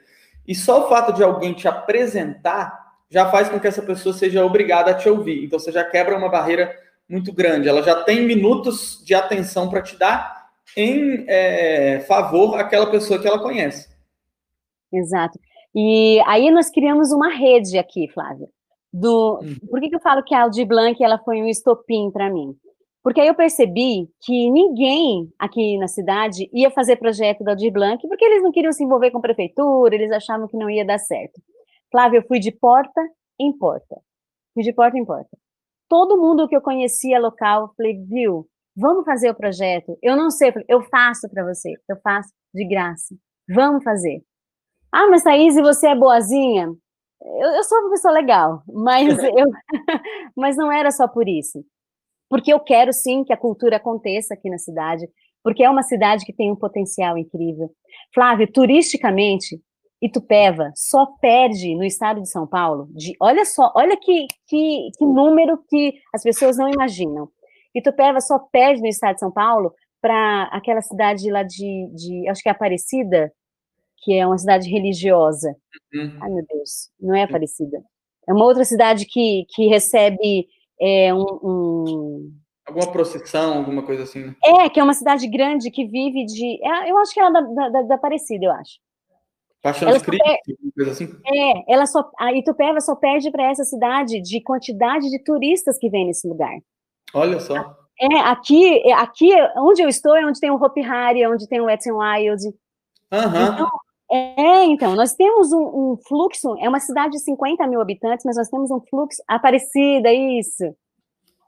E 0.49 0.55
só 0.55 0.83
o 0.83 0.89
fato 0.89 1.13
de 1.13 1.23
alguém 1.23 1.53
te 1.53 1.67
apresentar 1.67 2.95
já 3.07 3.29
faz 3.29 3.49
com 3.49 3.59
que 3.59 3.67
essa 3.67 3.83
pessoa 3.83 4.15
seja 4.15 4.43
obrigada 4.43 4.89
a 4.89 4.95
te 4.95 5.07
ouvir. 5.07 5.45
Então 5.45 5.59
você 5.59 5.71
já 5.71 5.83
quebra 5.83 6.17
uma 6.17 6.27
barreira 6.27 6.75
muito 7.07 7.31
grande. 7.31 7.69
Ela 7.69 7.83
já 7.83 8.03
tem 8.03 8.25
minutos 8.25 8.99
de 9.05 9.13
atenção 9.13 9.69
para 9.69 9.83
te 9.83 9.95
dar 9.95 10.49
em 10.75 11.23
é, 11.27 11.99
favor 12.07 12.59
aquela 12.59 12.89
pessoa 12.89 13.19
que 13.19 13.27
ela 13.27 13.37
conhece. 13.37 13.89
Exato. 14.91 15.39
E 15.75 16.19
aí 16.25 16.49
nós 16.49 16.71
criamos 16.71 17.11
uma 17.11 17.29
rede 17.29 17.77
aqui, 17.77 18.07
Flávia. 18.11 18.47
Do, 18.91 19.39
hum. 19.43 19.55
Por 19.69 19.79
que, 19.79 19.89
que 19.89 19.95
eu 19.97 20.01
falo 20.01 20.23
que 20.23 20.33
a 20.33 20.41
Aldi 20.41 20.65
Blanc 20.65 21.03
ela 21.03 21.19
foi 21.19 21.43
um 21.43 21.47
estopim 21.47 22.09
para 22.09 22.27
mim? 22.27 22.55
Porque 23.09 23.21
aí 23.21 23.27
eu 23.27 23.33
percebi 23.33 24.07
que 24.21 24.51
ninguém 24.51 25.33
aqui 25.39 25.79
na 25.79 25.87
cidade 25.87 26.47
ia 26.53 26.69
fazer 26.69 26.97
projeto 26.97 27.43
da 27.43 27.53
Aldir 27.53 27.73
Blanc, 27.73 28.07
porque 28.07 28.23
eles 28.23 28.43
não 28.43 28.51
queriam 28.51 28.71
se 28.71 28.83
envolver 28.83 29.09
com 29.09 29.19
prefeitura, 29.19 29.95
eles 29.95 30.11
achavam 30.11 30.47
que 30.47 30.55
não 30.55 30.69
ia 30.69 30.85
dar 30.85 30.99
certo. 30.99 31.41
Flávia, 31.91 32.19
eu 32.19 32.27
fui 32.27 32.37
de 32.37 32.51
porta 32.51 33.01
em 33.39 33.51
porta. 33.51 33.99
Fui 34.53 34.61
de 34.61 34.71
porta 34.71 34.95
em 34.95 35.03
porta. 35.03 35.35
Todo 35.89 36.21
mundo 36.21 36.47
que 36.47 36.55
eu 36.55 36.61
conhecia 36.61 37.19
local, 37.19 37.73
falei, 37.75 37.97
viu, 38.07 38.47
vamos 38.77 39.03
fazer 39.05 39.31
o 39.31 39.35
projeto. 39.35 39.97
Eu 40.03 40.15
não 40.15 40.29
sei, 40.29 40.53
eu 40.67 40.83
faço 40.83 41.27
para 41.31 41.43
você, 41.43 41.73
eu 41.89 41.97
faço 42.03 42.29
de 42.53 42.63
graça. 42.63 43.15
Vamos 43.49 43.83
fazer. 43.83 44.21
Ah, 44.91 45.07
mas 45.07 45.23
Thaís, 45.23 45.55
você 45.55 45.87
é 45.87 45.95
boazinha? 45.95 46.71
Eu, 47.23 47.49
eu 47.55 47.63
sou 47.63 47.79
uma 47.79 47.89
pessoa 47.89 48.13
legal, 48.13 48.61
mas, 48.71 49.17
eu, 49.17 49.47
mas 50.37 50.55
não 50.55 50.71
era 50.71 50.91
só 50.91 51.07
por 51.07 51.27
isso 51.27 51.65
porque 52.29 52.53
eu 52.53 52.59
quero 52.59 52.93
sim 52.93 53.23
que 53.23 53.33
a 53.33 53.37
cultura 53.37 53.77
aconteça 53.77 54.33
aqui 54.33 54.49
na 54.49 54.57
cidade, 54.57 55.09
porque 55.43 55.63
é 55.63 55.69
uma 55.69 55.83
cidade 55.83 56.25
que 56.25 56.33
tem 56.33 56.51
um 56.51 56.55
potencial 56.55 57.17
incrível. 57.17 57.71
Flávio, 58.13 58.51
turisticamente, 58.51 59.59
Itupeva 60.01 60.71
só 60.75 61.05
perde 61.19 61.75
no 61.75 61.83
estado 61.83 62.21
de 62.21 62.29
São 62.29 62.47
Paulo, 62.47 62.87
de, 62.91 63.13
olha 63.19 63.43
só, 63.43 63.71
olha 63.75 63.97
que, 63.97 64.27
que, 64.47 64.89
que 64.97 65.05
número 65.05 65.61
que 65.67 65.93
as 66.13 66.23
pessoas 66.23 66.57
não 66.57 66.69
imaginam. 66.69 67.29
Itupeva 67.75 68.21
só 68.21 68.39
perde 68.39 68.81
no 68.81 68.87
estado 68.87 69.15
de 69.15 69.19
São 69.19 69.31
Paulo 69.31 69.73
para 70.01 70.43
aquela 70.53 70.81
cidade 70.81 71.29
lá 71.29 71.43
de, 71.43 71.89
de, 71.93 72.29
acho 72.29 72.41
que 72.41 72.47
é 72.47 72.51
Aparecida, 72.51 73.31
que 73.97 74.13
é 74.13 74.25
uma 74.25 74.37
cidade 74.37 74.69
religiosa. 74.69 75.53
Uhum. 75.93 76.17
Ai, 76.21 76.29
meu 76.29 76.45
Deus, 76.47 76.89
não 76.99 77.15
é 77.15 77.23
Aparecida. 77.23 77.81
É 78.27 78.33
uma 78.33 78.45
outra 78.45 78.63
cidade 78.63 79.05
que, 79.05 79.45
que 79.49 79.67
recebe 79.67 80.47
é, 80.81 81.13
um, 81.13 81.39
um... 81.43 82.33
Alguma 82.65 82.91
procissão, 82.91 83.57
alguma 83.57 83.83
coisa 83.83 84.03
assim? 84.03 84.25
Né? 84.25 84.35
É, 84.43 84.69
que 84.69 84.79
é 84.79 84.83
uma 84.83 84.93
cidade 84.93 85.27
grande 85.27 85.71
que 85.71 85.85
vive 85.85 86.25
de. 86.25 86.59
É, 86.63 86.91
eu 86.91 86.97
acho 86.99 87.13
que 87.13 87.19
é 87.19 87.31
da, 87.31 87.41
da, 87.41 87.81
da 87.81 87.95
Aparecida, 87.95 88.45
eu 88.45 88.51
acho. 88.51 88.79
Paixão 89.61 89.91
de 89.91 89.99
Cristo, 89.99 90.23
coisa 90.73 90.91
assim? 90.91 91.09
É, 91.25 91.73
ela 91.73 91.85
só, 91.85 92.09
a 92.17 92.31
Itupeva 92.33 92.79
só 92.79 92.95
perde 92.95 93.29
para 93.29 93.49
essa 93.49 93.63
cidade 93.65 94.21
de 94.21 94.41
quantidade 94.41 95.09
de 95.09 95.21
turistas 95.23 95.77
que 95.77 95.89
vem 95.89 96.05
nesse 96.05 96.27
lugar. 96.27 96.55
Olha 97.13 97.39
só. 97.39 97.75
É, 97.99 98.19
aqui, 98.19 98.89
aqui 98.93 99.29
onde 99.57 99.81
eu 99.81 99.89
estou 99.89 100.15
é 100.15 100.25
onde 100.25 100.39
tem 100.39 100.49
o 100.49 100.55
Hopi 100.55 100.81
Hari, 100.81 101.21
é 101.21 101.29
onde 101.29 101.47
tem 101.49 101.59
o 101.59 101.65
Wet 101.65 101.85
n 101.89 101.97
Wild. 101.97 102.45
Uhum. 103.11 103.53
Então, 103.53 103.69
é, 104.11 104.65
então, 104.65 104.95
nós 104.95 105.13
temos 105.13 105.51
um, 105.53 105.91
um, 105.91 105.97
fluxo, 106.07 106.55
é 106.59 106.67
uma 106.67 106.79
cidade 106.79 107.11
de 107.11 107.19
50 107.19 107.65
mil 107.67 107.79
habitantes, 107.79 108.25
mas 108.25 108.37
nós 108.37 108.49
temos 108.49 108.71
um 108.71 108.79
fluxo, 108.81 109.21
Aparecida, 109.27 110.11
isso. 110.11 110.63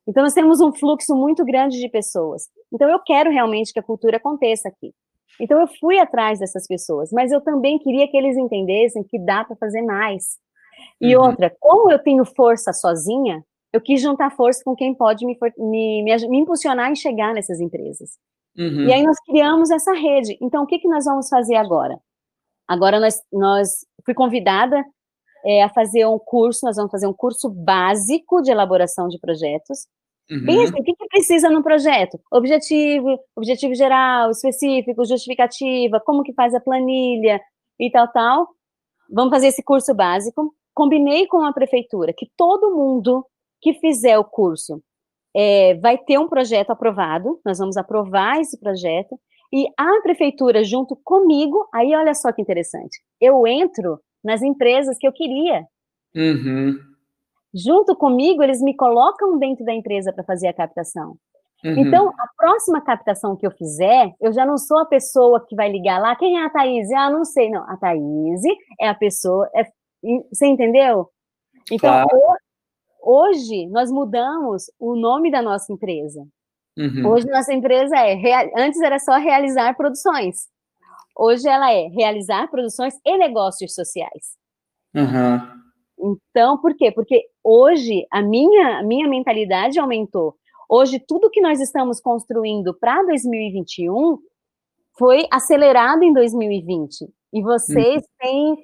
Então, 0.08 0.24
nós 0.24 0.34
temos 0.34 0.62
um 0.62 0.72
fluxo 0.72 1.16
muito 1.16 1.44
grande 1.44 1.80
de 1.80 1.90
pessoas. 1.90 2.44
Então, 2.72 2.88
eu 2.90 3.00
quero 3.00 3.32
realmente 3.32 3.74
que 3.74 3.80
a 3.80 3.84
cultura 3.84 4.18
aconteça 4.18 4.68
aqui. 4.68 4.94
Então, 5.40 5.60
eu 5.60 5.68
fui 5.80 5.98
atrás 5.98 6.40
dessas 6.40 6.68
pessoas, 6.68 7.10
mas 7.12 7.32
eu 7.32 7.42
também 7.42 7.80
queria 7.80 8.08
que 8.08 8.16
eles 8.16 8.38
entendessem 8.38 9.04
que 9.04 9.18
dá 9.18 9.44
para 9.44 9.56
fazer 9.56 9.82
mais. 9.82 10.38
E 11.00 11.16
uhum. 11.16 11.24
outra, 11.24 11.56
como 11.60 11.92
eu 11.92 11.98
tenho 11.98 12.24
força 12.26 12.72
sozinha, 12.74 13.44
eu 13.74 13.82
quis 13.82 14.02
juntar 14.02 14.36
força 14.36 14.62
com 14.64 14.76
quem 14.76 14.94
pode 14.94 15.26
me, 15.26 15.38
me, 15.58 16.04
me, 16.04 16.28
me 16.28 16.40
impulsionar 16.40 16.92
em 16.92 16.96
chegar 16.96 17.34
nessas 17.34 17.60
empresas. 17.60 18.12
Uhum. 18.58 18.88
E 18.88 18.94
aí 18.94 19.02
nós 19.02 19.18
criamos 19.26 19.72
essa 19.72 19.94
rede. 19.94 20.38
Então, 20.42 20.64
o 20.64 20.68
que, 20.68 20.78
que 20.78 20.88
nós 20.88 21.06
vamos 21.06 21.28
fazer 21.30 21.56
agora? 21.56 21.98
Agora 22.72 23.02
nós, 23.02 23.22
nós 23.34 23.86
fui 24.06 24.14
convidada 24.14 24.82
é, 25.46 25.62
a 25.62 25.68
fazer 25.68 26.06
um 26.06 26.18
curso, 26.18 26.66
nós 26.66 26.78
vamos 26.78 26.90
fazer 26.90 27.06
um 27.06 27.14
curso 27.14 27.50
básico 27.50 28.42
de 28.42 28.50
elaboração 28.50 29.10
de 29.10 29.20
projetos. 29.20 29.88
Uhum. 30.32 30.46
Bem 30.46 30.64
assim, 30.64 30.80
o 30.80 30.84
que, 30.84 30.96
que 30.96 31.08
precisa 31.08 31.50
no 31.50 31.62
projeto? 31.62 32.18
Objetivo, 32.32 33.20
objetivo 33.36 33.76
geral, 33.76 34.32
específico, 34.32 35.04
justificativa, 35.04 36.00
como 36.00 36.24
que 36.24 36.32
faz 36.32 36.56
a 36.56 36.62
planilha 36.62 37.42
e 37.78 37.92
tal, 37.92 38.08
tal. 38.08 38.48
vamos 39.12 39.32
fazer 39.32 39.48
esse 39.48 39.62
curso 39.62 39.94
básico. 39.94 40.56
Combinei 40.74 41.28
com 41.28 41.44
a 41.44 41.52
prefeitura 41.52 42.14
que 42.16 42.30
todo 42.38 42.74
mundo 42.74 43.26
que 43.62 43.74
fizer 43.74 44.18
o 44.18 44.24
curso 44.24 44.82
é, 45.36 45.76
vai 45.76 45.98
ter 45.98 46.18
um 46.18 46.30
projeto 46.30 46.70
aprovado, 46.70 47.38
nós 47.46 47.60
vamos 47.60 47.76
aprovar 47.76 48.40
esse 48.40 48.58
projeto, 48.58 49.20
e 49.52 49.68
a 49.78 50.02
prefeitura, 50.02 50.64
junto 50.64 50.96
comigo, 50.96 51.68
aí 51.74 51.96
olha 51.96 52.14
só 52.14 52.32
que 52.32 52.42
interessante, 52.42 53.00
eu 53.20 53.46
entro 53.46 54.00
nas 54.24 54.42
empresas 54.42 54.98
que 54.98 55.08
eu 55.08 55.12
queria. 55.12 55.66
Uhum. 56.16 56.78
Junto 57.54 57.96
comigo, 57.96 58.42
eles 58.42 58.62
me 58.62 58.76
colocam 58.76 59.38
dentro 59.38 59.66
da 59.66 59.74
empresa 59.74 60.14
para 60.14 60.24
fazer 60.24 60.48
a 60.48 60.54
captação. 60.54 61.18
Uhum. 61.64 61.78
Então, 61.78 62.10
a 62.10 62.28
próxima 62.38 62.82
captação 62.82 63.36
que 63.36 63.46
eu 63.46 63.52
fizer, 63.52 64.14
eu 64.20 64.34
já 64.34 64.46
não 64.46 64.58
sou 64.58 64.80
a 64.80 64.86
pessoa 64.86 65.46
que 65.46 65.56
vai 65.56 65.72
ligar 65.72 66.02
lá. 66.02 66.16
Quem 66.16 66.40
é 66.40 66.46
a 66.46 66.50
Thaís? 66.50 66.90
Ah, 66.92 67.10
não 67.10 67.24
sei. 67.24 67.50
Não, 67.50 67.64
a 67.70 67.78
Thaís 67.78 68.42
é 68.80 68.88
a 68.88 68.96
pessoa. 68.96 69.50
É, 69.54 69.64
você 70.32 70.48
entendeu? 70.48 71.10
Então, 71.72 72.08
claro. 72.08 72.10
hoje, 73.04 73.68
nós 73.68 73.92
mudamos 73.92 74.72
o 74.80 74.96
nome 74.96 75.30
da 75.30 75.42
nossa 75.42 75.72
empresa. 75.72 76.26
Uhum. 76.78 77.10
Hoje, 77.10 77.28
nossa 77.28 77.54
empresa 77.54 77.96
é. 77.98 78.16
Antes 78.58 78.80
era 78.82 78.98
só 79.00 79.18
realizar 79.18 79.76
produções. 79.76 80.48
Hoje, 81.18 81.48
ela 81.48 81.72
é 81.72 81.88
realizar 81.88 82.50
produções 82.50 82.94
e 83.06 83.18
negócios 83.18 83.74
sociais. 83.74 84.38
Uhum. 84.96 86.18
Então, 86.32 86.58
por 86.60 86.76
quê? 86.76 86.92
Porque 86.92 87.24
hoje 87.44 88.06
a 88.12 88.22
minha, 88.22 88.80
a 88.80 88.84
minha 88.84 89.08
mentalidade 89.08 89.80
aumentou. 89.80 90.36
Hoje, 90.70 91.00
tudo 91.06 91.30
que 91.30 91.42
nós 91.42 91.60
estamos 91.60 92.00
construindo 92.00 92.74
para 92.74 93.04
2021 93.04 94.18
foi 94.98 95.26
acelerado 95.32 96.04
em 96.04 96.14
2020. 96.14 97.08
E 97.34 97.42
vocês 97.42 97.96
uhum. 97.96 98.10
têm 98.20 98.58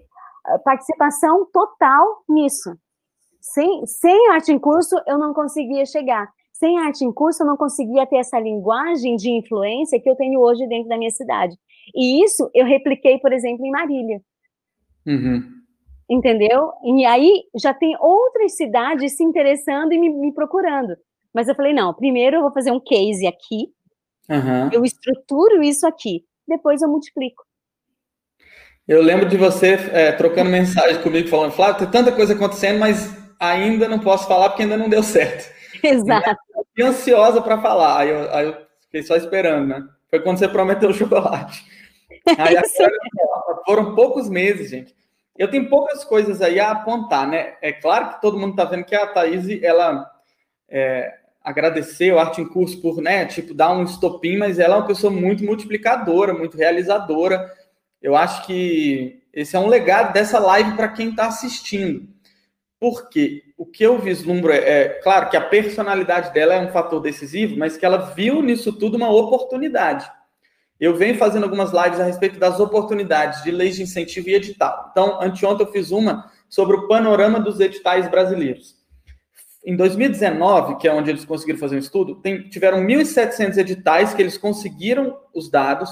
ah, 0.46 0.60
participação 0.60 1.46
total 1.52 2.24
nisso. 2.28 2.76
Sem, 3.42 3.86
sem 3.86 4.30
arte 4.30 4.52
em 4.52 4.60
curso, 4.60 4.96
eu 5.06 5.18
não 5.18 5.34
conseguia 5.34 5.86
chegar. 5.86 6.28
Sem 6.60 6.80
arte 6.80 7.06
em 7.06 7.12
curso, 7.12 7.44
eu 7.44 7.48
não 7.48 7.56
conseguia 7.56 8.08
ter 8.08 8.18
essa 8.18 8.40
linguagem 8.40 9.16
de 9.16 9.30
influência 9.30 10.00
que 10.02 10.10
eu 10.10 10.16
tenho 10.16 10.40
hoje 10.40 10.66
dentro 10.68 10.90
da 10.90 10.98
minha 10.98 11.12
cidade. 11.12 11.56
E 11.96 12.24
isso 12.24 12.50
eu 12.52 12.66
repliquei, 12.66 13.20
por 13.20 13.32
exemplo, 13.32 13.64
em 13.64 13.70
Marília. 13.70 14.20
Uhum. 15.06 15.44
Entendeu? 16.10 16.72
E 16.84 17.06
aí 17.06 17.44
já 17.56 17.76
tem 17.76 17.96
outras 18.00 18.58
cidades 18.58 19.16
se 19.16 19.24
interessando 19.24 19.94
e 19.94 20.00
me, 20.00 20.10
me 20.10 20.34
procurando. 20.34 20.98
Mas 21.32 21.48
eu 21.48 21.54
falei, 21.54 21.74
não, 21.74 21.94
primeiro 21.94 22.38
eu 22.38 22.42
vou 22.42 22.52
fazer 22.52 22.72
um 22.72 22.80
case 22.80 23.28
aqui, 23.28 23.68
uhum. 24.28 24.72
eu 24.72 24.84
estruturo 24.84 25.62
isso 25.62 25.86
aqui, 25.86 26.24
depois 26.48 26.82
eu 26.82 26.90
multiplico. 26.90 27.44
Eu 28.88 29.04
lembro 29.04 29.30
de 29.30 29.38
você 29.38 29.74
é, 29.92 30.12
trocando 30.12 30.50
mensagem 30.50 31.04
comigo, 31.04 31.28
falando, 31.28 31.52
Flávio, 31.52 31.82
tem 31.82 31.92
tanta 31.92 32.12
coisa 32.12 32.34
acontecendo, 32.34 32.80
mas 32.80 33.16
ainda 33.40 33.88
não 33.88 34.00
posso 34.00 34.28
falar 34.28 34.50
porque 34.50 34.64
ainda 34.64 34.78
não 34.78 34.90
deu 34.90 35.04
certo. 35.04 35.56
Exato. 35.84 36.47
Ansiosa 36.82 37.42
para 37.42 37.62
falar, 37.62 38.00
aí 38.00 38.10
eu, 38.10 38.34
aí 38.34 38.46
eu, 38.48 38.58
fiquei 38.84 39.04
só 39.04 39.16
esperando, 39.16 39.68
né? 39.68 39.88
Foi 40.10 40.20
quando 40.22 40.38
você 40.38 40.48
prometeu 40.48 40.90
o 40.90 40.94
chocolate. 40.94 41.66
Aí 42.38 42.58
agora, 42.58 43.62
foram 43.66 43.96
poucos 43.96 44.30
meses, 44.30 44.70
gente. 44.70 44.94
Eu 45.38 45.50
tenho 45.50 45.70
poucas 45.70 46.04
coisas 46.04 46.42
aí 46.42 46.60
a 46.60 46.72
apontar, 46.72 47.28
né? 47.28 47.56
É 47.62 47.72
claro 47.72 48.10
que 48.10 48.22
todo 48.22 48.38
mundo 48.38 48.52
está 48.52 48.66
vendo 48.66 48.84
que 48.84 48.96
a 48.96 49.08
Thaís, 49.08 49.48
ela 49.64 50.10
é, 50.68 51.14
agradecer 51.44 52.12
o 52.12 52.20
Arte 52.20 52.42
em 52.42 52.48
Curso 52.48 52.82
por, 52.82 53.02
né, 53.02 53.26
tipo, 53.26 53.54
dar 53.54 53.72
um 53.72 53.84
estopim, 53.84 54.36
mas 54.36 54.60
ela 54.60 54.76
é 54.76 54.78
uma 54.80 54.88
pessoa 54.88 55.12
muito 55.12 55.46
multiplicadora, 55.46 56.34
muito 56.34 56.58
realizadora. 56.58 57.54
Eu 58.02 58.16
acho 58.16 58.46
que 58.46 59.22
esse 59.32 59.56
é 59.56 59.60
um 59.60 59.68
legado 59.68 60.12
dessa 60.12 60.40
live 60.40 60.76
para 60.76 60.90
quem 60.90 61.10
está 61.10 61.28
assistindo. 61.28 62.08
Porque 62.80 63.44
o 63.58 63.66
que 63.66 63.84
eu 63.84 63.98
vislumbro 63.98 64.52
é, 64.52 64.58
é, 64.58 64.90
claro 65.02 65.30
que 65.30 65.38
a 65.38 65.42
personalidade 65.42 66.32
dela 66.34 66.54
é 66.54 66.60
um 66.60 66.72
fator 66.72 67.02
decisivo, 67.02 67.58
mas 67.58 67.76
que 67.76 67.86
ela 67.86 67.98
viu 67.98 68.42
nisso 68.42 68.72
tudo 68.72 68.98
uma 68.98 69.10
oportunidade. 69.10 70.10
Eu 70.80 70.96
venho 70.96 71.18
fazendo 71.18 71.44
algumas 71.44 71.72
lives 71.72 72.00
a 72.00 72.04
respeito 72.04 72.38
das 72.38 72.60
oportunidades 72.60 73.44
de 73.44 73.50
leis 73.50 73.76
de 73.76 73.84
incentivo 73.84 74.30
e 74.30 74.36
edital. 74.36 74.90
Então, 74.92 75.20
anteontem 75.22 75.66
eu 75.66 75.72
fiz 75.72 75.90
uma 75.90 76.32
sobre 76.48 76.76
o 76.76 76.88
panorama 76.88 77.40
dos 77.40 77.60
editais 77.60 78.08
brasileiros. 78.08 78.76
Em 79.66 79.76
2019, 79.76 80.78
que 80.78 80.88
é 80.88 80.94
onde 80.94 81.10
eles 81.10 81.26
conseguiram 81.26 81.60
fazer 81.60 81.76
um 81.76 81.80
estudo, 81.80 82.16
tem, 82.22 82.48
tiveram 82.48 82.86
1.700 82.86 83.58
editais 83.58 84.14
que 84.14 84.22
eles 84.22 84.38
conseguiram 84.38 85.18
os 85.34 85.50
dados, 85.50 85.90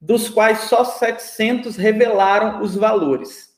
dos 0.00 0.30
quais 0.30 0.60
só 0.60 0.84
700 0.84 1.76
revelaram 1.76 2.62
os 2.62 2.76
valores. 2.76 3.51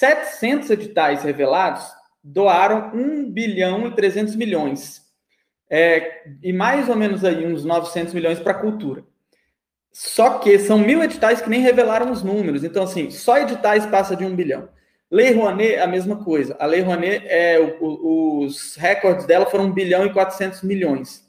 700 0.00 0.70
editais 0.70 1.22
revelados 1.22 1.86
doaram 2.24 2.90
1 2.94 3.30
bilhão 3.30 3.86
e 3.86 3.94
300 3.94 4.34
milhões. 4.34 5.02
É, 5.68 6.22
e 6.42 6.54
mais 6.54 6.88
ou 6.88 6.96
menos 6.96 7.22
aí 7.22 7.46
uns 7.46 7.66
900 7.66 8.14
milhões 8.14 8.40
para 8.40 8.52
a 8.52 8.58
cultura. 8.58 9.04
Só 9.92 10.38
que 10.38 10.58
são 10.58 10.78
mil 10.78 11.04
editais 11.04 11.42
que 11.42 11.50
nem 11.50 11.60
revelaram 11.60 12.10
os 12.10 12.22
números. 12.22 12.64
Então, 12.64 12.82
assim, 12.84 13.10
só 13.10 13.36
editais 13.38 13.84
passa 13.84 14.16
de 14.16 14.24
um 14.24 14.34
bilhão. 14.34 14.70
Lei 15.10 15.34
Rouanet, 15.34 15.76
a 15.76 15.86
mesma 15.86 16.24
coisa. 16.24 16.56
A 16.58 16.64
Lei 16.64 16.80
Rouanet, 16.80 17.26
é, 17.26 17.60
o, 17.78 18.44
os 18.44 18.76
recordes 18.76 19.26
dela 19.26 19.44
foram 19.46 19.66
1 19.66 19.72
bilhão 19.72 20.06
e 20.06 20.12
400 20.14 20.62
milhões. 20.62 21.28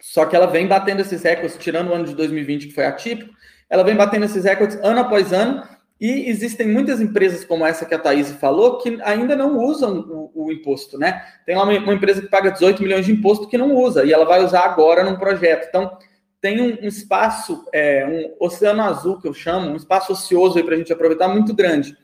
Só 0.00 0.24
que 0.24 0.34
ela 0.34 0.46
vem 0.46 0.66
batendo 0.66 1.02
esses 1.02 1.22
recordes, 1.22 1.58
tirando 1.58 1.88
o 1.90 1.94
ano 1.94 2.06
de 2.06 2.14
2020, 2.14 2.68
que 2.68 2.74
foi 2.74 2.86
atípico, 2.86 3.34
ela 3.68 3.84
vem 3.84 3.94
batendo 3.94 4.24
esses 4.24 4.44
recordes 4.44 4.78
ano 4.82 5.00
após 5.00 5.34
ano, 5.34 5.68
e 6.00 6.28
existem 6.28 6.68
muitas 6.68 7.00
empresas 7.00 7.44
como 7.44 7.66
essa 7.66 7.84
que 7.84 7.94
a 7.94 7.98
Thaís 7.98 8.30
falou, 8.32 8.78
que 8.78 9.00
ainda 9.02 9.34
não 9.34 9.58
usam 9.58 9.98
o, 9.98 10.46
o 10.46 10.52
imposto, 10.52 10.96
né? 10.96 11.24
Tem 11.44 11.56
lá 11.56 11.64
uma, 11.64 11.76
uma, 11.76 11.94
empresa 11.94 12.22
que 12.22 12.28
paga 12.28 12.52
18 12.52 12.80
milhões 12.80 13.04
de 13.04 13.12
imposto 13.12 13.48
que 13.48 13.58
não 13.58 13.74
usa, 13.74 14.04
e 14.04 14.12
ela 14.12 14.24
vai 14.24 14.44
usar 14.44 14.60
agora 14.60 15.02
num 15.02 15.16
projeto. 15.16 15.66
Então, 15.68 15.98
tem 16.40 16.60
um, 16.60 16.84
um 16.84 16.86
espaço, 16.86 17.64
é, 17.72 18.06
um 18.06 18.46
oceano 18.46 18.82
azul, 18.82 19.20
que 19.20 19.26
eu 19.26 19.34
chamo, 19.34 19.70
um 19.70 19.76
espaço 19.76 20.12
ocioso 20.12 20.56
aí 20.56 20.62
para 20.62 20.76
a 20.76 20.78
gente 20.78 20.92
aproveitar 20.92 21.26
muito 21.26 21.52
grande. 21.52 21.96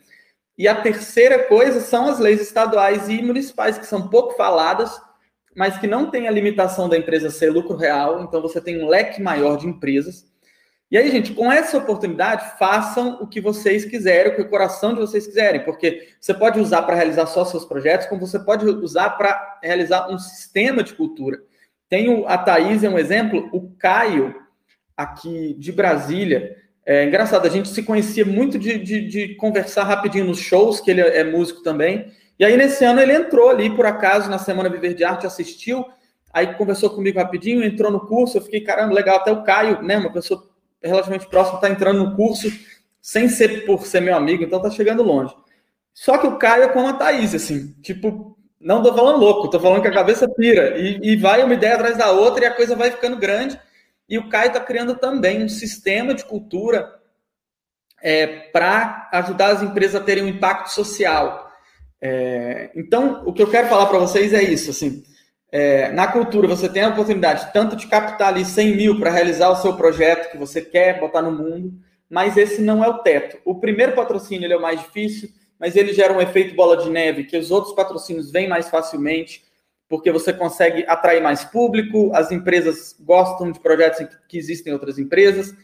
E 0.59 0.67
a 0.67 0.75
terceira 0.75 1.45
coisa 1.45 1.81
são 1.81 2.09
as 2.09 2.19
leis 2.19 2.41
estaduais 2.41 3.09
e 3.09 3.23
municipais, 3.23 3.79
que 3.79 3.87
são 3.87 4.09
pouco 4.09 4.37
faladas, 4.37 5.01
mas 5.57 5.79
que 5.79 5.87
não 5.87 6.11
tem 6.11 6.27
a 6.27 6.33
limitação 6.33 6.89
da 6.89 6.97
empresa 6.97 7.31
ser 7.31 7.51
lucro 7.51 7.77
real, 7.77 8.23
então 8.23 8.43
você 8.43 8.61
tem 8.61 8.83
um 8.83 8.89
leque 8.89 9.23
maior 9.23 9.57
de 9.57 9.69
empresas. 9.69 10.27
E 10.91 10.99
aí, 10.99 11.11
gente, 11.11 11.32
com 11.32 11.51
essa 11.51 11.78
oportunidade, 11.78 12.59
façam 12.59 13.18
o 13.20 13.26
que 13.26 13.41
vocês 13.41 13.85
quiserem, 13.85 14.32
o 14.32 14.37
que 14.37 14.43
o 14.43 14.49
coração 14.49 14.95
de 14.95 15.01
vocês 15.01 15.26
quiserem, 15.26 15.64
porque 15.64 16.09
você 16.20 16.32
pode 16.32 16.61
usar 16.61 16.82
para 16.82 16.95
realizar 16.95 17.26
só 17.26 17.45
seus 17.45 17.64
projetos, 17.64 18.07
como 18.07 18.24
você 18.24 18.39
pode 18.39 18.64
usar 18.66 19.11
para 19.11 19.59
realizar 19.62 20.09
um 20.11 20.18
sistema 20.18 20.82
de 20.82 20.95
cultura. 20.95 21.41
Tem 21.89 22.24
a 22.26 22.39
Thaís, 22.39 22.85
é 22.85 22.89
um 22.89 22.99
exemplo, 22.99 23.49
o 23.53 23.70
Caio, 23.78 24.35
aqui 24.97 25.55
de 25.59 25.72
Brasília, 25.72 26.57
é 26.87 27.05
engraçado, 27.05 27.47
a 27.47 27.51
gente 27.51 27.68
se 27.68 27.82
conhecia 27.82 28.26
muito 28.26 28.59
de, 28.59 28.78
de, 28.78 29.09
de, 29.09 29.35
conversar 29.37 29.85
rapidinho 29.85 30.26
nos 30.26 30.39
shows, 30.39 30.80
que 30.80 30.91
ele 30.91 31.01
é 31.01 31.24
músico 31.24 31.62
também. 31.62 32.12
E 32.39 32.45
aí, 32.45 32.57
nesse 32.59 32.85
ano, 32.85 33.01
ele 33.01 33.14
entrou 33.14 33.49
ali, 33.49 33.74
por 33.74 33.87
acaso, 33.87 34.28
na 34.28 34.39
Semana 34.39 34.68
Viver 34.68 34.93
de 34.93 35.03
Arte, 35.03 35.26
assistiu, 35.26 35.85
aí 36.30 36.55
conversou 36.55 36.91
comigo 36.91 37.18
rapidinho, 37.18 37.64
entrou 37.64 37.91
no 37.91 38.01
curso. 38.01 38.37
Eu 38.37 38.43
fiquei, 38.43 38.61
caramba, 38.61 38.93
legal. 38.93 39.16
Até 39.16 39.32
o 39.32 39.43
Caio, 39.43 39.80
né, 39.80 39.97
uma 39.97 40.12
pessoa 40.12 40.47
relativamente 40.85 41.26
próxima, 41.28 41.57
está 41.57 41.68
entrando 41.68 42.05
no 42.05 42.16
curso, 42.16 42.49
sem 43.01 43.28
ser 43.28 43.64
por 43.64 43.87
ser 43.87 44.01
meu 44.01 44.16
amigo, 44.16 44.45
então 44.45 44.61
tá 44.61 44.70
chegando 44.70 45.03
longe. 45.03 45.35
Só 45.93 46.18
que 46.18 46.26
o 46.26 46.37
Caio 46.37 46.64
é 46.64 46.68
como 46.68 46.89
a 46.89 46.93
Thaís, 46.93 47.35
assim, 47.35 47.72
tipo, 47.82 48.37
não 48.61 48.82
tô 48.82 48.95
falando 48.95 49.18
louco, 49.18 49.49
tô 49.49 49.61
falando 49.61 49.82
que 49.82 49.89
a 49.89 49.93
cabeça 49.95 50.28
pira. 50.28 50.78
E, 50.78 50.99
e 51.03 51.16
vai 51.16 51.43
uma 51.43 51.55
ideia 51.55 51.74
atrás 51.74 51.97
da 51.97 52.11
outra 52.11 52.45
e 52.45 52.47
a 52.47 52.55
coisa 52.55 52.74
vai 52.74 52.91
ficando 52.91 53.16
grande. 53.16 53.61
E 54.09 54.18
o 54.18 54.28
Caio 54.28 54.49
está 54.49 54.61
criando 54.61 54.97
também 54.97 55.45
um 55.45 55.49
sistema 55.49 56.14
de 56.14 56.24
cultura 56.24 56.93
é, 58.03 58.26
para 58.26 59.09
ajudar 59.12 59.49
as 59.49 59.62
empresas 59.62 60.01
a 60.01 60.05
terem 60.05 60.24
um 60.24 60.28
impacto 60.28 60.68
social. 60.68 61.51
É, 62.01 62.70
então, 62.74 63.22
o 63.24 63.32
que 63.32 63.43
eu 63.43 63.51
quero 63.51 63.68
falar 63.68 63.87
para 63.87 63.99
vocês 63.99 64.32
é 64.32 64.43
isso, 64.43 64.70
assim, 64.70 65.03
é, 65.57 65.93
na 65.93 66.09
cultura 66.09 66.49
você 66.49 66.69
tem 66.69 66.83
a 66.83 66.89
oportunidade 66.89 67.53
tanto 67.53 67.77
de 67.77 67.87
captar 67.87 68.27
ali 68.27 68.45
100 68.45 68.77
mil 68.77 68.99
para 68.99 69.09
realizar 69.09 69.51
o 69.51 69.55
seu 69.55 69.77
projeto 69.77 70.33
que 70.33 70.37
você 70.37 70.61
quer 70.61 70.99
botar 70.99 71.23
no 71.23 71.31
mundo, 71.31 71.73
mas 72.11 72.37
esse 72.37 72.61
não 72.61 72.83
é 72.83 72.89
o 72.89 72.99
teto. 72.99 73.39
O 73.45 73.61
primeiro 73.61 73.93
patrocínio 73.93 74.53
é 74.53 74.57
o 74.57 74.61
mais 74.61 74.81
difícil, 74.81 75.29
mas 75.57 75.77
ele 75.77 75.93
gera 75.93 76.13
um 76.13 76.21
efeito 76.21 76.57
bola 76.57 76.77
de 76.79 76.91
neve, 76.91 77.23
que 77.23 77.37
os 77.37 77.53
outros 77.53 77.73
patrocínios 77.73 78.33
vêm 78.33 78.49
mais 78.49 78.69
facilmente 78.69 79.45
porque 79.89 80.11
você 80.11 80.33
consegue 80.33 80.85
atrair 80.89 81.23
mais 81.23 81.45
público, 81.45 82.11
as 82.13 82.33
empresas 82.33 82.97
gostam 82.99 83.53
de 83.53 83.61
projetos 83.61 84.09
que 84.29 84.37
existem 84.37 84.73
em 84.73 84.75
outras 84.75 84.99
empresas. 84.99 85.55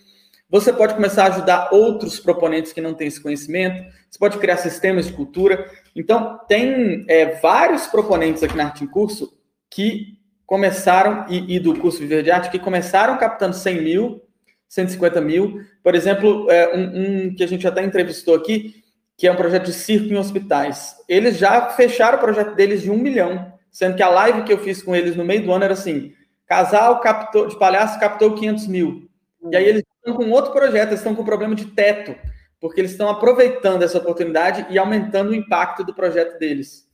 Você 0.49 0.72
pode 0.72 0.95
começar 0.95 1.24
a 1.24 1.34
ajudar 1.34 1.70
outros 1.72 2.20
proponentes 2.20 2.72
que 2.72 2.80
não 2.80 2.95
têm 2.95 3.09
esse 3.09 3.20
conhecimento, 3.20 3.93
você 4.09 4.18
pode 4.20 4.38
criar 4.38 4.59
sistemas 4.59 5.09
de 5.09 5.14
cultura. 5.14 5.68
Então, 5.97 6.38
tem 6.47 7.05
é, 7.09 7.41
vários 7.41 7.88
proponentes 7.88 8.45
aqui 8.45 8.57
na 8.57 8.66
Arte 8.66 8.84
em 8.84 8.86
Curso 8.86 9.39
que 9.70 10.18
começaram, 10.44 11.26
e, 11.28 11.56
e, 11.56 11.60
do 11.60 11.78
curso 11.78 11.98
Viver 12.00 12.24
de 12.24 12.30
Arte, 12.30 12.50
que 12.50 12.58
começaram 12.58 13.16
captando 13.16 13.54
100 13.54 13.82
mil, 13.82 14.22
150 14.68 15.20
mil. 15.20 15.60
Por 15.82 15.94
exemplo, 15.94 16.50
é, 16.50 16.76
um, 16.76 17.28
um 17.28 17.34
que 17.34 17.44
a 17.44 17.46
gente 17.46 17.66
até 17.66 17.84
entrevistou 17.84 18.34
aqui, 18.34 18.82
que 19.16 19.26
é 19.26 19.32
um 19.32 19.36
projeto 19.36 19.66
de 19.66 19.72
circo 19.72 20.08
em 20.08 20.16
hospitais. 20.16 20.96
Eles 21.08 21.36
já 21.36 21.68
fecharam 21.68 22.18
o 22.18 22.20
projeto 22.20 22.54
deles 22.54 22.82
de 22.82 22.90
um 22.90 22.96
milhão, 22.98 23.52
sendo 23.70 23.94
que 23.94 24.02
a 24.02 24.08
live 24.08 24.42
que 24.42 24.52
eu 24.52 24.58
fiz 24.58 24.82
com 24.82 24.96
eles 24.96 25.14
no 25.14 25.24
meio 25.24 25.44
do 25.44 25.52
ano 25.52 25.64
era 25.64 25.74
assim: 25.74 26.12
casal 26.46 27.00
captou, 27.00 27.46
de 27.46 27.58
palhaço 27.58 28.00
captou 28.00 28.34
500 28.34 28.66
mil. 28.66 29.08
E 29.50 29.56
aí 29.56 29.64
eles 29.64 29.82
estão 29.98 30.16
com 30.16 30.30
outro 30.30 30.52
projeto, 30.52 30.88
eles 30.88 31.00
estão 31.00 31.14
com 31.14 31.24
problema 31.24 31.54
de 31.54 31.66
teto, 31.66 32.16
porque 32.60 32.80
eles 32.80 32.90
estão 32.90 33.08
aproveitando 33.08 33.82
essa 33.82 33.98
oportunidade 33.98 34.66
e 34.68 34.78
aumentando 34.78 35.30
o 35.30 35.34
impacto 35.34 35.84
do 35.84 35.94
projeto 35.94 36.38
deles. 36.38 36.89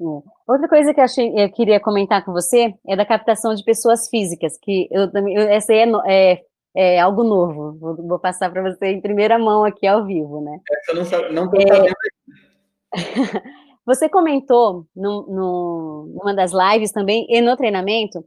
É. 0.00 0.52
Outra 0.52 0.68
coisa 0.68 0.92
que 0.92 1.00
eu, 1.00 1.04
achei, 1.04 1.32
eu, 1.36 1.50
queria 1.50 1.80
comentar 1.80 2.24
com 2.24 2.32
você 2.32 2.74
é 2.86 2.96
da 2.96 3.06
captação 3.06 3.54
de 3.54 3.64
pessoas 3.64 4.08
físicas, 4.08 4.58
que 4.60 4.88
eu, 4.90 5.08
eu 5.12 5.48
essa 5.48 5.72
é, 5.72 5.84
é 6.06 6.44
é 6.74 6.98
algo 6.98 7.22
novo. 7.22 7.78
Vou, 7.78 7.96
vou 7.96 8.18
passar 8.18 8.50
para 8.50 8.62
você 8.62 8.86
em 8.86 9.00
primeira 9.00 9.38
mão 9.38 9.64
aqui 9.64 9.86
ao 9.86 10.04
vivo, 10.04 10.40
né? 10.40 10.58
Essa 10.70 10.90
eu 10.90 10.96
não, 10.96 11.04
sabe, 11.04 11.32
não 11.32 11.48
tô. 11.48 11.56
É... 11.56 11.92
você 13.86 14.08
comentou 14.08 14.86
no, 14.94 15.22
no, 15.26 16.12
numa 16.16 16.34
das 16.34 16.52
lives 16.52 16.90
também 16.90 17.26
e 17.28 17.40
no 17.40 17.56
treinamento 17.56 18.24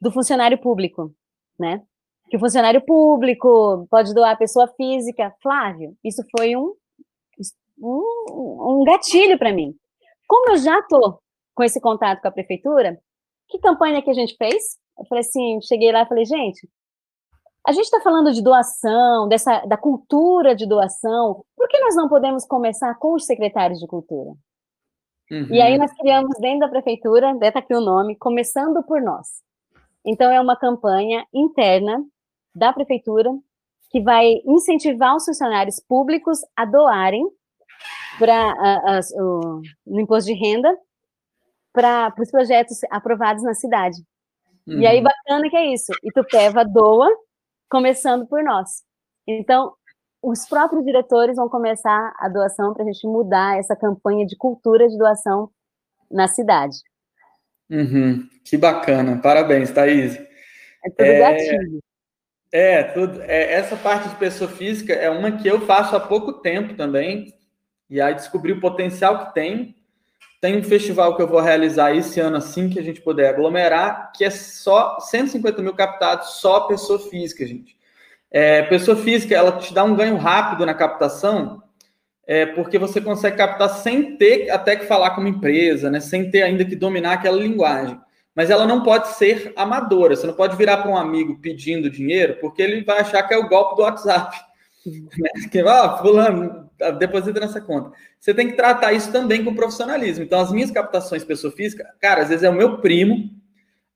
do 0.00 0.10
funcionário 0.10 0.58
público, 0.58 1.14
né? 1.58 1.82
Que 2.30 2.36
o 2.36 2.40
funcionário 2.40 2.80
público 2.80 3.86
pode 3.90 4.14
doar 4.14 4.32
a 4.32 4.36
pessoa 4.36 4.66
física. 4.76 5.34
Flávio, 5.42 5.94
isso 6.02 6.22
foi 6.36 6.56
um, 6.56 6.74
um, 7.78 8.80
um 8.80 8.84
gatilho 8.84 9.38
para 9.38 9.52
mim. 9.52 9.74
Como 10.30 10.50
eu 10.50 10.58
já 10.58 10.80
tô 10.82 11.20
com 11.56 11.64
esse 11.64 11.80
contato 11.80 12.22
com 12.22 12.28
a 12.28 12.30
prefeitura, 12.30 12.96
que 13.48 13.58
campanha 13.58 14.00
que 14.00 14.10
a 14.10 14.14
gente 14.14 14.36
fez? 14.36 14.78
Eu 14.96 15.04
falei 15.06 15.22
assim, 15.22 15.60
cheguei 15.60 15.90
lá 15.90 16.02
e 16.02 16.06
falei, 16.06 16.24
gente, 16.24 16.70
a 17.66 17.72
gente 17.72 17.86
está 17.86 18.00
falando 18.00 18.32
de 18.32 18.40
doação, 18.40 19.26
dessa, 19.26 19.66
da 19.66 19.76
cultura 19.76 20.54
de 20.54 20.68
doação, 20.68 21.44
por 21.56 21.66
que 21.66 21.80
nós 21.80 21.96
não 21.96 22.08
podemos 22.08 22.46
começar 22.46 22.94
com 22.94 23.14
os 23.14 23.26
secretários 23.26 23.80
de 23.80 23.88
cultura? 23.88 24.30
Uhum. 25.32 25.48
E 25.50 25.60
aí 25.60 25.76
nós 25.76 25.92
criamos 25.94 26.38
dentro 26.38 26.60
da 26.60 26.68
prefeitura, 26.68 27.36
está 27.42 27.58
aqui 27.58 27.74
o 27.74 27.80
nome, 27.80 28.14
Começando 28.14 28.84
por 28.84 29.02
Nós. 29.02 29.42
Então 30.06 30.30
é 30.30 30.40
uma 30.40 30.54
campanha 30.54 31.26
interna 31.34 32.04
da 32.54 32.72
prefeitura 32.72 33.36
que 33.90 34.00
vai 34.00 34.34
incentivar 34.46 35.16
os 35.16 35.24
funcionários 35.24 35.80
públicos 35.80 36.38
a 36.54 36.64
doarem 36.64 37.28
para 38.20 39.00
no 39.86 40.00
imposto 40.00 40.30
de 40.30 40.38
renda 40.38 40.76
para 41.72 42.12
os 42.18 42.30
projetos 42.30 42.78
aprovados 42.90 43.42
na 43.42 43.54
cidade. 43.54 43.96
Uhum. 44.66 44.80
E 44.80 44.86
aí, 44.86 44.98
uhum. 44.98 45.04
bacana 45.04 45.48
que 45.48 45.56
é 45.56 45.72
isso. 45.72 45.92
Itupeva 46.04 46.64
doa 46.64 47.08
começando 47.70 48.26
por 48.26 48.42
nós. 48.42 48.82
Então, 49.26 49.72
os 50.22 50.46
próprios 50.46 50.84
diretores 50.84 51.36
vão 51.36 51.48
começar 51.48 52.12
a 52.18 52.28
doação 52.28 52.74
para 52.74 52.82
a 52.82 52.86
gente 52.86 53.06
mudar 53.06 53.58
essa 53.58 53.74
campanha 53.74 54.26
de 54.26 54.36
cultura 54.36 54.86
de 54.86 54.98
doação 54.98 55.48
na 56.10 56.28
cidade. 56.28 56.76
Uhum, 57.70 58.28
que 58.44 58.58
bacana, 58.58 59.18
parabéns, 59.22 59.70
Thaís. 59.70 60.16
É 60.84 60.90
tudo 60.90 61.02
é, 61.02 61.18
gatilho. 61.18 61.80
É, 62.52 62.82
tudo, 62.82 63.22
é, 63.22 63.52
essa 63.52 63.76
parte 63.76 64.08
de 64.08 64.16
pessoa 64.16 64.50
física 64.50 64.92
é 64.92 65.08
uma 65.08 65.38
que 65.38 65.46
eu 65.46 65.60
faço 65.60 65.94
há 65.94 66.00
pouco 66.00 66.32
tempo 66.32 66.74
também, 66.74 67.32
e 67.90 68.00
aí 68.00 68.14
descobri 68.14 68.52
o 68.52 68.60
potencial 68.60 69.26
que 69.26 69.34
tem. 69.34 69.74
Tem 70.40 70.56
um 70.56 70.62
festival 70.62 71.16
que 71.16 71.22
eu 71.22 71.28
vou 71.28 71.40
realizar 71.40 71.94
esse 71.94 72.18
ano, 72.20 72.36
assim 72.36 72.70
que 72.70 72.78
a 72.78 72.82
gente 72.82 73.02
puder 73.02 73.28
aglomerar, 73.28 74.12
que 74.14 74.24
é 74.24 74.30
só 74.30 74.98
150 75.00 75.60
mil 75.60 75.74
captados, 75.74 76.40
só 76.40 76.60
pessoa 76.60 76.98
física, 76.98 77.46
gente. 77.46 77.76
É, 78.30 78.62
pessoa 78.62 78.96
física, 78.96 79.34
ela 79.34 79.58
te 79.58 79.74
dá 79.74 79.84
um 79.84 79.94
ganho 79.94 80.16
rápido 80.16 80.64
na 80.64 80.72
captação, 80.72 81.62
é, 82.26 82.46
porque 82.46 82.78
você 82.78 83.00
consegue 83.00 83.36
captar 83.36 83.68
sem 83.68 84.16
ter 84.16 84.50
até 84.50 84.76
que 84.76 84.86
falar 84.86 85.10
com 85.10 85.20
uma 85.20 85.28
empresa, 85.28 85.90
né? 85.90 85.98
sem 85.98 86.30
ter 86.30 86.42
ainda 86.42 86.64
que 86.64 86.76
dominar 86.76 87.14
aquela 87.14 87.36
linguagem. 87.36 88.00
Mas 88.34 88.48
ela 88.48 88.66
não 88.66 88.82
pode 88.82 89.08
ser 89.16 89.52
amadora. 89.56 90.14
Você 90.14 90.26
não 90.26 90.34
pode 90.34 90.56
virar 90.56 90.78
para 90.78 90.90
um 90.90 90.96
amigo 90.96 91.38
pedindo 91.40 91.90
dinheiro, 91.90 92.38
porque 92.40 92.62
ele 92.62 92.84
vai 92.84 93.00
achar 93.00 93.22
que 93.24 93.34
é 93.34 93.36
o 93.36 93.48
golpe 93.48 93.76
do 93.76 93.82
WhatsApp. 93.82 94.49
Né? 94.86 95.48
Que, 95.50 95.60
ah, 95.60 95.98
fulano, 95.98 96.70
deposita 96.98 97.40
nessa 97.40 97.60
conta. 97.60 97.96
Você 98.18 98.32
tem 98.32 98.48
que 98.48 98.56
tratar 98.56 98.92
isso 98.92 99.12
também 99.12 99.44
com 99.44 99.54
profissionalismo. 99.54 100.24
Então, 100.24 100.40
as 100.40 100.50
minhas 100.50 100.70
captações 100.70 101.24
pessoa 101.24 101.52
física, 101.52 101.86
cara, 102.00 102.22
às 102.22 102.28
vezes 102.28 102.44
é 102.44 102.50
o 102.50 102.54
meu 102.54 102.78
primo 102.78 103.30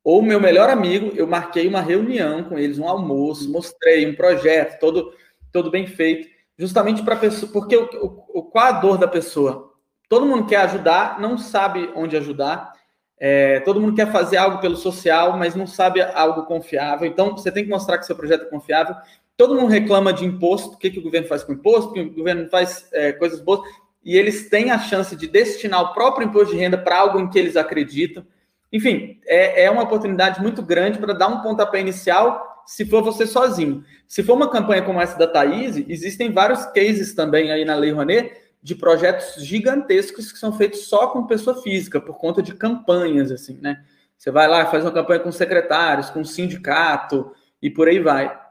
ou 0.03 0.21
o 0.21 0.23
meu 0.23 0.39
melhor 0.39 0.69
amigo, 0.69 1.13
eu 1.17 1.27
marquei 1.27 1.67
uma 1.67 1.81
reunião 1.81 2.45
com 2.45 2.59
eles, 2.59 2.79
um 2.79 2.87
almoço, 2.87 3.51
mostrei 3.51 4.07
um 4.07 4.15
projeto 4.15 4.79
todo, 4.79 5.15
todo 5.51 5.71
bem 5.71 5.87
feito, 5.87 6.29
justamente 6.59 7.03
para 7.03 7.17
pessoa, 7.17 7.51
porque 7.51 7.75
o, 7.75 8.25
o, 8.29 8.43
qual 8.43 8.67
a 8.67 8.73
dor 8.73 8.99
da 8.99 9.09
pessoa? 9.09 9.73
Todo 10.07 10.27
mundo 10.27 10.47
quer 10.47 10.57
ajudar, 10.57 11.19
não 11.19 11.39
sabe 11.39 11.91
onde 11.97 12.19
ajudar, 12.19 12.75
é, 13.19 13.61
todo 13.61 13.81
mundo 13.81 13.95
quer 13.97 14.13
fazer 14.13 14.37
algo 14.37 14.59
pelo 14.59 14.77
social, 14.77 15.39
mas 15.39 15.55
não 15.55 15.67
sabe 15.67 16.03
algo 16.03 16.45
confiável. 16.45 17.07
Então, 17.07 17.31
você 17.31 17.51
tem 17.51 17.65
que 17.65 17.71
mostrar 17.71 17.97
que 17.97 18.05
seu 18.05 18.15
projeto 18.15 18.43
é 18.43 18.51
confiável 18.51 18.95
todo 19.37 19.55
mundo 19.55 19.71
reclama 19.71 20.13
de 20.13 20.25
imposto, 20.25 20.75
o 20.75 20.79
que, 20.79 20.91
que 20.91 20.99
o 20.99 21.03
governo 21.03 21.27
faz 21.27 21.43
com 21.43 21.53
imposto, 21.53 21.93
que 21.93 22.01
o 22.01 22.15
governo 22.15 22.49
faz 22.49 22.89
é, 22.93 23.13
coisas 23.13 23.41
boas, 23.41 23.61
e 24.05 24.17
eles 24.17 24.49
têm 24.49 24.71
a 24.71 24.79
chance 24.79 25.17
de 25.17 25.27
destinar 25.27 25.81
o 25.83 25.95
próprio 25.95 26.27
imposto 26.27 26.55
de 26.55 26.61
renda 26.61 26.77
para 26.77 26.99
algo 26.99 27.19
em 27.19 27.29
que 27.29 27.39
eles 27.39 27.57
acreditam. 27.57 28.25
Enfim, 28.73 29.21
é, 29.27 29.65
é 29.65 29.71
uma 29.71 29.83
oportunidade 29.83 30.43
muito 30.43 30.63
grande 30.63 30.99
para 30.99 31.13
dar 31.13 31.29
um 31.29 31.41
pontapé 31.41 31.81
inicial 31.81 32.63
se 32.67 32.85
for 32.85 33.03
você 33.03 33.27
sozinho. 33.27 33.85
Se 34.07 34.23
for 34.23 34.35
uma 34.35 34.51
campanha 34.51 34.83
como 34.83 35.01
essa 35.01 35.19
da 35.19 35.27
Thaís, 35.27 35.77
existem 35.89 36.33
vários 36.33 36.65
cases 36.67 37.15
também 37.15 37.51
aí 37.51 37.65
na 37.65 37.75
Lei 37.75 37.93
Rouanet 37.93 38.33
de 38.63 38.75
projetos 38.75 39.45
gigantescos 39.45 40.33
que 40.33 40.39
são 40.39 40.53
feitos 40.53 40.87
só 40.87 41.09
com 41.09 41.27
pessoa 41.27 41.61
física, 41.63 42.01
por 42.01 42.17
conta 42.17 42.43
de 42.43 42.55
campanhas, 42.55 43.31
assim, 43.31 43.59
né? 43.61 43.85
Você 44.17 44.31
vai 44.31 44.49
lá, 44.49 44.65
faz 44.67 44.85
uma 44.85 44.93
campanha 44.93 45.21
com 45.21 45.31
secretários, 45.31 46.09
com 46.09 46.25
sindicato 46.25 47.31
e 47.61 47.69
por 47.69 47.89
aí 47.89 47.99
vai. 47.99 48.44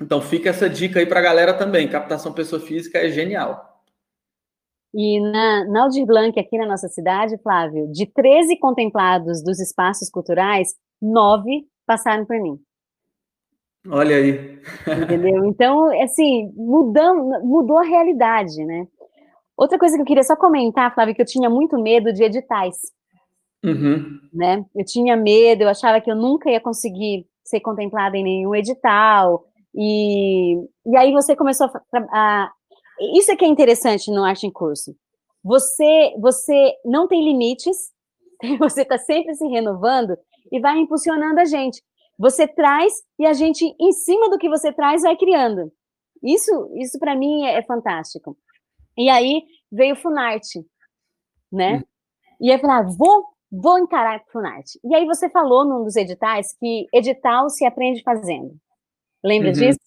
Então 0.00 0.20
fica 0.20 0.50
essa 0.50 0.68
dica 0.68 0.98
aí 0.98 1.06
para 1.06 1.20
a 1.20 1.22
galera 1.22 1.54
também. 1.54 1.88
Captação 1.88 2.32
pessoa 2.32 2.60
física 2.60 2.98
é 2.98 3.08
genial. 3.08 3.74
E 4.92 5.20
na, 5.20 5.64
na 5.64 5.82
Aldir 5.82 6.06
Blanc, 6.06 6.38
aqui 6.38 6.56
na 6.56 6.66
nossa 6.66 6.88
cidade, 6.88 7.36
Flávio, 7.42 7.90
de 7.90 8.06
13 8.06 8.56
contemplados 8.58 9.42
dos 9.42 9.58
espaços 9.58 10.08
culturais, 10.08 10.68
nove 11.02 11.66
passaram 11.84 12.24
por 12.24 12.40
mim. 12.40 12.58
Olha 13.88 14.16
aí. 14.16 14.60
Entendeu? 15.02 15.44
Então, 15.46 15.86
assim, 16.02 16.52
mudou, 16.54 17.42
mudou 17.42 17.78
a 17.78 17.84
realidade, 17.84 18.64
né? 18.64 18.86
Outra 19.56 19.78
coisa 19.78 19.96
que 19.96 20.02
eu 20.02 20.06
queria 20.06 20.22
só 20.22 20.34
comentar, 20.34 20.92
Flávio, 20.94 21.14
que 21.14 21.22
eu 21.22 21.26
tinha 21.26 21.48
muito 21.48 21.80
medo 21.80 22.12
de 22.12 22.24
editais. 22.24 22.76
Uhum. 23.64 24.18
Né? 24.32 24.64
Eu 24.74 24.84
tinha 24.84 25.16
medo, 25.16 25.62
eu 25.62 25.68
achava 25.68 26.00
que 26.00 26.10
eu 26.10 26.16
nunca 26.16 26.50
ia 26.50 26.60
conseguir 26.60 27.26
ser 27.44 27.60
contemplada 27.60 28.16
em 28.16 28.24
nenhum 28.24 28.54
edital, 28.54 29.44
e, 29.74 30.54
e 30.86 30.96
aí 30.96 31.12
você 31.12 31.34
começou 31.34 31.66
a, 31.66 31.98
a, 32.12 32.52
Isso 33.14 33.32
é 33.32 33.36
que 33.36 33.44
é 33.44 33.48
interessante 33.48 34.10
no 34.10 34.24
Arte 34.24 34.46
em 34.46 34.52
Curso. 34.52 34.96
Você, 35.42 36.14
você 36.18 36.74
não 36.84 37.08
tem 37.08 37.24
limites, 37.24 37.92
você 38.58 38.82
está 38.82 38.96
sempre 38.96 39.34
se 39.34 39.46
renovando 39.46 40.16
e 40.50 40.60
vai 40.60 40.78
impulsionando 40.78 41.40
a 41.40 41.44
gente. 41.44 41.82
Você 42.18 42.46
traz 42.46 42.92
e 43.18 43.26
a 43.26 43.32
gente, 43.32 43.74
em 43.78 43.92
cima 43.92 44.30
do 44.30 44.38
que 44.38 44.48
você 44.48 44.72
traz, 44.72 45.02
vai 45.02 45.16
criando. 45.16 45.72
Isso, 46.22 46.70
isso 46.76 46.98
para 46.98 47.16
mim 47.16 47.44
é, 47.44 47.58
é, 47.58 47.62
fantástico. 47.62 48.36
E 48.96 49.10
aí 49.10 49.42
veio 49.70 49.94
o 49.94 49.98
Funarte, 49.98 50.64
né? 51.52 51.78
Hum. 51.78 51.82
E 52.40 52.52
aí 52.52 52.58
falei, 52.58 52.76
ah, 52.76 52.82
vou, 52.96 53.26
vou 53.50 53.78
encarar 53.78 54.20
o 54.20 54.30
Funarte. 54.30 54.78
E 54.84 54.94
aí 54.94 55.04
você 55.04 55.28
falou 55.28 55.64
num 55.64 55.82
dos 55.82 55.96
editais 55.96 56.56
que 56.58 56.86
edital 56.92 57.50
se 57.50 57.66
aprende 57.66 58.02
fazendo. 58.02 58.56
Lembra 59.24 59.48
uhum. 59.48 59.54
disso? 59.54 59.78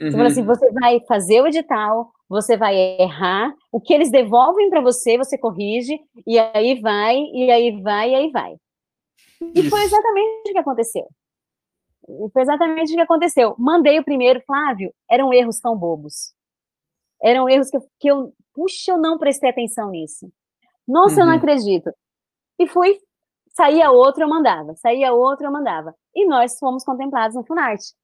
Uhum. 0.00 0.10
Você 0.10 0.16
fala 0.16 0.28
assim, 0.28 0.44
você 0.44 0.72
vai 0.72 1.00
fazer 1.06 1.40
o 1.40 1.46
edital, 1.46 2.10
você 2.28 2.56
vai 2.56 2.74
errar, 2.98 3.54
o 3.70 3.80
que 3.80 3.94
eles 3.94 4.10
devolvem 4.10 4.68
para 4.68 4.80
você, 4.80 5.16
você 5.16 5.38
corrige, 5.38 6.00
e 6.26 6.38
aí 6.38 6.80
vai, 6.80 7.16
e 7.16 7.50
aí 7.50 7.80
vai, 7.80 8.10
e 8.10 8.14
aí 8.14 8.30
vai. 8.30 8.56
E 9.54 9.60
Isso. 9.60 9.70
foi 9.70 9.82
exatamente 9.82 10.50
o 10.50 10.52
que 10.52 10.58
aconteceu. 10.58 11.08
E 12.08 12.30
foi 12.32 12.42
exatamente 12.42 12.92
o 12.92 12.96
que 12.96 13.02
aconteceu. 13.02 13.54
Mandei 13.58 13.98
o 14.00 14.04
primeiro, 14.04 14.42
Flávio, 14.44 14.92
eram 15.08 15.32
erros 15.32 15.60
tão 15.60 15.76
bobos. 15.76 16.32
Eram 17.22 17.48
erros 17.48 17.70
que 17.70 17.76
eu, 17.76 17.86
que 18.00 18.08
eu 18.08 18.34
puxa, 18.52 18.92
eu 18.92 18.98
não 18.98 19.18
prestei 19.18 19.50
atenção 19.50 19.90
nisso. 19.90 20.30
Nossa, 20.86 21.14
uhum. 21.14 21.20
eu 21.20 21.26
não 21.26 21.32
uhum. 21.32 21.38
acredito. 21.38 21.92
E 22.58 22.66
fui, 22.66 22.98
saía 23.50 23.90
outro, 23.90 24.24
eu 24.24 24.28
mandava, 24.28 24.74
saía 24.74 25.12
outro, 25.12 25.46
eu 25.46 25.52
mandava. 25.52 25.94
E 26.14 26.26
nós 26.26 26.58
fomos 26.58 26.84
contemplados 26.84 27.36
no 27.36 27.44
Funarte. 27.44 27.94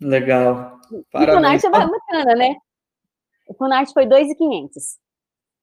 Legal. 0.00 0.78
Parabéns. 1.10 1.32
O 1.32 1.40
Funarte 1.40 1.66
é 1.66 1.70
bacana, 1.70 2.34
né? 2.36 2.56
O 3.48 3.54
Funarte 3.54 3.92
foi 3.92 4.06
2,500. 4.06 4.98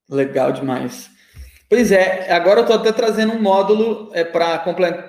Legal 0.10 0.52
demais. 0.52 1.10
Pois 1.70 1.92
é, 1.92 2.32
agora 2.32 2.60
eu 2.60 2.64
estou 2.64 2.78
até 2.78 2.92
trazendo 2.92 3.34
um 3.34 3.42
módulo 3.42 4.12
é, 4.14 4.24
para 4.24 4.60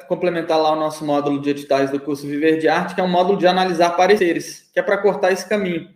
complementar 0.09 0.59
lá 0.59 0.73
o 0.73 0.81
nosso 0.81 1.05
módulo 1.05 1.41
de 1.41 1.51
editais 1.51 1.91
do 1.91 2.01
curso 2.01 2.27
Viver 2.27 2.59
de 2.59 2.69
Arte, 2.69 2.95
que 2.95 3.01
é 3.01 3.05
um 3.05 3.09
módulo 3.09 3.39
de 3.39 3.47
analisar 3.47 3.91
pareceres, 3.91 4.71
que 4.73 4.81
é 4.81 4.83
para 4.83 4.97
cortar 4.97 5.31
esse 5.31 5.47
caminho. 5.47 5.91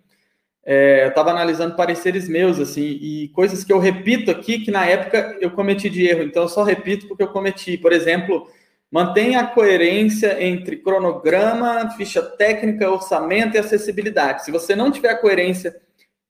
é, 0.64 1.05
eu 1.05 1.09
estava 1.09 1.31
analisando 1.31 1.74
pareceres 1.74 2.29
meus, 2.29 2.61
assim, 2.61 2.83
e 2.83 3.29
coisas 3.29 3.64
que 3.64 3.72
eu 3.72 3.79
repito 3.79 4.31
aqui 4.31 4.59
que 4.59 4.70
na 4.70 4.85
época 4.85 5.39
eu 5.41 5.51
cometi 5.53 5.89
de 5.89 6.07
erro. 6.07 6.22
Então, 6.22 6.43
eu 6.43 6.49
só 6.51 6.62
repito 6.62 7.09
porque 7.09 7.22
eu 7.22 7.29
cometi. 7.33 7.79
Por 7.79 7.91
exemplo, 7.91 8.47
mantenha 8.91 9.41
a 9.41 9.47
coerência 9.47 10.43
entre 10.43 10.76
cronograma, 10.76 11.91
ficha 11.97 12.22
técnica, 12.22 12.91
orçamento 12.91 13.57
e 13.57 13.59
acessibilidade. 13.59 14.45
Se 14.45 14.51
você 14.51 14.74
não 14.74 14.91
tiver 14.91 15.11
a 15.11 15.18
coerência 15.18 15.76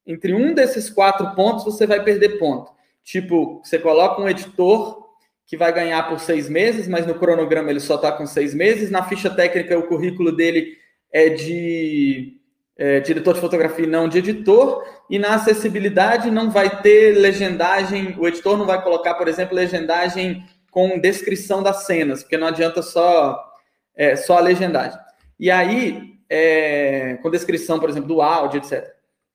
entre 0.06 0.34
um 0.34 0.54
desses 0.54 0.90
quatro 0.90 1.34
pontos, 1.34 1.64
você 1.64 1.86
vai 1.86 2.02
perder 2.02 2.38
ponto. 2.38 2.72
Tipo, 3.04 3.61
você 3.62 3.78
coloca 3.78 4.20
um 4.20 4.28
editor 4.28 5.06
que 5.46 5.56
vai 5.56 5.72
ganhar 5.72 6.09
por 6.09 6.20
seis 6.20 6.48
meses, 6.48 6.86
mas 6.86 7.06
no 7.06 7.14
cronograma 7.14 7.70
ele 7.70 7.80
só 7.80 7.94
está 7.94 8.12
com 8.12 8.26
seis 8.26 8.52
meses. 8.52 8.90
Na 8.90 9.02
ficha 9.02 9.30
técnica, 9.30 9.78
o 9.78 9.86
currículo 9.86 10.30
dele 10.30 10.76
é 11.11 11.30
de 11.30 12.38
é, 12.76 13.00
diretor 13.00 13.34
de 13.34 13.40
fotografia 13.40 13.84
e 13.84 13.88
não 13.88 14.09
de 14.09 14.18
editor. 14.18 14.84
E 15.09 15.18
na 15.18 15.34
acessibilidade 15.34 16.30
não 16.30 16.50
vai 16.50 16.82
ter 16.82 17.16
legendagem, 17.16 18.14
o 18.18 18.28
editor 18.28 18.59
não 18.59 18.66
vai 18.66 18.82
colocar, 18.82 19.14
por 19.14 19.26
exemplo, 19.26 19.56
legendagem 19.56 20.44
com 20.79 20.97
descrição 20.97 21.61
das 21.61 21.87
cenas, 21.87 22.22
porque 22.22 22.39
não 22.39 22.47
adianta 22.47 22.83
só, 22.83 23.53
é, 23.97 24.14
só 24.14 24.39
a 24.39 24.41
legendagem. 24.41 24.97
E 25.37 25.51
aí, 25.51 26.20
é, 26.31 27.18
com 27.20 27.29
descrição, 27.33 27.81
por 27.81 27.91
exemplo, 27.91 28.07
do 28.07 28.22
áudio, 28.22 28.59
etc. 28.59 28.89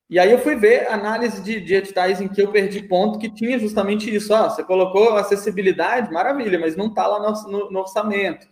E 0.10 0.18
aí 0.18 0.32
eu 0.32 0.40
fui 0.40 0.56
ver 0.56 0.88
análise 0.90 1.44
de, 1.44 1.60
de 1.60 1.76
editais 1.76 2.22
em 2.22 2.30
que 2.30 2.42
eu 2.42 2.50
perdi 2.50 2.84
ponto 2.84 3.20
que 3.20 3.30
tinha 3.30 3.60
justamente 3.60 4.14
isso. 4.14 4.34
Ó, 4.34 4.50
você 4.50 4.64
colocou 4.64 5.18
acessibilidade, 5.18 6.14
maravilha, 6.14 6.58
mas 6.58 6.78
não 6.78 6.88
está 6.88 7.08
lá 7.08 7.20
no, 7.20 7.52
no, 7.52 7.72
no, 7.72 7.80
orçamento. 7.82 8.48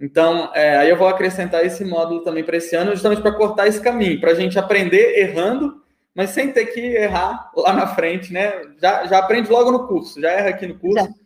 Então, 0.00 0.50
é, 0.54 0.76
aí 0.78 0.90
eu 0.90 0.96
vou 0.96 1.06
acrescentar 1.06 1.64
esse 1.64 1.84
módulo 1.84 2.24
também 2.24 2.42
para 2.42 2.56
esse 2.56 2.74
ano, 2.74 2.90
justamente 2.90 3.22
para 3.22 3.30
cortar 3.30 3.68
esse 3.68 3.80
caminho, 3.80 4.20
para 4.20 4.32
a 4.32 4.34
gente 4.34 4.58
aprender 4.58 5.20
errando, 5.20 5.84
mas 6.12 6.30
sem 6.30 6.50
ter 6.50 6.66
que 6.66 6.80
errar 6.80 7.52
lá 7.54 7.72
na 7.72 7.86
frente, 7.86 8.32
né? 8.32 8.60
Já, 8.82 9.06
já 9.06 9.18
aprende 9.18 9.48
logo 9.52 9.70
no 9.70 9.86
curso, 9.86 10.20
já 10.20 10.32
erra 10.32 10.48
aqui 10.48 10.66
no 10.66 10.80
curso, 10.80 10.98
já. 10.98 11.23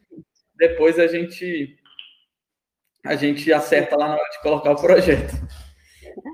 Depois 0.59 0.99
a 0.99 1.07
gente 1.07 1.77
a 3.05 3.15
gente 3.15 3.51
acerta 3.53 3.97
lá 3.97 4.09
na 4.09 4.15
hora 4.15 4.31
de 4.31 4.43
colocar 4.43 4.73
o 4.73 4.81
projeto. 4.81 5.35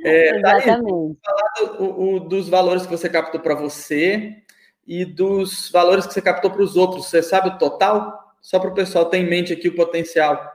É, 0.05 0.35
Exatamente. 0.37 1.19
Falar 1.25 1.77
do, 1.77 2.01
o, 2.01 2.21
dos 2.21 2.49
valores 2.49 2.85
que 2.85 2.91
você 2.91 3.09
captou 3.09 3.41
para 3.41 3.55
você 3.55 4.43
e 4.87 5.05
dos 5.05 5.71
valores 5.71 6.07
que 6.07 6.15
você 6.15 6.23
captou 6.23 6.51
para 6.51 6.63
os 6.63 6.75
outros. 6.75 7.07
Você 7.07 7.23
sabe 7.23 7.51
o 7.51 7.59
total? 7.59 8.35
Só 8.41 8.59
para 8.59 8.71
o 8.71 8.75
pessoal 8.75 9.07
ter 9.07 9.19
em 9.19 9.29
mente 9.29 9.53
aqui 9.53 9.69
o 9.69 9.77
potencial. 9.77 10.53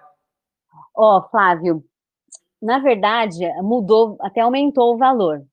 Ó, 0.96 1.18
oh, 1.18 1.30
Flávio, 1.30 1.84
na 2.62 2.80
verdade, 2.80 3.40
mudou, 3.62 4.18
até 4.20 4.42
aumentou 4.42 4.94
o 4.94 4.98
valor. 4.98 5.46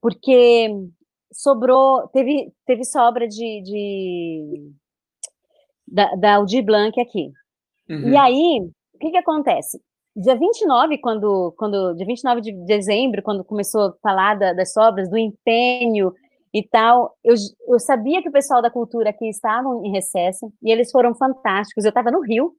Porque 0.00 0.70
sobrou, 1.32 2.08
teve, 2.08 2.52
teve 2.64 2.84
sobra 2.84 3.28
de, 3.28 3.62
de 3.62 4.72
da, 5.86 6.14
da 6.16 6.34
Aldir 6.36 6.64
Blanc 6.64 6.98
aqui. 7.00 7.32
Uhum. 7.88 8.08
E 8.08 8.16
aí, 8.16 8.60
o 8.94 8.98
que 8.98 9.10
que 9.10 9.16
acontece? 9.16 9.80
Dia 10.16 10.34
29, 10.34 10.98
quando, 10.98 11.54
quando, 11.58 11.94
dia 11.94 12.06
29 12.06 12.40
de 12.40 12.52
dezembro, 12.64 13.22
quando 13.22 13.44
começou 13.44 13.88
a 13.88 13.94
falar 14.02 14.34
da, 14.38 14.52
das 14.52 14.72
sobras, 14.72 15.10
do 15.10 15.18
empenho 15.18 16.12
e 16.54 16.66
tal, 16.66 17.14
eu, 17.22 17.34
eu 17.68 17.78
sabia 17.78 18.22
que 18.22 18.28
o 18.30 18.32
pessoal 18.32 18.62
da 18.62 18.70
cultura 18.70 19.10
aqui 19.10 19.28
estavam 19.28 19.84
em 19.84 19.92
recesso 19.92 20.50
e 20.62 20.72
eles 20.72 20.90
foram 20.90 21.14
fantásticos. 21.14 21.84
Eu 21.84 21.90
estava 21.90 22.10
no 22.10 22.22
Rio, 22.22 22.52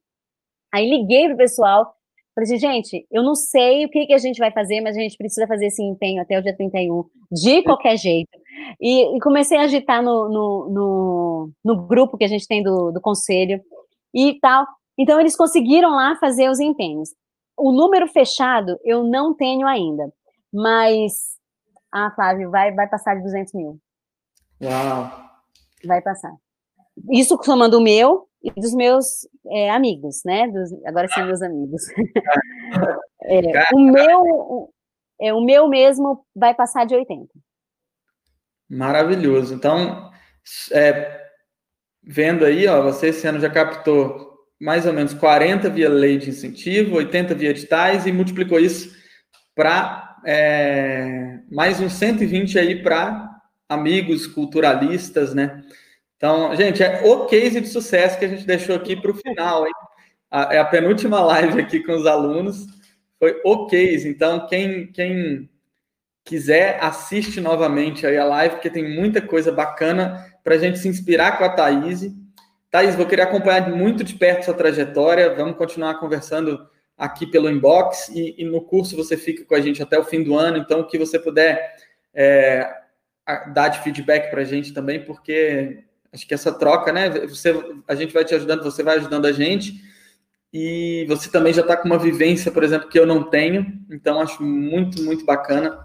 aí 0.72 0.88
liguei 0.88 1.28
pro 1.30 1.38
pessoal, 1.38 1.92
falei 2.36 2.46
assim, 2.46 2.60
gente, 2.60 3.08
eu 3.10 3.24
não 3.24 3.34
sei 3.34 3.86
o 3.86 3.90
que, 3.90 4.06
que 4.06 4.14
a 4.14 4.20
gente 4.20 4.38
vai 4.38 4.52
fazer, 4.52 4.80
mas 4.82 4.96
a 4.96 5.00
gente 5.00 5.18
precisa 5.18 5.48
fazer 5.48 5.66
esse 5.66 5.82
empenho 5.82 6.22
até 6.22 6.38
o 6.38 6.44
dia 6.44 6.56
31, 6.56 7.06
de 7.32 7.64
qualquer 7.64 7.98
jeito. 7.98 8.30
E, 8.80 9.18
e 9.18 9.20
comecei 9.20 9.58
a 9.58 9.64
agitar 9.64 10.04
no, 10.04 10.30
no, 10.30 10.70
no, 10.70 11.52
no, 11.66 11.88
grupo 11.88 12.18
que 12.18 12.24
a 12.24 12.28
gente 12.28 12.48
tem 12.48 12.62
do, 12.62 12.92
do 12.92 13.02
conselho 13.02 13.60
e 14.14 14.38
tal. 14.40 14.68
Então, 14.98 15.20
eles 15.20 15.36
conseguiram 15.36 15.92
lá 15.92 16.16
fazer 16.18 16.50
os 16.50 16.60
empenhos. 16.60 17.10
O 17.56 17.72
número 17.72 18.08
fechado 18.08 18.80
eu 18.84 19.04
não 19.04 19.34
tenho 19.34 19.68
ainda, 19.68 20.12
mas. 20.54 21.38
Ah, 21.92 22.12
Flávio, 22.12 22.52
vai, 22.52 22.74
vai 22.74 22.88
passar 22.88 23.16
de 23.16 23.24
200 23.24 23.54
mil. 23.54 23.80
Uau! 24.62 25.12
Vai 25.86 26.02
passar. 26.02 26.34
Isso 27.12 27.40
somando 27.44 27.78
o 27.78 27.82
meu 27.82 28.28
e 28.44 28.52
dos 28.52 28.74
meus 28.74 29.28
é, 29.48 29.70
amigos, 29.70 30.22
né? 30.26 30.48
Dos, 30.48 30.72
agora 30.86 31.08
sim, 31.08 31.24
meus 31.24 31.42
amigos. 31.42 31.84
é, 33.24 33.74
o 33.74 33.80
meu. 33.80 34.74
É, 35.20 35.34
o 35.34 35.42
meu 35.42 35.68
mesmo 35.68 36.26
vai 36.36 36.54
passar 36.54 36.86
de 36.86 36.94
80. 36.94 37.28
Maravilhoso. 38.70 39.54
Então, 39.54 40.12
é, 40.72 41.28
vendo 42.04 42.46
aí, 42.46 42.68
ó, 42.68 42.84
você 42.84 43.08
esse 43.08 43.26
ano 43.28 43.40
já 43.40 43.50
captou 43.50 44.27
mais 44.60 44.86
ou 44.86 44.94
menos 44.94 45.14
40 45.14 45.70
via 45.70 45.90
lei 45.90 46.18
de 46.18 46.30
incentivo, 46.30 46.96
80 46.96 47.36
via 47.36 47.52
editais 47.52 48.06
e 48.06 48.12
multiplicou 48.12 48.60
isso 48.60 48.96
para 49.56 50.18
é, 50.26 51.40
mais 51.52 51.80
uns 51.80 51.94
120 51.94 52.58
aí 52.58 52.82
para 52.82 53.30
amigos 53.70 54.26
culturalistas, 54.28 55.34
né? 55.34 55.64
Então, 56.16 56.56
gente, 56.56 56.82
é 56.82 57.02
o 57.06 57.26
case 57.26 57.62
de 57.62 57.68
sucesso 57.68 58.18
que 58.18 58.26
a 58.26 58.28
gente 58.28 58.46
deixou 58.46 58.76
aqui 58.76 58.96
para 58.96 59.12
o 59.12 59.16
final, 59.16 59.68
hein? 59.68 59.74
A, 60.32 60.56
é 60.56 60.60
a 60.60 60.66
penúltima 60.66 61.22
live 61.22 61.62
aqui 61.62 61.80
com 61.82 61.94
os 61.94 62.06
alunos, 62.06 62.66
foi 63.20 63.40
o 63.46 63.68
case. 63.68 64.10
Então, 64.10 64.48
quem, 64.48 64.88
quem 64.88 65.50
quiser, 66.26 66.80
assiste 66.82 67.40
novamente 67.40 68.06
aí 68.06 68.18
a 68.18 68.26
live, 68.26 68.56
porque 68.56 68.70
tem 68.70 68.96
muita 68.96 69.22
coisa 69.22 69.52
bacana 69.52 70.26
para 70.44 70.56
a 70.56 70.58
gente 70.58 70.80
se 70.80 70.88
inspirar 70.88 71.38
com 71.38 71.44
a 71.44 71.50
Thaís 71.50 72.12
Thaís, 72.70 72.96
vou 72.96 73.06
querer 73.06 73.24
acompanhar 73.24 73.70
muito 73.70 74.04
de 74.04 74.14
perto 74.16 74.46
sua 74.46 74.54
trajetória. 74.54 75.34
Vamos 75.34 75.58
continuar 75.58 76.00
conversando 76.00 76.68
aqui 76.98 77.26
pelo 77.26 77.50
inbox 77.50 78.10
e, 78.10 78.36
e 78.38 78.44
no 78.44 78.62
curso 78.62 78.96
você 78.96 79.16
fica 79.16 79.46
com 79.46 79.56
a 79.56 79.62
gente 79.62 79.82
até 79.82 79.98
o 79.98 80.04
fim 80.04 80.24
do 80.24 80.38
ano. 80.38 80.58
Então, 80.58 80.82
o 80.82 80.88
que 80.88 80.98
você 80.98 81.18
puder 81.18 81.76
é, 82.14 82.70
dar 83.54 83.70
de 83.70 83.80
feedback 83.80 84.30
para 84.30 84.42
a 84.42 84.46
gente 84.46 84.74
também, 84.74 85.04
porque 85.04 85.84
acho 86.12 86.28
que 86.28 86.34
essa 86.34 86.52
troca, 86.52 86.92
né? 86.92 87.10
Você, 87.10 87.54
a 87.88 87.96
gente 87.96 88.14
vai 88.14 88.26
te 88.26 88.36
ajudando, 88.36 88.64
você 88.64 88.84
vai 88.84 88.98
ajudando 88.98 89.26
a 89.26 89.32
gente. 89.32 89.74
E 90.52 91.06
você 91.08 91.30
também 91.30 91.54
já 91.54 91.62
está 91.62 91.78
com 91.78 91.88
uma 91.88 92.00
vivência, 92.00 92.52
por 92.52 92.64
exemplo, 92.64 92.90
que 92.90 92.98
eu 92.98 93.06
não 93.06 93.24
tenho. 93.24 93.66
Então, 93.92 94.20
acho 94.20 94.42
muito, 94.44 95.02
muito 95.04 95.24
bacana. 95.26 95.84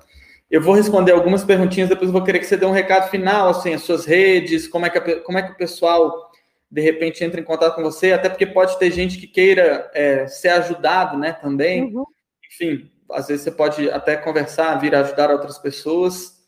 Eu 0.51 0.61
vou 0.61 0.75
responder 0.75 1.13
algumas 1.13 1.45
perguntinhas, 1.45 1.89
depois 1.89 2.11
vou 2.11 2.23
querer 2.23 2.39
que 2.39 2.45
você 2.45 2.57
dê 2.57 2.67
um 2.67 2.73
recado 2.73 3.11
final, 3.11 3.49
assim, 3.49 3.73
as 3.75 3.83
suas 3.83 4.05
redes, 4.05 4.69
como 4.69 4.87
é 4.87 4.91
que, 4.91 4.99
a, 4.99 5.21
como 5.21 5.39
é 5.39 5.43
que 5.43 5.53
o 5.53 5.57
pessoal 5.57 6.31
de 6.73 6.81
repente 6.81 7.23
entra 7.23 7.39
em 7.39 7.45
contato 7.45 7.75
com 7.75 7.83
você, 7.83 8.13
até 8.13 8.31
porque 8.31 8.47
pode 8.47 8.79
ter 8.79 8.91
gente 8.91 9.19
que 9.19 9.27
queira 9.27 9.91
é, 9.93 10.27
ser 10.27 10.49
ajudado, 10.49 11.19
né, 11.19 11.33
também. 11.35 11.95
Uhum. 11.95 12.07
Enfim, 12.51 12.91
às 13.11 13.29
vezes 13.29 13.45
você 13.45 13.51
pode 13.51 13.91
até 13.91 14.17
conversar, 14.17 14.77
vir 14.77 14.95
ajudar 14.95 15.31
outras 15.31 15.59
pessoas. 15.59 16.43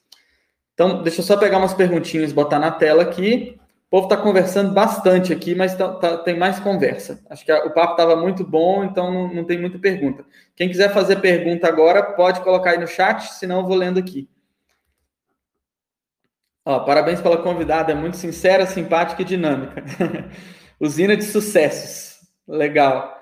Então, 0.73 1.03
deixa 1.03 1.21
eu 1.21 1.25
só 1.25 1.37
pegar 1.37 1.59
umas 1.59 1.75
perguntinhas, 1.75 2.33
botar 2.33 2.59
na 2.59 2.71
tela 2.71 3.03
aqui. 3.03 3.61
O 3.87 3.91
povo 3.91 4.05
está 4.05 4.17
conversando 4.17 4.73
bastante 4.73 5.31
aqui, 5.31 5.55
mas 5.55 5.77
tá, 5.77 5.93
tá, 5.93 6.17
tem 6.17 6.39
mais 6.39 6.59
conversa. 6.59 7.23
Acho 7.29 7.45
que 7.45 7.53
a, 7.53 7.67
o 7.67 7.71
papo 7.71 7.93
estava 7.93 8.17
muito 8.17 8.43
bom, 8.43 8.83
então 8.83 9.13
não, 9.13 9.33
não 9.33 9.45
tem 9.45 9.61
muita 9.61 9.79
pergunta. 9.79 10.25
Quem 10.57 10.71
quiser 10.71 10.91
fazer 10.91 11.17
pergunta 11.21 11.69
agora, 11.69 12.03
pode 12.03 12.41
colocar 12.41 12.71
aí 12.71 12.79
no 12.79 12.89
chat, 12.89 13.35
senão 13.35 13.61
eu 13.61 13.67
vou 13.67 13.77
lendo 13.77 13.99
aqui. 13.99 14.27
Ó, 16.65 16.81
parabéns 16.81 17.21
pela 17.21 17.37
convidada, 17.37 17.93
é 17.93 17.95
muito 17.95 18.17
sincera, 18.17 18.67
simpática 18.67 19.21
e 19.21 19.25
dinâmica. 19.25 19.85
Usina 20.81 21.17
de 21.17 21.25
Sucessos. 21.25 22.21
Legal. 22.49 23.15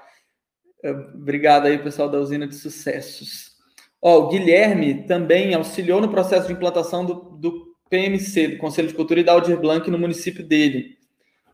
Obrigado 1.14 1.66
aí, 1.66 1.78
pessoal 1.78 2.08
da 2.08 2.18
Usina 2.18 2.46
de 2.46 2.54
Sucessos. 2.54 3.52
Ó, 4.00 4.18
o 4.18 4.28
Guilherme 4.28 5.06
também 5.06 5.54
auxiliou 5.54 6.00
no 6.00 6.08
processo 6.08 6.46
de 6.46 6.52
implantação 6.52 7.04
do, 7.04 7.14
do 7.14 7.72
PMC, 7.90 8.48
do 8.48 8.58
Conselho 8.58 8.88
de 8.88 8.94
Cultura 8.94 9.20
e 9.20 9.24
da 9.24 9.32
Aldir 9.32 9.58
Blanc 9.60 9.90
no 9.90 9.98
município 9.98 10.46
dele. 10.46 10.96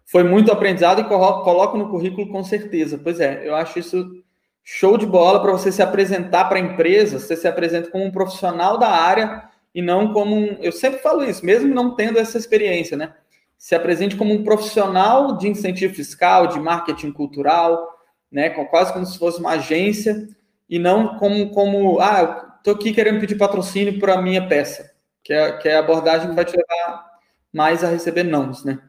Foi 0.05 0.23
muito 0.23 0.51
aprendizado 0.51 1.01
e 1.01 1.05
coloco 1.05 1.77
no 1.77 1.91
currículo 1.91 2.29
com 2.29 2.43
certeza. 2.43 2.99
Pois 2.99 3.21
é, 3.21 3.47
eu 3.47 3.55
acho 3.55 3.79
isso 3.79 4.23
show 4.63 4.97
de 4.99 5.07
bola 5.07 5.41
para 5.41 5.53
você 5.53 5.73
se 5.73 5.83
apresentar 5.83 6.47
para 6.47 6.59
a 6.59 6.63
empresa, 6.63 7.19
você 7.19 7.35
se 7.35 7.49
apresenta 7.49 7.91
como 7.91 8.05
um 8.05 8.11
profissional 8.11 8.79
da 8.79 8.89
área 8.89 9.49
e 9.79 9.83
não 9.83 10.13
como 10.13 10.35
um. 10.35 10.57
Eu 10.61 10.73
sempre 10.73 10.99
falo 10.99 11.23
isso, 11.23 11.47
mesmo 11.47 11.73
não 11.73 11.95
tendo 11.95 12.19
essa 12.19 12.37
experiência, 12.37 12.97
né? 12.97 13.15
Se 13.57 13.77
apresente 13.77 14.17
como 14.17 14.35
um 14.35 14.43
profissional 14.43 15.37
de 15.37 15.47
incentivo 15.47 15.95
fiscal, 15.95 16.49
de 16.49 16.59
marketing 16.59 17.13
cultural, 17.13 17.89
né? 18.31 18.51
Quase 18.51 18.93
como 18.93 19.07
se 19.07 19.17
fosse 19.17 19.39
uma 19.39 19.53
agência, 19.53 20.27
e 20.69 20.81
não 20.81 21.17
como, 21.17 21.51
como 21.51 22.01
ah, 22.01 22.57
estou 22.59 22.75
aqui 22.75 22.93
querendo 22.93 23.21
pedir 23.21 23.37
patrocínio 23.37 24.01
para 24.01 24.15
a 24.15 24.21
minha 24.21 24.49
peça, 24.49 24.97
que 25.23 25.33
é, 25.33 25.57
que 25.59 25.69
é 25.69 25.77
a 25.77 25.79
abordagem 25.79 26.31
que 26.31 26.35
vai 26.35 26.45
te 26.45 26.57
levar 26.57 27.07
mais 27.53 27.85
a 27.85 27.89
receber 27.89 28.25
nãos, 28.25 28.65
né? 28.65 28.81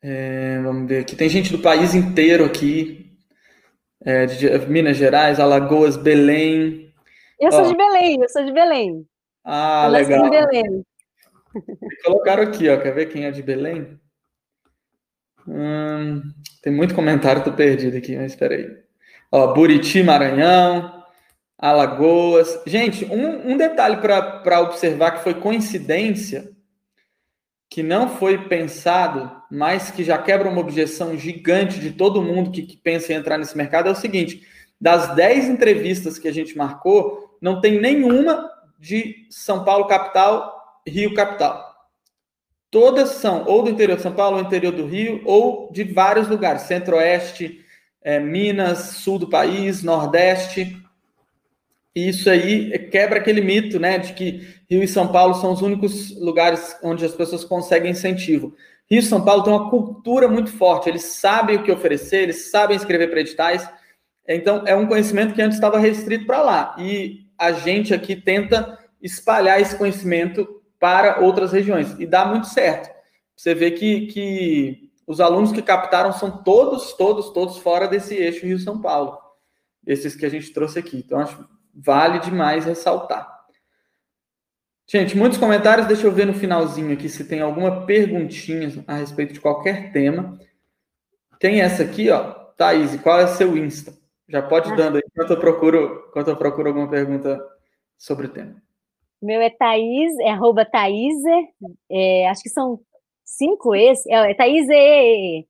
É, 0.00 0.60
vamos 0.62 0.88
ver 0.88 1.00
aqui. 1.00 1.16
Tem 1.16 1.28
gente 1.28 1.50
do 1.50 1.58
país 1.58 1.92
inteiro 1.92 2.44
aqui. 2.44 3.00
É, 4.06 4.26
de 4.26 4.46
Minas 4.68 4.98
Gerais, 4.98 5.40
Alagoas, 5.40 5.96
Belém, 5.96 6.83
eu 7.44 7.52
sou 7.52 7.66
de 7.66 7.76
Belém, 7.76 8.20
eu 8.20 8.28
sou 8.28 8.44
de 8.44 8.52
Belém. 8.52 9.06
Ah, 9.44 9.86
legal. 9.88 10.26
Em 10.26 10.30
Belém. 10.30 10.84
Colocaram 12.04 12.42
aqui, 12.42 12.68
ó. 12.68 12.76
Quer 12.80 12.94
ver 12.94 13.06
quem 13.06 13.24
é 13.24 13.30
de 13.30 13.42
Belém? 13.42 13.98
Hum, 15.46 16.22
tem 16.62 16.72
muito 16.72 16.94
comentário, 16.94 17.44
tô 17.44 17.52
perdido 17.52 17.96
aqui, 17.96 18.16
mas 18.16 18.32
espera 18.32 18.54
aí. 18.54 18.66
Ó, 19.30 19.52
Buriti, 19.52 20.02
Maranhão, 20.02 21.04
Alagoas. 21.58 22.62
Gente, 22.66 23.04
um, 23.04 23.52
um 23.52 23.56
detalhe 23.56 23.98
para 23.98 24.60
observar 24.60 25.12
que 25.12 25.24
foi 25.24 25.34
coincidência, 25.34 26.50
que 27.68 27.82
não 27.82 28.08
foi 28.08 28.48
pensado, 28.48 29.30
mas 29.50 29.90
que 29.90 30.04
já 30.04 30.16
quebra 30.16 30.48
uma 30.48 30.60
objeção 30.60 31.16
gigante 31.16 31.80
de 31.80 31.90
todo 31.90 32.22
mundo 32.22 32.50
que, 32.50 32.62
que 32.62 32.76
pensa 32.76 33.12
em 33.12 33.16
entrar 33.16 33.36
nesse 33.36 33.56
mercado, 33.56 33.88
é 33.88 33.92
o 33.92 33.96
seguinte: 33.96 34.46
das 34.80 35.14
10 35.14 35.48
entrevistas 35.48 36.18
que 36.18 36.28
a 36.28 36.32
gente 36.32 36.56
marcou, 36.56 37.23
não 37.44 37.60
tem 37.60 37.78
nenhuma 37.78 38.50
de 38.78 39.26
São 39.28 39.64
Paulo 39.64 39.86
capital, 39.86 40.80
Rio 40.88 41.12
capital. 41.12 41.74
Todas 42.70 43.10
são 43.10 43.44
ou 43.44 43.62
do 43.62 43.68
interior 43.68 43.96
de 43.96 44.02
São 44.02 44.14
Paulo, 44.14 44.38
ou 44.38 44.42
interior 44.42 44.72
do 44.72 44.86
Rio, 44.86 45.20
ou 45.26 45.70
de 45.70 45.84
vários 45.84 46.26
lugares, 46.26 46.62
centro-oeste, 46.62 47.62
é, 48.00 48.18
Minas, 48.18 48.78
sul 48.96 49.18
do 49.18 49.28
país, 49.28 49.82
nordeste. 49.82 50.74
E 51.94 52.08
isso 52.08 52.30
aí 52.30 52.78
quebra 52.88 53.18
aquele 53.18 53.42
mito, 53.42 53.78
né, 53.78 53.98
de 53.98 54.14
que 54.14 54.48
Rio 54.70 54.82
e 54.82 54.88
São 54.88 55.08
Paulo 55.08 55.34
são 55.34 55.52
os 55.52 55.60
únicos 55.60 56.18
lugares 56.18 56.78
onde 56.82 57.04
as 57.04 57.12
pessoas 57.14 57.44
conseguem 57.44 57.90
incentivo. 57.90 58.56
Rio 58.90 59.00
e 59.00 59.02
São 59.02 59.22
Paulo 59.22 59.42
tem 59.42 59.52
uma 59.52 59.68
cultura 59.68 60.28
muito 60.28 60.50
forte, 60.50 60.88
eles 60.88 61.02
sabem 61.02 61.56
o 61.56 61.62
que 61.62 61.70
oferecer, 61.70 62.22
eles 62.22 62.50
sabem 62.50 62.74
escrever 62.74 63.10
para 63.10 63.20
editais. 63.20 63.68
Então, 64.26 64.64
é 64.66 64.74
um 64.74 64.86
conhecimento 64.86 65.34
que 65.34 65.42
antes 65.42 65.58
estava 65.58 65.78
restrito 65.78 66.24
para 66.24 66.40
lá. 66.40 66.76
E 66.78 67.23
a 67.44 67.52
gente 67.52 67.92
aqui 67.94 68.16
tenta 68.16 68.78
espalhar 69.00 69.60
esse 69.60 69.76
conhecimento 69.76 70.62
para 70.78 71.20
outras 71.20 71.52
regiões. 71.52 71.94
E 71.98 72.06
dá 72.06 72.24
muito 72.24 72.46
certo. 72.46 72.92
Você 73.36 73.54
vê 73.54 73.70
que, 73.70 74.06
que 74.06 74.90
os 75.06 75.20
alunos 75.20 75.52
que 75.52 75.62
captaram 75.62 76.12
são 76.12 76.42
todos, 76.42 76.92
todos, 76.94 77.30
todos 77.30 77.58
fora 77.58 77.86
desse 77.86 78.14
eixo 78.14 78.46
Rio-São 78.46 78.80
Paulo. 78.80 79.18
Esses 79.86 80.14
que 80.14 80.24
a 80.24 80.28
gente 80.28 80.52
trouxe 80.52 80.78
aqui. 80.78 80.98
Então, 80.98 81.18
acho 81.18 81.46
vale 81.74 82.20
demais 82.20 82.64
ressaltar. 82.64 83.28
Gente, 84.86 85.16
muitos 85.16 85.38
comentários. 85.38 85.86
Deixa 85.86 86.06
eu 86.06 86.12
ver 86.12 86.26
no 86.26 86.34
finalzinho 86.34 86.92
aqui 86.92 87.08
se 87.08 87.24
tem 87.24 87.40
alguma 87.40 87.84
perguntinha 87.84 88.84
a 88.86 88.96
respeito 88.96 89.32
de 89.32 89.40
qualquer 89.40 89.92
tema. 89.92 90.38
Tem 91.38 91.60
essa 91.60 91.82
aqui, 91.82 92.10
ó. 92.10 92.32
Thaís, 92.56 92.94
qual 93.00 93.20
é 93.20 93.24
o 93.24 93.28
seu 93.28 93.56
Insta? 93.56 93.92
Já 94.28 94.40
pode 94.40 94.70
ir 94.70 94.76
dando 94.76 94.96
aí 94.96 95.03
enquanto 95.14 95.30
eu 95.30 95.40
procuro, 95.40 96.06
enquanto 96.08 96.28
eu 96.28 96.36
procuro 96.36 96.68
alguma 96.68 96.90
pergunta 96.90 97.40
sobre 97.96 98.26
o 98.26 98.32
tema. 98.32 98.60
Meu 99.22 99.40
é 99.40 99.48
Thaís, 99.48 100.18
é 100.18 100.30
arroba 100.30 100.64
Thaís, 100.66 101.16
é, 101.90 102.28
acho 102.28 102.42
que 102.42 102.50
são 102.50 102.80
cinco 103.24 103.74
es, 103.74 104.04
é, 104.06 104.32
é 104.32 104.34
Thaís 104.34 104.68
e... 104.68 105.46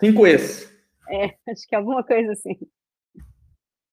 Cinco 0.00 0.26
es. 0.26 0.72
É, 1.10 1.26
acho 1.50 1.68
que 1.68 1.74
é 1.74 1.78
alguma 1.78 2.02
coisa 2.02 2.32
assim. 2.32 2.58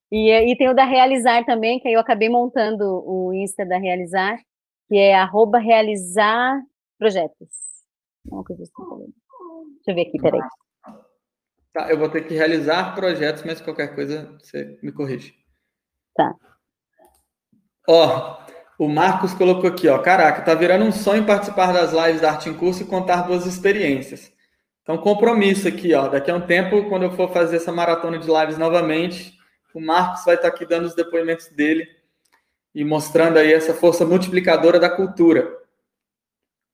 E, 0.09 0.31
e 0.31 0.57
tem 0.57 0.69
o 0.69 0.73
da 0.73 0.85
Realizar 0.85 1.45
também, 1.45 1.79
que 1.79 1.87
aí 1.87 1.93
eu 1.93 1.99
acabei 1.99 2.29
montando 2.29 2.83
o 3.05 3.33
Insta 3.33 3.65
da 3.65 3.77
Realizar, 3.77 4.37
que 4.87 4.97
é 4.97 5.15
arroba 5.15 5.57
realizar 5.57 6.61
projetos. 6.97 7.49
Uma 8.25 8.43
coisa 8.43 8.63
assim. 8.63 8.73
Deixa 9.75 9.91
eu 9.91 9.95
ver 9.95 10.07
aqui, 10.07 10.17
peraí. 10.19 10.41
Tá, 11.73 11.89
eu 11.89 11.97
vou 11.97 12.09
ter 12.09 12.27
que 12.27 12.33
realizar 12.33 12.93
projetos, 12.95 13.43
mas 13.43 13.61
qualquer 13.61 13.95
coisa 13.95 14.37
você 14.39 14.77
me 14.83 14.91
corrige. 14.91 15.33
Tá. 16.13 16.33
Ó, 17.87 18.41
o 18.77 18.89
Marcos 18.89 19.33
colocou 19.33 19.69
aqui, 19.69 19.87
ó. 19.87 19.99
Caraca, 19.99 20.41
tá 20.41 20.53
virando 20.53 20.83
um 20.83 20.91
sonho 20.91 21.25
participar 21.25 21.71
das 21.71 21.93
lives 21.93 22.21
da 22.21 22.31
Arte 22.31 22.49
em 22.49 22.53
Curso 22.53 22.83
e 22.83 22.87
contar 22.87 23.23
boas 23.23 23.45
experiências. 23.45 24.31
Então, 24.81 24.97
compromisso 24.97 25.67
aqui, 25.67 25.93
ó. 25.93 26.07
Daqui 26.09 26.29
a 26.29 26.35
um 26.35 26.41
tempo, 26.41 26.89
quando 26.89 27.03
eu 27.03 27.11
for 27.11 27.31
fazer 27.31 27.57
essa 27.57 27.71
maratona 27.71 28.17
de 28.17 28.27
lives 28.27 28.57
novamente, 28.57 29.37
o 29.73 29.79
Marcos 29.79 30.25
vai 30.25 30.35
estar 30.35 30.49
aqui 30.49 30.65
dando 30.65 30.85
os 30.85 30.95
depoimentos 30.95 31.47
dele 31.49 31.87
e 32.73 32.83
mostrando 32.83 33.37
aí 33.37 33.53
essa 33.53 33.73
força 33.73 34.05
multiplicadora 34.05 34.79
da 34.79 34.89
cultura. 34.89 35.60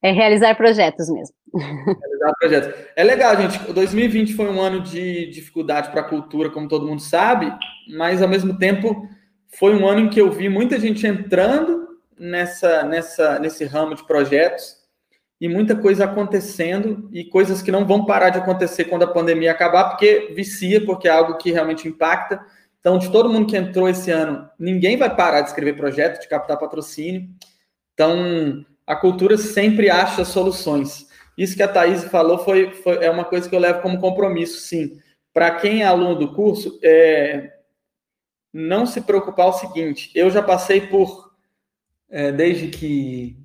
É 0.02 0.12
realizar 0.12 0.56
projetos 0.56 1.10
mesmo. 1.10 1.36
Realizar 1.54 2.34
projetos. 2.40 2.86
É 2.96 3.04
legal, 3.04 3.36
gente. 3.36 3.74
2020 3.74 4.34
foi 4.34 4.48
um 4.50 4.62
ano 4.62 4.82
de 4.82 5.30
dificuldade 5.32 5.90
para 5.90 6.02
a 6.02 6.08
cultura, 6.08 6.50
como 6.50 6.68
todo 6.68 6.86
mundo 6.86 7.02
sabe, 7.02 7.52
mas 7.96 8.22
ao 8.22 8.28
mesmo 8.28 8.58
tempo 8.58 9.08
foi 9.48 9.76
um 9.76 9.88
ano 9.88 10.02
em 10.02 10.10
que 10.10 10.22
eu 10.22 10.32
vi 10.32 10.50
muita 10.50 10.80
gente 10.80 11.08
entrando 11.08 11.88
nessa, 12.18 12.84
nessa, 12.84 13.40
nesse 13.40 13.66
ramo 13.66 13.96
de 13.96 14.06
projetos 14.06 14.78
e 15.40 15.48
muita 15.48 15.76
coisa 15.76 16.06
acontecendo 16.06 17.10
e 17.12 17.24
coisas 17.26 17.62
que 17.62 17.72
não 17.72 17.86
vão 17.86 18.06
parar 18.06 18.30
de 18.30 18.40
acontecer 18.40 18.86
quando 18.86 19.04
a 19.04 19.12
pandemia 19.12 19.52
acabar, 19.52 19.90
porque 19.90 20.34
vicia, 20.36 20.84
porque 20.84 21.08
é 21.08 21.12
algo 21.12 21.38
que 21.38 21.52
realmente 21.52 21.88
impacta. 21.88 22.44
Então, 22.80 22.98
de 22.98 23.12
todo 23.12 23.30
mundo 23.30 23.48
que 23.48 23.58
entrou 23.58 23.88
esse 23.88 24.10
ano, 24.12 24.50
ninguém 24.58 24.98
vai 24.98 25.14
parar 25.16 25.42
de 25.42 25.50
escrever 25.50 25.76
projeto, 25.76 26.22
de 26.22 26.28
captar 26.28 26.58
patrocínio. 26.58 27.28
Então, 27.94 28.66
a 28.88 28.96
cultura 28.96 29.38
sempre 29.38 29.90
acha 29.90 30.24
soluções. 30.24 31.06
Isso 31.38 31.56
que 31.56 31.62
a 31.62 31.68
Thaís 31.68 32.06
falou 32.06 32.40
foi, 32.40 32.72
foi 32.72 33.04
é 33.04 33.12
uma 33.12 33.26
coisa 33.26 33.48
que 33.48 33.56
eu 33.56 33.60
levo 33.60 33.82
como 33.82 34.00
compromisso, 34.00 34.62
sim. 34.62 34.98
Para 35.34 35.52
quem 35.52 35.84
é 35.84 35.86
aluno 35.86 36.16
do 36.16 36.34
curso, 36.34 36.80
é, 36.82 37.52
não 38.52 38.86
se 38.86 39.02
preocupar 39.02 39.48
o 39.48 39.54
seguinte: 39.54 40.10
eu 40.16 40.32
já 40.32 40.42
passei 40.42 40.82
por 40.82 41.32
é, 42.10 42.32
desde 42.32 42.70
que 42.70 43.38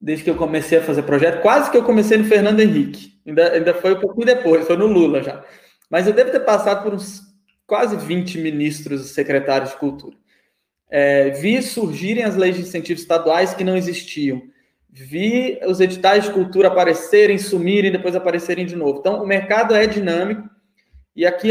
desde 0.00 0.22
que 0.22 0.30
eu 0.30 0.36
comecei 0.36 0.78
a 0.78 0.82
fazer 0.82 1.02
projeto, 1.02 1.42
quase 1.42 1.72
que 1.72 1.76
eu 1.76 1.82
comecei 1.82 2.16
no 2.16 2.24
Fernando 2.24 2.60
Henrique. 2.60 3.20
Ainda, 3.26 3.52
ainda 3.52 3.74
foi 3.74 3.94
um 3.94 4.00
pouquinho 4.00 4.26
depois, 4.26 4.64
foi 4.64 4.76
no 4.76 4.86
Lula 4.86 5.22
já. 5.24 5.44
Mas 5.90 6.06
eu 6.06 6.12
devo 6.12 6.30
ter 6.30 6.40
passado 6.40 6.84
por 6.84 6.94
uns 6.94 7.20
quase 7.66 7.96
20 7.96 8.38
ministros 8.38 9.04
e 9.04 9.08
secretários 9.08 9.70
de 9.70 9.76
cultura. 9.76 10.16
É, 10.88 11.30
vi 11.30 11.60
surgirem 11.62 12.22
as 12.22 12.36
leis 12.36 12.54
de 12.54 12.62
incentivos 12.62 13.02
estaduais 13.02 13.54
que 13.54 13.64
não 13.64 13.76
existiam. 13.76 14.40
Vi 14.90 15.60
os 15.66 15.80
editais 15.80 16.24
de 16.24 16.32
cultura 16.32 16.68
aparecerem, 16.68 17.38
sumirem, 17.38 17.92
depois 17.92 18.16
aparecerem 18.16 18.66
de 18.66 18.74
novo. 18.74 18.98
Então, 18.98 19.22
o 19.22 19.26
mercado 19.26 19.74
é 19.74 19.86
dinâmico 19.86 20.48
e 21.14 21.26
aqui 21.26 21.50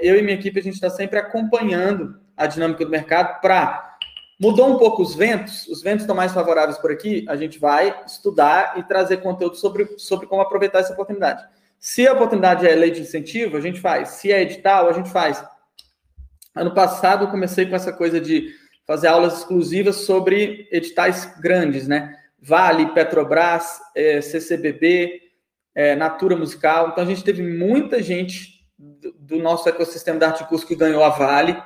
eu 0.00 0.18
e 0.18 0.22
minha 0.22 0.36
equipe 0.36 0.58
a 0.58 0.62
gente 0.62 0.74
está 0.74 0.90
sempre 0.90 1.18
acompanhando 1.18 2.18
a 2.36 2.46
dinâmica 2.46 2.84
do 2.84 2.90
mercado 2.90 3.40
para 3.40 3.88
Mudou 4.40 4.72
um 4.72 4.78
pouco 4.78 5.02
os 5.02 5.16
ventos, 5.16 5.66
os 5.66 5.82
ventos 5.82 6.02
estão 6.02 6.14
mais 6.14 6.32
favoráveis 6.32 6.78
por 6.78 6.92
aqui, 6.92 7.26
a 7.28 7.34
gente 7.34 7.58
vai 7.58 8.04
estudar 8.06 8.78
e 8.78 8.84
trazer 8.84 9.16
conteúdo 9.16 9.56
sobre, 9.56 9.98
sobre 9.98 10.28
como 10.28 10.40
aproveitar 10.40 10.78
essa 10.78 10.92
oportunidade. 10.92 11.44
Se 11.80 12.06
a 12.06 12.12
oportunidade 12.12 12.64
é 12.64 12.72
lei 12.76 12.92
de 12.92 13.00
incentivo, 13.00 13.56
a 13.56 13.60
gente 13.60 13.80
faz. 13.80 14.10
Se 14.10 14.30
é 14.30 14.42
edital, 14.42 14.88
a 14.88 14.92
gente 14.92 15.10
faz. 15.10 15.44
Ano 16.54 16.72
passado 16.72 17.24
eu 17.24 17.30
comecei 17.30 17.66
com 17.66 17.74
essa 17.74 17.92
coisa 17.92 18.20
de 18.20 18.54
fazer 18.86 19.08
aulas 19.08 19.38
exclusivas 19.38 19.96
sobre 19.96 20.68
editais 20.70 21.36
grandes, 21.40 21.88
né? 21.88 22.16
Vale, 22.40 22.92
Petrobras, 22.92 23.80
é, 23.94 24.20
CCBB, 24.20 25.20
é, 25.74 25.94
Natura 25.94 26.36
Musical. 26.36 26.88
Então 26.88 27.04
a 27.04 27.06
gente 27.06 27.24
teve 27.24 27.42
muita 27.42 28.02
gente 28.02 28.64
do, 28.78 29.12
do 29.12 29.38
nosso 29.38 29.68
ecossistema 29.68 30.18
da 30.18 30.28
Arte 30.28 30.44
Curso 30.44 30.66
que 30.66 30.76
ganhou 30.76 31.02
a 31.02 31.08
Vale 31.08 31.60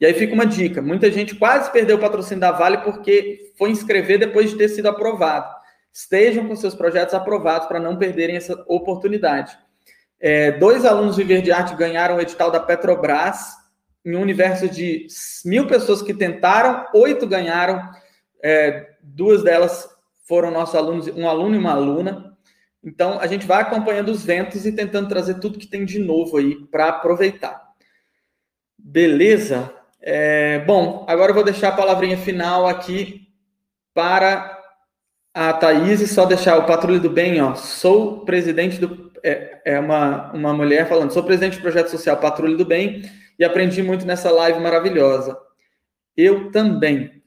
e 0.00 0.06
aí 0.06 0.14
fica 0.14 0.32
uma 0.32 0.46
dica: 0.46 0.80
muita 0.80 1.10
gente 1.10 1.34
quase 1.34 1.70
perdeu 1.70 1.96
o 1.96 2.00
patrocínio 2.00 2.40
da 2.40 2.50
Vale 2.50 2.78
porque 2.78 3.52
foi 3.58 3.70
inscrever 3.70 4.18
depois 4.18 4.50
de 4.50 4.56
ter 4.56 4.68
sido 4.68 4.88
aprovado. 4.88 5.54
Estejam 5.92 6.48
com 6.48 6.56
seus 6.56 6.74
projetos 6.74 7.14
aprovados 7.14 7.68
para 7.68 7.78
não 7.78 7.98
perderem 7.98 8.36
essa 8.36 8.64
oportunidade. 8.66 9.56
É, 10.18 10.52
dois 10.52 10.84
alunos 10.84 11.16
do 11.16 11.22
Viver 11.22 11.42
de 11.42 11.52
Arte 11.52 11.74
ganharam 11.74 12.16
o 12.16 12.20
edital 12.20 12.50
da 12.50 12.60
Petrobras, 12.60 13.54
em 14.04 14.16
um 14.16 14.22
universo 14.22 14.68
de 14.68 15.06
mil 15.44 15.66
pessoas 15.66 16.00
que 16.00 16.14
tentaram, 16.14 16.86
oito 16.94 17.26
ganharam, 17.26 17.82
é, 18.42 18.90
duas 19.02 19.42
delas 19.42 19.88
foram 20.30 20.52
nossos 20.52 20.76
alunos, 20.76 21.08
um 21.08 21.28
aluno 21.28 21.56
e 21.56 21.58
uma 21.58 21.72
aluna. 21.72 22.36
Então, 22.84 23.18
a 23.18 23.26
gente 23.26 23.44
vai 23.44 23.62
acompanhando 23.62 24.10
os 24.10 24.24
ventos 24.24 24.64
e 24.64 24.70
tentando 24.70 25.08
trazer 25.08 25.40
tudo 25.40 25.58
que 25.58 25.66
tem 25.66 25.84
de 25.84 25.98
novo 25.98 26.36
aí 26.36 26.54
para 26.66 26.86
aproveitar. 26.86 27.60
Beleza? 28.78 29.74
É, 30.00 30.60
bom, 30.60 31.04
agora 31.08 31.32
eu 31.32 31.34
vou 31.34 31.42
deixar 31.42 31.70
a 31.70 31.76
palavrinha 31.76 32.16
final 32.16 32.68
aqui 32.68 33.26
para 33.92 34.56
a 35.34 35.52
Thaís 35.52 36.00
e 36.00 36.06
só 36.06 36.24
deixar 36.24 36.58
o 36.58 36.64
Patrulha 36.64 37.00
do 37.00 37.10
Bem, 37.10 37.42
ó. 37.42 37.56
Sou 37.56 38.24
presidente 38.24 38.78
do. 38.78 39.10
É, 39.24 39.60
é 39.64 39.80
uma, 39.80 40.32
uma 40.32 40.54
mulher 40.54 40.88
falando, 40.88 41.12
sou 41.12 41.24
presidente 41.24 41.56
do 41.56 41.62
projeto 41.62 41.88
social 41.88 42.16
Patrulha 42.18 42.56
do 42.56 42.64
Bem 42.64 43.02
e 43.36 43.44
aprendi 43.44 43.82
muito 43.82 44.06
nessa 44.06 44.30
live 44.30 44.60
maravilhosa. 44.60 45.36
Eu 46.16 46.52
também. 46.52 47.19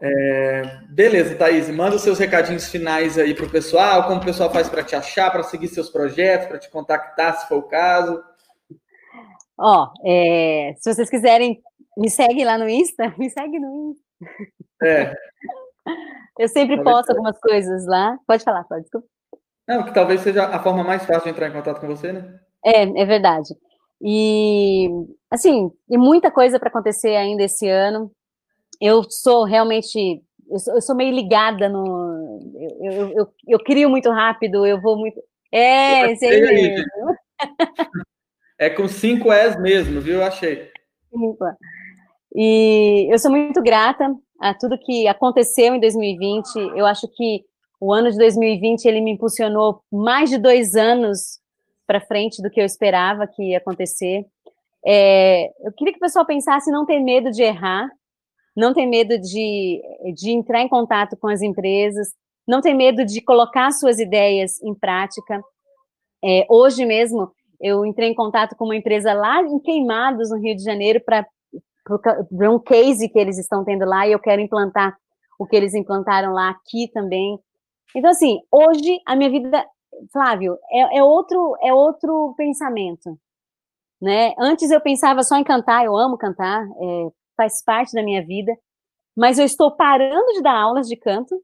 É, 0.00 0.62
beleza, 0.88 1.34
Thaís, 1.34 1.68
manda 1.68 1.96
os 1.96 2.02
seus 2.02 2.18
recadinhos 2.18 2.68
finais 2.68 3.18
aí 3.18 3.34
para 3.34 3.46
o 3.46 3.50
pessoal, 3.50 4.04
como 4.04 4.20
o 4.20 4.24
pessoal 4.24 4.52
faz 4.52 4.68
para 4.68 4.84
te 4.84 4.94
achar, 4.94 5.30
para 5.30 5.42
seguir 5.42 5.68
seus 5.68 5.90
projetos, 5.90 6.46
para 6.46 6.58
te 6.58 6.70
contactar, 6.70 7.36
se 7.36 7.48
for 7.48 7.58
o 7.58 7.62
caso. 7.64 8.22
Ó, 9.58 9.88
é, 10.04 10.74
se 10.78 10.92
vocês 10.94 11.10
quiserem 11.10 11.60
me 11.96 12.10
segue 12.10 12.44
lá 12.44 12.58
no 12.58 12.68
Insta? 12.68 13.14
Me 13.18 13.30
segue 13.30 13.58
no 13.58 13.90
Insta. 13.90 14.04
É. 14.82 15.14
Eu 16.38 16.48
sempre 16.48 16.76
talvez 16.76 16.96
posto 16.96 17.10
algumas 17.10 17.38
coisas 17.38 17.86
lá. 17.86 18.18
Pode 18.26 18.42
falar, 18.42 18.64
pode, 18.64 18.82
desculpa. 18.82 19.06
Não, 19.66 19.82
que 19.84 19.94
talvez 19.94 20.20
seja 20.20 20.44
a 20.46 20.62
forma 20.62 20.84
mais 20.84 21.04
fácil 21.06 21.24
de 21.24 21.30
entrar 21.30 21.48
em 21.48 21.52
contato 21.52 21.80
com 21.80 21.86
você, 21.86 22.12
né? 22.12 22.38
É, 22.64 22.82
é 22.82 23.04
verdade. 23.04 23.54
E, 24.02 24.88
assim, 25.30 25.70
e 25.88 25.96
muita 25.96 26.30
coisa 26.30 26.58
para 26.58 26.68
acontecer 26.68 27.16
ainda 27.16 27.44
esse 27.44 27.68
ano. 27.68 28.10
Eu 28.80 29.02
sou 29.04 29.44
realmente, 29.44 30.22
eu 30.50 30.58
sou, 30.58 30.74
eu 30.74 30.82
sou 30.82 30.96
meio 30.96 31.14
ligada 31.14 31.68
no. 31.68 32.40
Eu, 32.80 32.92
eu, 32.92 33.08
eu, 33.10 33.28
eu, 33.48 33.58
crio 33.58 33.88
muito 33.88 34.10
rápido, 34.10 34.66
eu 34.66 34.80
vou 34.80 34.96
muito. 34.96 35.20
É, 35.52 36.10
esse 36.12 36.26
aí 36.26 36.40
mesmo. 36.40 36.84
É 38.56 38.70
com 38.70 38.86
cinco 38.86 39.32
S 39.32 39.60
mesmo, 39.60 40.00
viu? 40.00 40.14
Eu 40.14 40.24
achei. 40.24 40.70
E 42.34 43.08
eu 43.12 43.18
sou 43.18 43.30
muito 43.30 43.60
grata 43.60 44.14
a 44.40 44.54
tudo 44.54 44.78
que 44.78 45.08
aconteceu 45.08 45.74
em 45.74 45.80
2020. 45.80 46.56
Eu 46.76 46.86
acho 46.86 47.08
que 47.08 47.44
o 47.80 47.92
ano 47.92 48.10
de 48.10 48.16
2020 48.16 48.86
ele 48.86 49.00
me 49.00 49.10
impulsionou 49.12 49.82
mais 49.92 50.30
de 50.30 50.38
dois 50.38 50.74
anos 50.74 51.40
para 51.86 52.00
frente 52.00 52.40
do 52.40 52.48
que 52.48 52.60
eu 52.60 52.64
esperava 52.64 53.26
que 53.26 53.50
ia 53.50 53.58
acontecer. 53.58 54.24
É, 54.86 55.50
eu 55.66 55.72
queria 55.72 55.92
que 55.92 55.98
o 55.98 56.00
pessoal 56.00 56.26
pensasse 56.26 56.70
não 56.70 56.86
ter 56.86 57.00
medo 57.00 57.30
de 57.30 57.42
errar, 57.42 57.88
não 58.56 58.72
ter 58.72 58.86
medo 58.86 59.18
de, 59.18 59.82
de 60.14 60.30
entrar 60.30 60.60
em 60.60 60.68
contato 60.68 61.16
com 61.16 61.28
as 61.28 61.42
empresas, 61.42 62.08
não 62.46 62.60
ter 62.60 62.74
medo 62.74 63.04
de 63.04 63.20
colocar 63.20 63.70
suas 63.72 63.98
ideias 63.98 64.62
em 64.62 64.74
prática. 64.74 65.42
É, 66.22 66.46
hoje 66.48 66.84
mesmo, 66.84 67.30
eu 67.60 67.84
entrei 67.84 68.10
em 68.10 68.14
contato 68.14 68.54
com 68.56 68.64
uma 68.64 68.76
empresa 68.76 69.12
lá 69.12 69.42
em 69.42 69.58
Queimados, 69.58 70.30
no 70.30 70.38
Rio 70.38 70.54
de 70.54 70.62
Janeiro, 70.62 71.02
para 71.04 71.26
um 72.50 72.58
case 72.58 73.08
que 73.08 73.18
eles 73.18 73.38
estão 73.38 73.64
tendo 73.64 73.84
lá, 73.84 74.06
e 74.06 74.12
eu 74.12 74.18
quero 74.18 74.40
implantar 74.40 74.96
o 75.38 75.46
que 75.46 75.56
eles 75.56 75.74
implantaram 75.74 76.32
lá 76.32 76.50
aqui 76.50 76.88
também. 76.92 77.38
Então, 77.94 78.10
assim, 78.10 78.40
hoje 78.50 79.00
a 79.06 79.16
minha 79.16 79.30
vida, 79.30 79.66
Flávio, 80.12 80.58
é, 80.70 80.98
é 80.98 81.02
outro, 81.02 81.56
é 81.62 81.72
outro 81.72 82.34
pensamento. 82.36 83.18
Né? 84.00 84.34
Antes 84.38 84.70
eu 84.70 84.80
pensava 84.80 85.22
só 85.22 85.36
em 85.36 85.44
cantar, 85.44 85.84
eu 85.84 85.96
amo 85.96 86.18
cantar, 86.18 86.62
é, 86.62 87.08
faz 87.36 87.62
parte 87.64 87.92
da 87.92 88.02
minha 88.02 88.24
vida, 88.24 88.52
mas 89.16 89.38
eu 89.38 89.44
estou 89.44 89.76
parando 89.76 90.32
de 90.32 90.42
dar 90.42 90.56
aulas 90.56 90.88
de 90.88 90.96
canto 90.96 91.40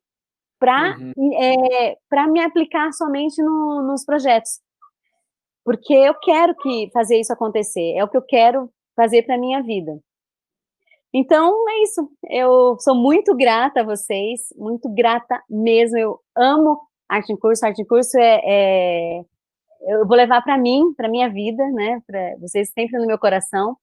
para 0.59 0.97
uhum. 0.99 1.33
é, 1.35 1.97
me 2.29 2.41
aplicar 2.41 2.93
somente 2.93 3.43
no, 3.43 3.83
nos 3.83 4.05
projetos. 4.05 4.61
Porque 5.65 5.95
eu 5.95 6.15
quero 6.15 6.55
que 6.57 6.91
fazer 6.93 7.19
isso 7.19 7.33
acontecer, 7.33 7.95
é 7.97 8.05
o 8.05 8.09
que 8.09 8.17
eu 8.17 8.23
quero 8.23 8.71
fazer 8.97 9.23
para 9.23 9.37
a 9.37 9.39
minha 9.39 9.63
vida. 9.63 9.99
Então, 11.13 11.69
é 11.69 11.83
isso. 11.83 12.09
Eu 12.29 12.77
sou 12.79 12.95
muito 12.95 13.35
grata 13.35 13.81
a 13.81 13.85
vocês, 13.85 14.43
muito 14.57 14.89
grata 14.95 15.43
mesmo. 15.49 15.99
Eu 15.99 16.21
amo 16.37 16.81
arte 17.09 17.33
em 17.33 17.37
curso. 17.37 17.67
Arte 17.67 17.83
em 17.83 17.87
curso 17.87 18.17
é, 18.17 18.41
é 18.45 19.21
eu 19.83 20.07
vou 20.07 20.17
levar 20.17 20.43
para 20.43 20.57
mim, 20.59 20.95
para 20.97 21.09
minha 21.09 21.29
vida, 21.29 21.67
né? 21.71 22.01
Para 22.07 22.37
vocês 22.39 22.71
sempre 22.71 22.99
no 22.99 23.07
meu 23.07 23.19
coração. 23.19 23.77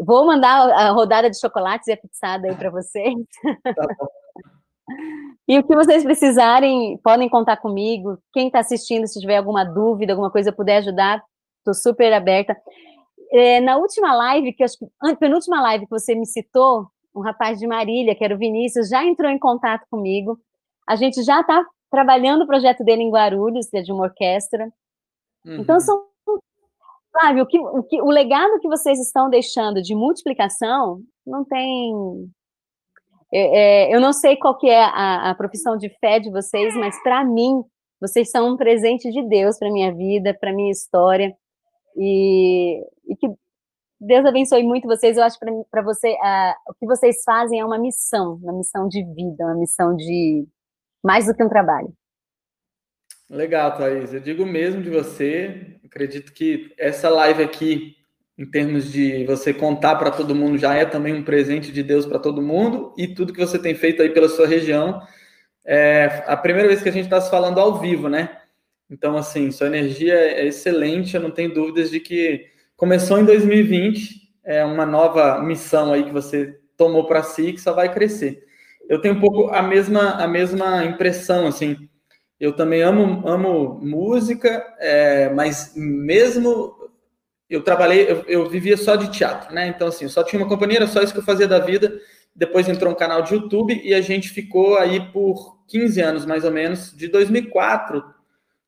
Vou 0.00 0.26
mandar 0.26 0.70
a 0.70 0.90
rodada 0.90 1.30
de 1.30 1.38
chocolates 1.38 1.86
e 1.88 1.92
a 1.92 1.96
pizzada 1.96 2.48
aí 2.48 2.54
para 2.54 2.70
vocês. 2.70 3.14
Tá 3.62 3.86
e 5.46 5.58
o 5.58 5.62
que 5.62 5.74
vocês 5.74 6.02
precisarem, 6.02 6.98
podem 6.98 7.28
contar 7.28 7.58
comigo. 7.58 8.18
Quem 8.32 8.46
está 8.46 8.60
assistindo, 8.60 9.06
se 9.06 9.20
tiver 9.20 9.36
alguma 9.36 9.64
dúvida, 9.64 10.12
alguma 10.12 10.30
coisa 10.30 10.52
puder 10.52 10.78
ajudar, 10.78 11.22
estou 11.58 11.74
super 11.74 12.12
aberta. 12.12 12.56
É, 13.32 13.60
na 13.60 13.76
última 13.76 14.14
live, 14.14 14.52
que 14.52 14.64
acho 14.64 14.78
que 14.78 15.16
penúltima 15.18 15.60
live 15.62 15.84
que 15.84 15.90
você 15.90 16.14
me 16.14 16.26
citou, 16.26 16.88
um 17.14 17.20
rapaz 17.20 17.58
de 17.58 17.66
Marília, 17.66 18.14
que 18.14 18.24
era 18.24 18.34
o 18.34 18.38
Vinícius, 18.38 18.88
já 18.88 19.04
entrou 19.04 19.30
em 19.30 19.38
contato 19.38 19.86
comigo. 19.90 20.38
A 20.88 20.96
gente 20.96 21.22
já 21.22 21.40
está 21.40 21.64
trabalhando 21.90 22.42
o 22.42 22.46
projeto 22.46 22.84
dele 22.84 23.02
em 23.02 23.10
Guarulhos, 23.10 23.72
é 23.74 23.82
de 23.82 23.92
uma 23.92 24.04
orquestra. 24.04 24.72
Então, 25.44 25.54
uhum. 25.54 25.62
Então, 25.62 25.80
são. 25.80 26.09
Sabe, 27.12 27.42
o, 27.42 27.46
que, 27.46 27.58
o, 27.58 27.82
que, 27.82 28.00
o 28.00 28.06
legado 28.06 28.60
que 28.60 28.68
vocês 28.68 28.98
estão 29.00 29.28
deixando 29.28 29.82
de 29.82 29.94
multiplicação 29.94 31.02
não 31.26 31.44
tem. 31.44 31.92
É, 33.32 33.88
é, 33.88 33.94
eu 33.94 34.00
não 34.00 34.12
sei 34.12 34.36
qual 34.36 34.56
que 34.56 34.68
é 34.68 34.82
a, 34.82 35.30
a 35.30 35.34
profissão 35.34 35.76
de 35.76 35.88
fé 35.98 36.20
de 36.20 36.30
vocês, 36.30 36.74
mas 36.76 37.00
para 37.02 37.24
mim, 37.24 37.62
vocês 38.00 38.30
são 38.30 38.52
um 38.52 38.56
presente 38.56 39.10
de 39.10 39.22
Deus 39.28 39.58
para 39.58 39.72
minha 39.72 39.94
vida, 39.94 40.36
para 40.40 40.52
minha 40.52 40.70
história. 40.70 41.34
E, 41.96 42.80
e, 43.08 43.16
que 43.16 43.28
Deus 44.00 44.24
abençoe 44.24 44.62
muito 44.62 44.86
vocês. 44.86 45.16
Eu 45.16 45.24
acho 45.24 45.38
que 45.38 45.46
para 45.70 45.82
você, 45.82 46.12
uh, 46.12 46.70
o 46.70 46.74
que 46.74 46.86
vocês 46.86 47.22
fazem 47.24 47.60
é 47.60 47.64
uma 47.64 47.78
missão, 47.78 48.36
uma 48.42 48.52
missão 48.52 48.88
de 48.88 49.04
vida, 49.14 49.44
uma 49.44 49.56
missão 49.56 49.94
de 49.96 50.46
mais 51.02 51.26
do 51.26 51.34
que 51.34 51.42
um 51.42 51.48
trabalho. 51.48 51.92
Legal, 53.28 53.76
Thaís. 53.76 54.12
Eu 54.12 54.20
digo 54.20 54.44
mesmo 54.46 54.82
de 54.82 54.90
você. 54.90 55.79
Acredito 55.90 56.32
que 56.32 56.72
essa 56.78 57.08
live 57.08 57.42
aqui, 57.42 57.96
em 58.38 58.48
termos 58.48 58.92
de 58.92 59.24
você 59.24 59.52
contar 59.52 59.96
para 59.96 60.12
todo 60.12 60.36
mundo, 60.36 60.56
já 60.56 60.72
é 60.72 60.84
também 60.84 61.12
um 61.12 61.24
presente 61.24 61.72
de 61.72 61.82
Deus 61.82 62.06
para 62.06 62.20
todo 62.20 62.40
mundo. 62.40 62.94
E 62.96 63.08
tudo 63.08 63.32
que 63.32 63.40
você 63.40 63.58
tem 63.58 63.74
feito 63.74 64.00
aí 64.00 64.10
pela 64.10 64.28
sua 64.28 64.46
região. 64.46 65.02
É 65.66 66.22
a 66.28 66.36
primeira 66.36 66.68
vez 66.68 66.80
que 66.80 66.88
a 66.88 66.92
gente 66.92 67.06
está 67.06 67.20
se 67.20 67.28
falando 67.28 67.58
ao 67.58 67.80
vivo, 67.80 68.08
né? 68.08 68.38
Então, 68.88 69.16
assim, 69.16 69.50
sua 69.50 69.66
energia 69.66 70.14
é 70.14 70.46
excelente. 70.46 71.16
Eu 71.16 71.22
não 71.22 71.30
tenho 71.32 71.52
dúvidas 71.52 71.90
de 71.90 71.98
que 71.98 72.46
começou 72.76 73.18
em 73.18 73.24
2020. 73.24 74.30
É 74.44 74.64
uma 74.64 74.86
nova 74.86 75.42
missão 75.42 75.92
aí 75.92 76.04
que 76.04 76.12
você 76.12 76.56
tomou 76.76 77.04
para 77.08 77.24
si 77.24 77.52
que 77.52 77.60
só 77.60 77.72
vai 77.72 77.92
crescer. 77.92 78.44
Eu 78.88 79.00
tenho 79.00 79.16
um 79.16 79.20
pouco 79.20 79.48
a 79.50 79.60
mesma, 79.60 80.12
a 80.12 80.28
mesma 80.28 80.84
impressão, 80.84 81.48
assim 81.48 81.89
eu 82.40 82.54
também 82.54 82.80
amo, 82.80 83.22
amo 83.28 83.78
música, 83.82 84.64
é, 84.78 85.28
mas 85.28 85.74
mesmo 85.76 86.74
eu 87.50 87.62
trabalhei, 87.62 88.10
eu, 88.10 88.24
eu, 88.26 88.48
vivia 88.48 88.78
só 88.78 88.96
de 88.96 89.10
teatro, 89.10 89.54
né? 89.54 89.66
Então, 89.68 89.88
assim, 89.88 90.08
só 90.08 90.24
tinha 90.24 90.40
uma 90.40 90.48
companhia, 90.48 90.78
era 90.78 90.86
só 90.86 91.02
isso 91.02 91.12
que 91.12 91.18
eu 91.18 91.24
fazia 91.24 91.46
da 91.46 91.58
vida. 91.58 92.00
Depois 92.34 92.68
entrou 92.68 92.90
um 92.90 92.96
canal 92.96 93.22
de 93.22 93.34
YouTube 93.34 93.78
e 93.84 93.92
a 93.92 94.00
gente 94.00 94.30
ficou 94.30 94.78
aí 94.78 95.00
por 95.12 95.58
15 95.66 96.00
anos, 96.00 96.24
mais 96.24 96.44
ou 96.44 96.50
menos, 96.50 96.96
de 96.96 97.08
2004, 97.08 98.02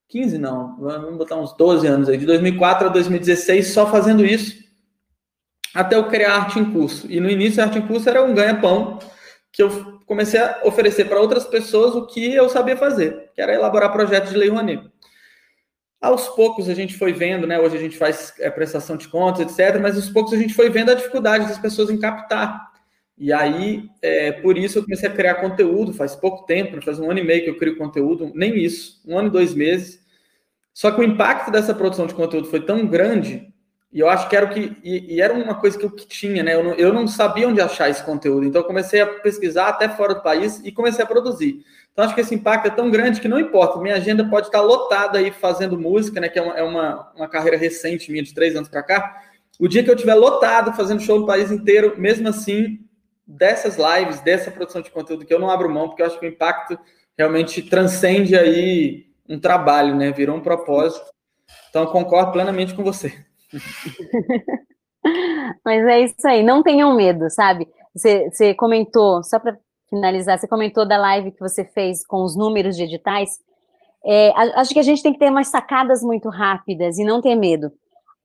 15 0.08 0.36
não, 0.36 0.76
vamos 0.78 1.16
botar 1.16 1.36
uns 1.36 1.56
12 1.56 1.86
anos 1.86 2.08
aí, 2.08 2.18
de 2.18 2.26
2004 2.26 2.88
a 2.88 2.90
2016, 2.90 3.68
só 3.68 3.86
fazendo 3.86 4.26
isso, 4.26 4.62
até 5.74 5.96
eu 5.96 6.08
criar 6.08 6.34
arte 6.34 6.58
em 6.58 6.70
curso. 6.70 7.06
E 7.10 7.18
no 7.20 7.30
início, 7.30 7.62
arte 7.62 7.78
em 7.78 7.86
curso 7.86 8.10
era 8.10 8.22
um 8.22 8.34
ganha-pão, 8.34 8.98
que 9.50 9.62
eu 9.62 9.91
comecei 10.12 10.38
a 10.38 10.60
oferecer 10.64 11.06
para 11.06 11.18
outras 11.18 11.44
pessoas 11.44 11.94
o 11.94 12.06
que 12.06 12.34
eu 12.34 12.46
sabia 12.46 12.76
fazer, 12.76 13.30
que 13.34 13.40
era 13.40 13.54
elaborar 13.54 13.90
projetos 13.90 14.30
de 14.30 14.36
lei 14.36 14.50
Rouanet. 14.50 14.86
Aos 15.98 16.28
poucos 16.28 16.68
a 16.68 16.74
gente 16.74 16.98
foi 16.98 17.14
vendo, 17.14 17.46
né? 17.46 17.58
Hoje 17.58 17.78
a 17.78 17.80
gente 17.80 17.96
faz 17.96 18.34
é, 18.38 18.50
prestação 18.50 18.98
de 18.98 19.08
contas, 19.08 19.40
etc. 19.40 19.80
Mas 19.80 19.96
aos 19.96 20.10
poucos 20.10 20.34
a 20.34 20.36
gente 20.36 20.52
foi 20.52 20.68
vendo 20.68 20.90
a 20.90 20.94
dificuldade 20.94 21.46
das 21.46 21.56
pessoas 21.56 21.88
em 21.88 21.98
captar. 21.98 22.60
E 23.16 23.32
aí, 23.32 23.88
é, 24.02 24.32
por 24.32 24.58
isso 24.58 24.78
eu 24.78 24.82
comecei 24.82 25.08
a 25.08 25.12
criar 25.12 25.36
conteúdo. 25.36 25.94
Faz 25.94 26.14
pouco 26.14 26.44
tempo, 26.44 26.82
faz 26.82 26.98
um 26.98 27.10
ano 27.10 27.20
e 27.20 27.24
meio 27.24 27.44
que 27.44 27.48
eu 27.50 27.56
crio 27.56 27.78
conteúdo, 27.78 28.30
nem 28.34 28.58
isso, 28.58 29.00
um 29.06 29.16
ano 29.16 29.28
e 29.28 29.32
dois 29.32 29.54
meses. 29.54 29.98
Só 30.74 30.90
que 30.90 31.00
o 31.00 31.04
impacto 31.04 31.50
dessa 31.50 31.72
produção 31.72 32.06
de 32.06 32.14
conteúdo 32.14 32.48
foi 32.48 32.60
tão 32.60 32.86
grande 32.86 33.50
e 33.92 34.00
eu 34.00 34.08
acho 34.08 34.26
que 34.28 34.34
era 34.34 34.46
o 34.46 34.48
que. 34.48 34.72
E, 34.82 35.16
e 35.16 35.20
era 35.20 35.34
uma 35.34 35.54
coisa 35.54 35.78
que 35.78 35.84
eu 35.84 35.90
que 35.90 36.06
tinha, 36.06 36.42
né? 36.42 36.54
Eu 36.54 36.64
não, 36.64 36.72
eu 36.74 36.92
não, 36.94 37.06
sabia 37.06 37.46
onde 37.46 37.60
achar 37.60 37.90
esse 37.90 38.02
conteúdo. 38.02 38.46
Então 38.46 38.62
eu 38.62 38.66
comecei 38.66 39.02
a 39.02 39.06
pesquisar 39.06 39.68
até 39.68 39.86
fora 39.86 40.14
do 40.14 40.22
país 40.22 40.62
e 40.64 40.72
comecei 40.72 41.04
a 41.04 41.06
produzir. 41.06 41.62
Então 41.92 42.06
acho 42.06 42.14
que 42.14 42.22
esse 42.22 42.34
impacto 42.34 42.68
é 42.68 42.70
tão 42.70 42.90
grande 42.90 43.20
que 43.20 43.28
não 43.28 43.38
importa. 43.38 43.78
Minha 43.78 43.96
agenda 43.96 44.24
pode 44.24 44.46
estar 44.46 44.62
lotada 44.62 45.18
aí 45.18 45.30
fazendo 45.30 45.78
música, 45.78 46.20
né? 46.20 46.30
Que 46.30 46.38
é 46.38 46.42
uma, 46.42 46.54
é 46.54 46.62
uma, 46.62 47.12
uma 47.14 47.28
carreira 47.28 47.58
recente 47.58 48.10
minha, 48.10 48.24
de 48.24 48.32
três 48.32 48.56
anos 48.56 48.70
para 48.70 48.82
cá. 48.82 49.22
O 49.60 49.68
dia 49.68 49.84
que 49.84 49.90
eu 49.90 49.96
tiver 49.96 50.14
lotado 50.14 50.72
fazendo 50.72 51.02
show 51.02 51.20
no 51.20 51.26
país 51.26 51.50
inteiro, 51.50 51.94
mesmo 51.98 52.26
assim, 52.30 52.80
dessas 53.26 53.76
lives, 53.76 54.20
dessa 54.22 54.50
produção 54.50 54.80
de 54.80 54.90
conteúdo 54.90 55.26
que 55.26 55.34
eu 55.34 55.38
não 55.38 55.50
abro 55.50 55.68
mão, 55.68 55.88
porque 55.88 56.00
eu 56.00 56.06
acho 56.06 56.18
que 56.18 56.24
o 56.24 56.28
impacto 56.28 56.78
realmente 57.16 57.60
transcende 57.60 58.34
aí 58.34 59.04
um 59.28 59.38
trabalho, 59.38 59.94
né? 59.94 60.10
Virou 60.12 60.38
um 60.38 60.40
propósito. 60.40 61.04
Então, 61.68 61.84
concordo 61.86 62.32
plenamente 62.32 62.72
com 62.72 62.82
você. 62.82 63.12
Mas 65.64 65.86
é 65.86 66.00
isso 66.00 66.26
aí, 66.26 66.42
não 66.42 66.62
tenham 66.62 66.94
medo, 66.94 67.28
sabe? 67.30 67.68
Você, 67.94 68.30
você 68.30 68.54
comentou, 68.54 69.22
só 69.22 69.38
para 69.38 69.58
finalizar, 69.90 70.38
você 70.38 70.48
comentou 70.48 70.86
da 70.86 70.96
live 70.96 71.32
que 71.32 71.40
você 71.40 71.64
fez 71.64 72.06
com 72.06 72.22
os 72.22 72.36
números 72.36 72.76
de 72.76 72.84
editais. 72.84 73.30
É, 74.04 74.32
acho 74.58 74.72
que 74.72 74.80
a 74.80 74.84
gente 74.84 75.02
tem 75.02 75.12
que 75.12 75.18
ter 75.18 75.30
umas 75.30 75.48
sacadas 75.48 76.02
muito 76.02 76.28
rápidas 76.28 76.98
e 76.98 77.04
não 77.04 77.20
ter 77.20 77.34
medo. 77.34 77.70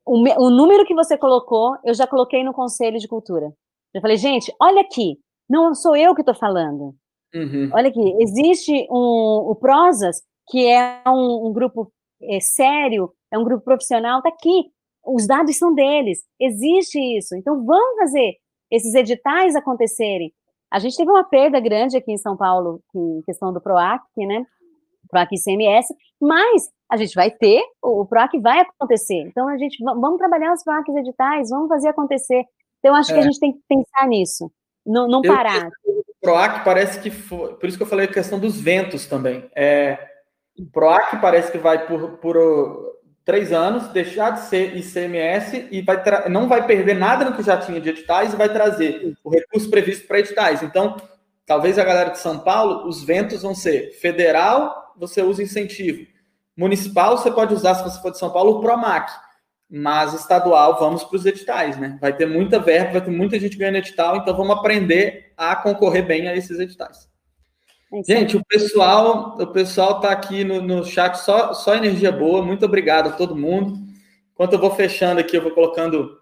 O, 0.05 0.17
o 0.45 0.49
número 0.49 0.85
que 0.85 0.95
você 0.95 1.17
colocou, 1.17 1.75
eu 1.83 1.93
já 1.93 2.07
coloquei 2.07 2.43
no 2.43 2.53
Conselho 2.53 2.97
de 2.97 3.07
Cultura. 3.07 3.51
Eu 3.93 4.01
falei, 4.01 4.17
gente, 4.17 4.53
olha 4.61 4.81
aqui, 4.81 5.17
não 5.49 5.75
sou 5.75 5.95
eu 5.95 6.15
que 6.15 6.21
estou 6.21 6.35
falando. 6.35 6.95
Uhum. 7.33 7.69
Olha 7.73 7.89
aqui, 7.89 8.15
existe 8.19 8.87
um, 8.89 9.49
o 9.49 9.55
Prosas, 9.55 10.21
que 10.49 10.65
é 10.65 11.01
um, 11.05 11.47
um 11.47 11.53
grupo 11.53 11.91
é, 12.21 12.39
sério, 12.39 13.11
é 13.31 13.37
um 13.37 13.43
grupo 13.43 13.65
profissional, 13.65 14.19
está 14.19 14.29
aqui 14.29 14.71
os 15.07 15.25
dados 15.25 15.57
são 15.57 15.73
deles, 15.73 16.19
existe 16.39 16.99
isso. 17.17 17.35
Então, 17.35 17.65
vamos 17.65 17.97
fazer 17.99 18.35
esses 18.69 18.93
editais 18.93 19.55
acontecerem. 19.55 20.33
A 20.71 20.79
gente 20.79 20.97
teve 20.97 21.09
uma 21.09 21.23
perda 21.23 21.59
grande 21.59 21.95
aqui 21.95 22.11
em 22.11 22.17
São 22.17 22.35
Paulo, 22.35 22.81
em 22.93 23.21
questão 23.25 23.53
do 23.53 23.61
PROAC, 23.61 24.03
né? 24.17 24.45
PROAC 25.09 25.33
e 25.33 25.41
CMS, 25.41 25.87
mas 26.19 26.69
a 26.91 26.97
gente 26.97 27.15
vai 27.15 27.31
ter, 27.31 27.61
o, 27.81 28.05
PROAC 28.05 28.37
vai 28.41 28.59
acontecer. 28.59 29.21
Então, 29.27 29.47
a 29.47 29.57
gente 29.57 29.81
vamos 29.81 30.17
trabalhar 30.17 30.51
os 30.51 30.63
PROACs 30.63 30.95
editais, 30.95 31.49
vamos 31.49 31.69
fazer 31.69 31.87
acontecer. 31.87 32.43
Então, 32.79 32.93
acho 32.93 33.11
é. 33.11 33.13
que 33.13 33.19
a 33.19 33.23
é. 33.23 33.25
gente 33.25 33.39
tem 33.39 33.53
que 33.53 33.59
pensar 33.67 34.07
nisso, 34.07 34.51
não, 34.85 35.07
não 35.07 35.21
parar. 35.21 35.69
o 35.85 36.03
PROAC 36.21 36.65
parece 36.65 36.99
que 36.99 37.09
foi, 37.09 37.55
por 37.55 37.69
isso 37.69 37.77
que 37.77 37.83
eu 37.83 37.87
falei 37.87 38.05
a 38.05 38.11
questão 38.11 38.37
dos 38.37 38.59
ventos 38.59 39.05
também. 39.05 39.49
É, 39.55 39.97
o 40.59 40.65
PROAC 40.69 41.21
parece 41.21 41.51
que 41.51 41.57
vai 41.57 41.87
por, 41.87 42.17
por 42.17 42.35
três 43.27 43.51
anos, 43.51 43.89
deixar 43.89 44.29
de 44.29 44.45
ser 44.45 44.77
ICMS 44.77 45.67
e 45.69 45.81
vai 45.81 46.01
não 46.29 46.47
vai 46.47 46.65
perder 46.65 46.95
nada 46.95 47.25
no 47.25 47.35
que 47.35 47.43
já 47.43 47.57
tinha 47.57 47.81
de 47.81 47.89
editais 47.89 48.33
e 48.33 48.37
vai 48.37 48.47
trazer 48.47 49.17
o 49.21 49.29
recurso 49.29 49.69
previsto 49.69 50.07
para 50.07 50.19
editais. 50.19 50.63
Então, 50.63 50.95
talvez 51.45 51.77
a 51.77 51.83
galera 51.83 52.11
de 52.11 52.19
São 52.19 52.39
Paulo, 52.39 52.87
os 52.87 53.03
ventos 53.03 53.41
vão 53.41 53.53
ser 53.53 53.91
federal, 53.99 54.93
você 54.95 55.21
usa 55.21 55.43
incentivo. 55.43 56.07
Municipal, 56.55 57.17
você 57.17 57.29
pode 57.29 57.53
usar, 57.53 57.75
se 57.75 57.83
você 57.83 58.01
for 58.01 58.11
de 58.11 58.17
São 58.17 58.31
Paulo, 58.31 58.53
o 58.53 58.61
PROMAC. 58.61 59.11
Mas 59.69 60.13
estadual, 60.13 60.79
vamos 60.79 61.03
para 61.03 61.17
os 61.17 61.25
editais, 61.25 61.77
né? 61.77 61.97
Vai 61.99 62.15
ter 62.15 62.25
muita 62.25 62.57
verba, 62.57 62.93
vai 62.93 63.01
ter 63.01 63.11
muita 63.11 63.37
gente 63.37 63.57
ganhando 63.57 63.79
edital, 63.79 64.15
então 64.15 64.37
vamos 64.37 64.55
aprender 64.55 65.33
a 65.35 65.53
concorrer 65.53 66.05
bem 66.05 66.29
a 66.29 66.35
esses 66.37 66.57
editais. 66.57 67.09
É 67.93 68.03
Gente, 68.03 68.35
o 68.35 68.43
pessoal, 68.45 69.37
o 69.39 69.47
pessoal 69.47 70.01
tá 70.01 70.11
aqui 70.11 70.43
no, 70.43 70.61
no 70.61 70.83
chat 70.83 71.15
só, 71.15 71.53
só 71.53 71.75
energia 71.75 72.11
boa. 72.11 72.43
Muito 72.43 72.65
obrigado 72.65 73.07
a 73.07 73.13
todo 73.13 73.35
mundo. 73.35 73.79
Enquanto 74.33 74.53
eu 74.53 74.59
vou 74.59 74.75
fechando 74.75 75.19
aqui, 75.19 75.37
eu 75.37 75.41
vou 75.41 75.51
colocando 75.51 76.19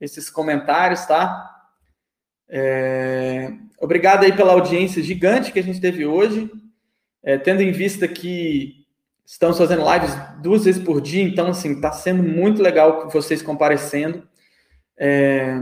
esses 0.00 0.30
comentários, 0.30 1.04
tá? 1.04 1.50
É... 2.48 3.52
Obrigado 3.78 4.24
aí 4.24 4.32
pela 4.34 4.52
audiência 4.52 5.02
gigante 5.02 5.52
que 5.52 5.58
a 5.58 5.62
gente 5.62 5.80
teve 5.80 6.06
hoje. 6.06 6.50
É, 7.22 7.38
tendo 7.38 7.62
em 7.62 7.70
vista 7.70 8.08
que 8.08 8.84
estamos 9.26 9.56
fazendo 9.56 9.84
lives 9.90 10.14
duas 10.42 10.64
vezes 10.64 10.82
por 10.82 11.00
dia, 11.00 11.22
então, 11.22 11.48
assim, 11.48 11.80
tá 11.80 11.92
sendo 11.92 12.22
muito 12.22 12.62
legal 12.62 13.10
vocês 13.10 13.42
comparecendo. 13.42 14.26
É... 14.98 15.54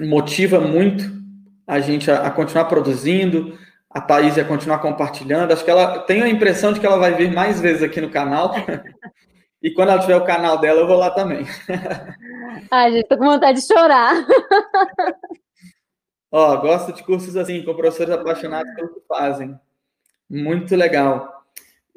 Motiva 0.00 0.60
muito 0.60 1.18
a 1.66 1.80
gente 1.80 2.08
a, 2.08 2.22
a 2.22 2.30
continuar 2.30 2.66
produzindo, 2.66 3.58
a 3.98 4.00
Thaís 4.00 4.36
ia 4.36 4.44
continuar 4.44 4.78
compartilhando. 4.78 5.52
Acho 5.52 5.64
que 5.64 5.70
ela 5.70 6.00
tem 6.00 6.22
a 6.22 6.28
impressão 6.28 6.72
de 6.72 6.80
que 6.80 6.86
ela 6.86 6.98
vai 6.98 7.14
vir 7.14 7.32
mais 7.32 7.60
vezes 7.60 7.82
aqui 7.82 8.00
no 8.00 8.10
canal. 8.10 8.54
e 9.62 9.70
quando 9.72 9.90
ela 9.90 10.00
tiver 10.00 10.16
o 10.16 10.24
canal 10.24 10.58
dela, 10.58 10.80
eu 10.80 10.86
vou 10.86 10.96
lá 10.96 11.10
também. 11.10 11.46
Ai, 12.70 12.92
gente, 12.92 13.08
tô 13.08 13.18
com 13.18 13.24
vontade 13.24 13.60
de 13.60 13.66
chorar. 13.66 14.14
Ó, 16.30 16.56
gosto 16.58 16.92
de 16.92 17.02
cursos 17.02 17.36
assim, 17.36 17.64
com 17.64 17.74
professores 17.74 18.12
apaixonados 18.12 18.72
pelo 18.74 18.88
que 18.88 19.00
fazem. 19.08 19.58
Muito 20.30 20.76
legal. 20.76 21.42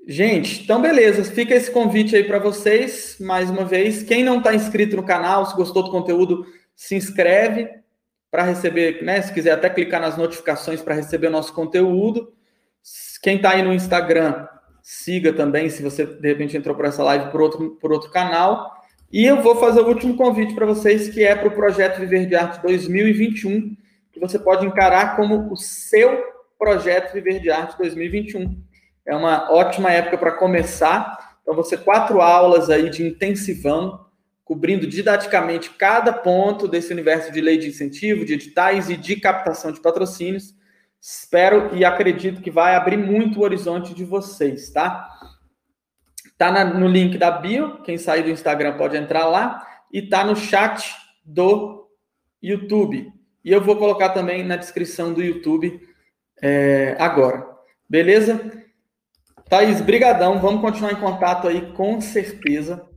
Gente, 0.07 0.63
então 0.63 0.81
beleza, 0.81 1.23
fica 1.23 1.53
esse 1.53 1.69
convite 1.69 2.15
aí 2.15 2.23
para 2.23 2.39
vocês, 2.39 3.17
mais 3.19 3.51
uma 3.51 3.65
vez. 3.65 4.01
Quem 4.01 4.23
não 4.23 4.39
está 4.39 4.55
inscrito 4.55 4.95
no 4.95 5.03
canal, 5.03 5.45
se 5.45 5.55
gostou 5.55 5.83
do 5.83 5.91
conteúdo, 5.91 6.45
se 6.75 6.95
inscreve 6.95 7.69
para 8.31 8.43
receber, 8.43 9.03
né? 9.03 9.21
Se 9.21 9.33
quiser 9.33 9.51
até 9.51 9.69
clicar 9.69 9.99
nas 9.99 10.17
notificações 10.17 10.81
para 10.81 10.95
receber 10.95 11.27
o 11.27 11.31
nosso 11.31 11.53
conteúdo. 11.53 12.33
Quem 13.21 13.35
está 13.35 13.51
aí 13.51 13.61
no 13.61 13.73
Instagram, 13.73 14.47
siga 14.81 15.33
também, 15.33 15.69
se 15.69 15.83
você 15.83 16.05
de 16.05 16.27
repente 16.27 16.57
entrou 16.57 16.75
por 16.75 16.85
essa 16.85 17.03
live 17.03 17.29
por 17.29 17.41
outro, 17.41 17.77
por 17.79 17.91
outro 17.91 18.09
canal. 18.09 18.73
E 19.11 19.25
eu 19.25 19.41
vou 19.41 19.57
fazer 19.57 19.81
o 19.81 19.87
último 19.87 20.15
convite 20.15 20.55
para 20.55 20.65
vocês, 20.65 21.09
que 21.09 21.23
é 21.23 21.35
para 21.35 21.49
o 21.49 21.51
projeto 21.51 21.99
Viver 21.99 22.25
de 22.25 22.35
Arte 22.35 22.61
2021, 22.61 23.75
que 24.11 24.19
você 24.19 24.39
pode 24.39 24.65
encarar 24.65 25.17
como 25.17 25.51
o 25.51 25.57
seu 25.57 26.23
projeto 26.57 27.13
Viver 27.13 27.41
de 27.41 27.51
Arte 27.51 27.77
2021. 27.77 28.57
É 29.05 29.13
uma 29.13 29.51
ótima 29.51 29.91
época 29.91 30.17
para 30.17 30.31
começar. 30.31 31.35
Então, 31.41 31.53
você 31.53 31.75
quatro 31.75 32.21
aulas 32.21 32.69
aí 32.69 32.89
de 32.89 33.05
intensivão, 33.05 34.05
cobrindo 34.51 34.85
didaticamente 34.85 35.69
cada 35.69 36.11
ponto 36.11 36.67
desse 36.67 36.91
universo 36.91 37.31
de 37.31 37.39
lei 37.39 37.57
de 37.57 37.69
incentivo, 37.69 38.25
de 38.25 38.33
editais 38.33 38.89
e 38.89 38.97
de 38.97 39.15
captação 39.15 39.71
de 39.71 39.79
patrocínios. 39.79 40.53
Espero 40.99 41.73
e 41.73 41.85
acredito 41.85 42.41
que 42.41 42.51
vai 42.51 42.75
abrir 42.75 42.97
muito 42.97 43.39
o 43.39 43.43
horizonte 43.43 43.93
de 43.93 44.03
vocês, 44.03 44.69
tá? 44.69 45.09
Tá 46.37 46.51
na, 46.51 46.65
no 46.65 46.85
link 46.85 47.17
da 47.17 47.31
bio, 47.31 47.81
quem 47.83 47.97
sair 47.97 48.23
do 48.23 48.29
Instagram 48.29 48.75
pode 48.75 48.97
entrar 48.97 49.25
lá, 49.25 49.65
e 49.89 50.01
tá 50.01 50.25
no 50.25 50.35
chat 50.35 50.97
do 51.23 51.87
YouTube. 52.43 53.09
E 53.45 53.53
eu 53.53 53.61
vou 53.61 53.77
colocar 53.77 54.09
também 54.09 54.43
na 54.43 54.57
descrição 54.57 55.13
do 55.13 55.23
YouTube 55.23 55.79
é, 56.41 56.97
agora. 56.99 57.47
Beleza? 57.89 58.51
Thaís, 59.47 59.79
brigadão. 59.79 60.41
Vamos 60.41 60.59
continuar 60.59 60.91
em 60.91 60.99
contato 60.99 61.47
aí, 61.47 61.71
com 61.71 62.01
certeza. 62.01 62.90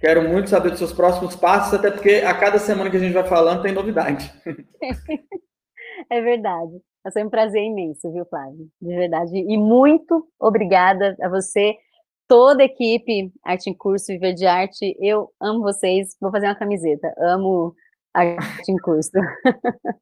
Quero 0.00 0.26
muito 0.26 0.48
saber 0.48 0.70
dos 0.70 0.78
seus 0.78 0.92
próximos 0.92 1.36
passos, 1.36 1.74
até 1.74 1.90
porque 1.90 2.22
a 2.26 2.32
cada 2.32 2.58
semana 2.58 2.90
que 2.90 2.96
a 2.96 3.00
gente 3.00 3.12
vai 3.12 3.26
falando 3.26 3.62
tem 3.62 3.72
novidade. 3.72 4.32
É 6.10 6.20
verdade. 6.20 6.72
É 7.06 7.10
sempre 7.10 7.26
um 7.26 7.30
prazer 7.30 7.62
imenso, 7.62 8.10
viu, 8.10 8.24
Flávio? 8.24 8.68
De 8.80 8.94
verdade. 8.94 9.36
E 9.36 9.58
muito 9.58 10.26
obrigada 10.40 11.14
a 11.20 11.28
você, 11.28 11.76
toda 12.26 12.62
a 12.62 12.66
equipe 12.66 13.30
Arte 13.44 13.68
em 13.68 13.74
Curso, 13.74 14.06
Viver 14.06 14.34
de 14.34 14.46
Arte. 14.46 14.96
Eu 14.98 15.30
amo 15.40 15.60
vocês. 15.60 16.16
Vou 16.20 16.30
fazer 16.30 16.46
uma 16.46 16.54
camiseta. 16.54 17.12
Amo 17.18 17.74
Arte 18.14 18.70
em 18.72 18.76
Curso. 18.76 19.10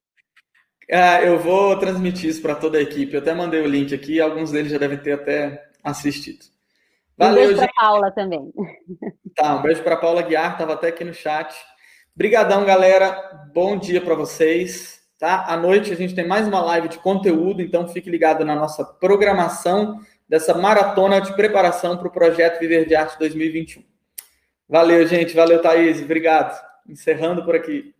Ah, 0.91 1.23
eu 1.23 1.39
vou 1.39 1.79
transmitir 1.79 2.31
isso 2.31 2.41
para 2.41 2.55
toda 2.55 2.79
a 2.79 2.81
equipe. 2.81 3.13
Eu 3.13 3.21
até 3.21 3.35
mandei 3.35 3.61
o 3.61 3.67
link 3.67 3.95
aqui, 3.95 4.23
alguns 4.23 4.51
deles 4.51 4.73
já 4.73 4.79
devem 4.79 4.97
ter 4.97 5.13
até 5.13 5.69
assistido. 5.85 6.47
Valeu, 7.19 7.43
um 7.43 7.47
beijo 7.49 7.57
para 7.57 7.73
Paula 7.75 8.11
também. 8.13 8.53
Tá, 9.35 9.57
um 9.57 9.63
beijo 9.63 9.83
para 9.83 9.97
Paula 9.97 10.23
Guiar, 10.23 10.53
estava 10.53 10.75
até 10.75 10.89
aqui 10.89 11.03
no 11.03 11.13
chat. 11.13 11.53
Brigadão, 12.15 12.65
galera. 12.65 13.49
Bom 13.53 13.77
dia 13.77 14.01
para 14.01 14.15
vocês. 14.15 15.01
Tá? 15.19 15.45
À 15.49 15.57
noite 15.57 15.93
a 15.93 15.97
gente 15.97 16.15
tem 16.15 16.27
mais 16.27 16.47
uma 16.47 16.61
live 16.61 16.89
de 16.89 16.99
conteúdo, 16.99 17.61
então 17.61 17.89
fique 17.89 18.09
ligado 18.09 18.45
na 18.45 18.55
nossa 18.55 18.85
programação 18.85 20.01
dessa 20.29 20.55
maratona 20.55 21.21
de 21.21 21.35
preparação 21.35 21.97
para 21.97 22.07
o 22.07 22.13
projeto 22.13 22.61
Viver 22.61 22.87
de 22.87 22.95
Arte 22.95 23.19
2021. 23.19 23.83
Valeu, 24.69 25.05
gente. 25.05 25.35
Valeu, 25.35 25.61
Thaís. 25.61 26.01
Obrigado. 26.01 26.57
Encerrando 26.89 27.45
por 27.45 27.57
aqui. 27.57 27.93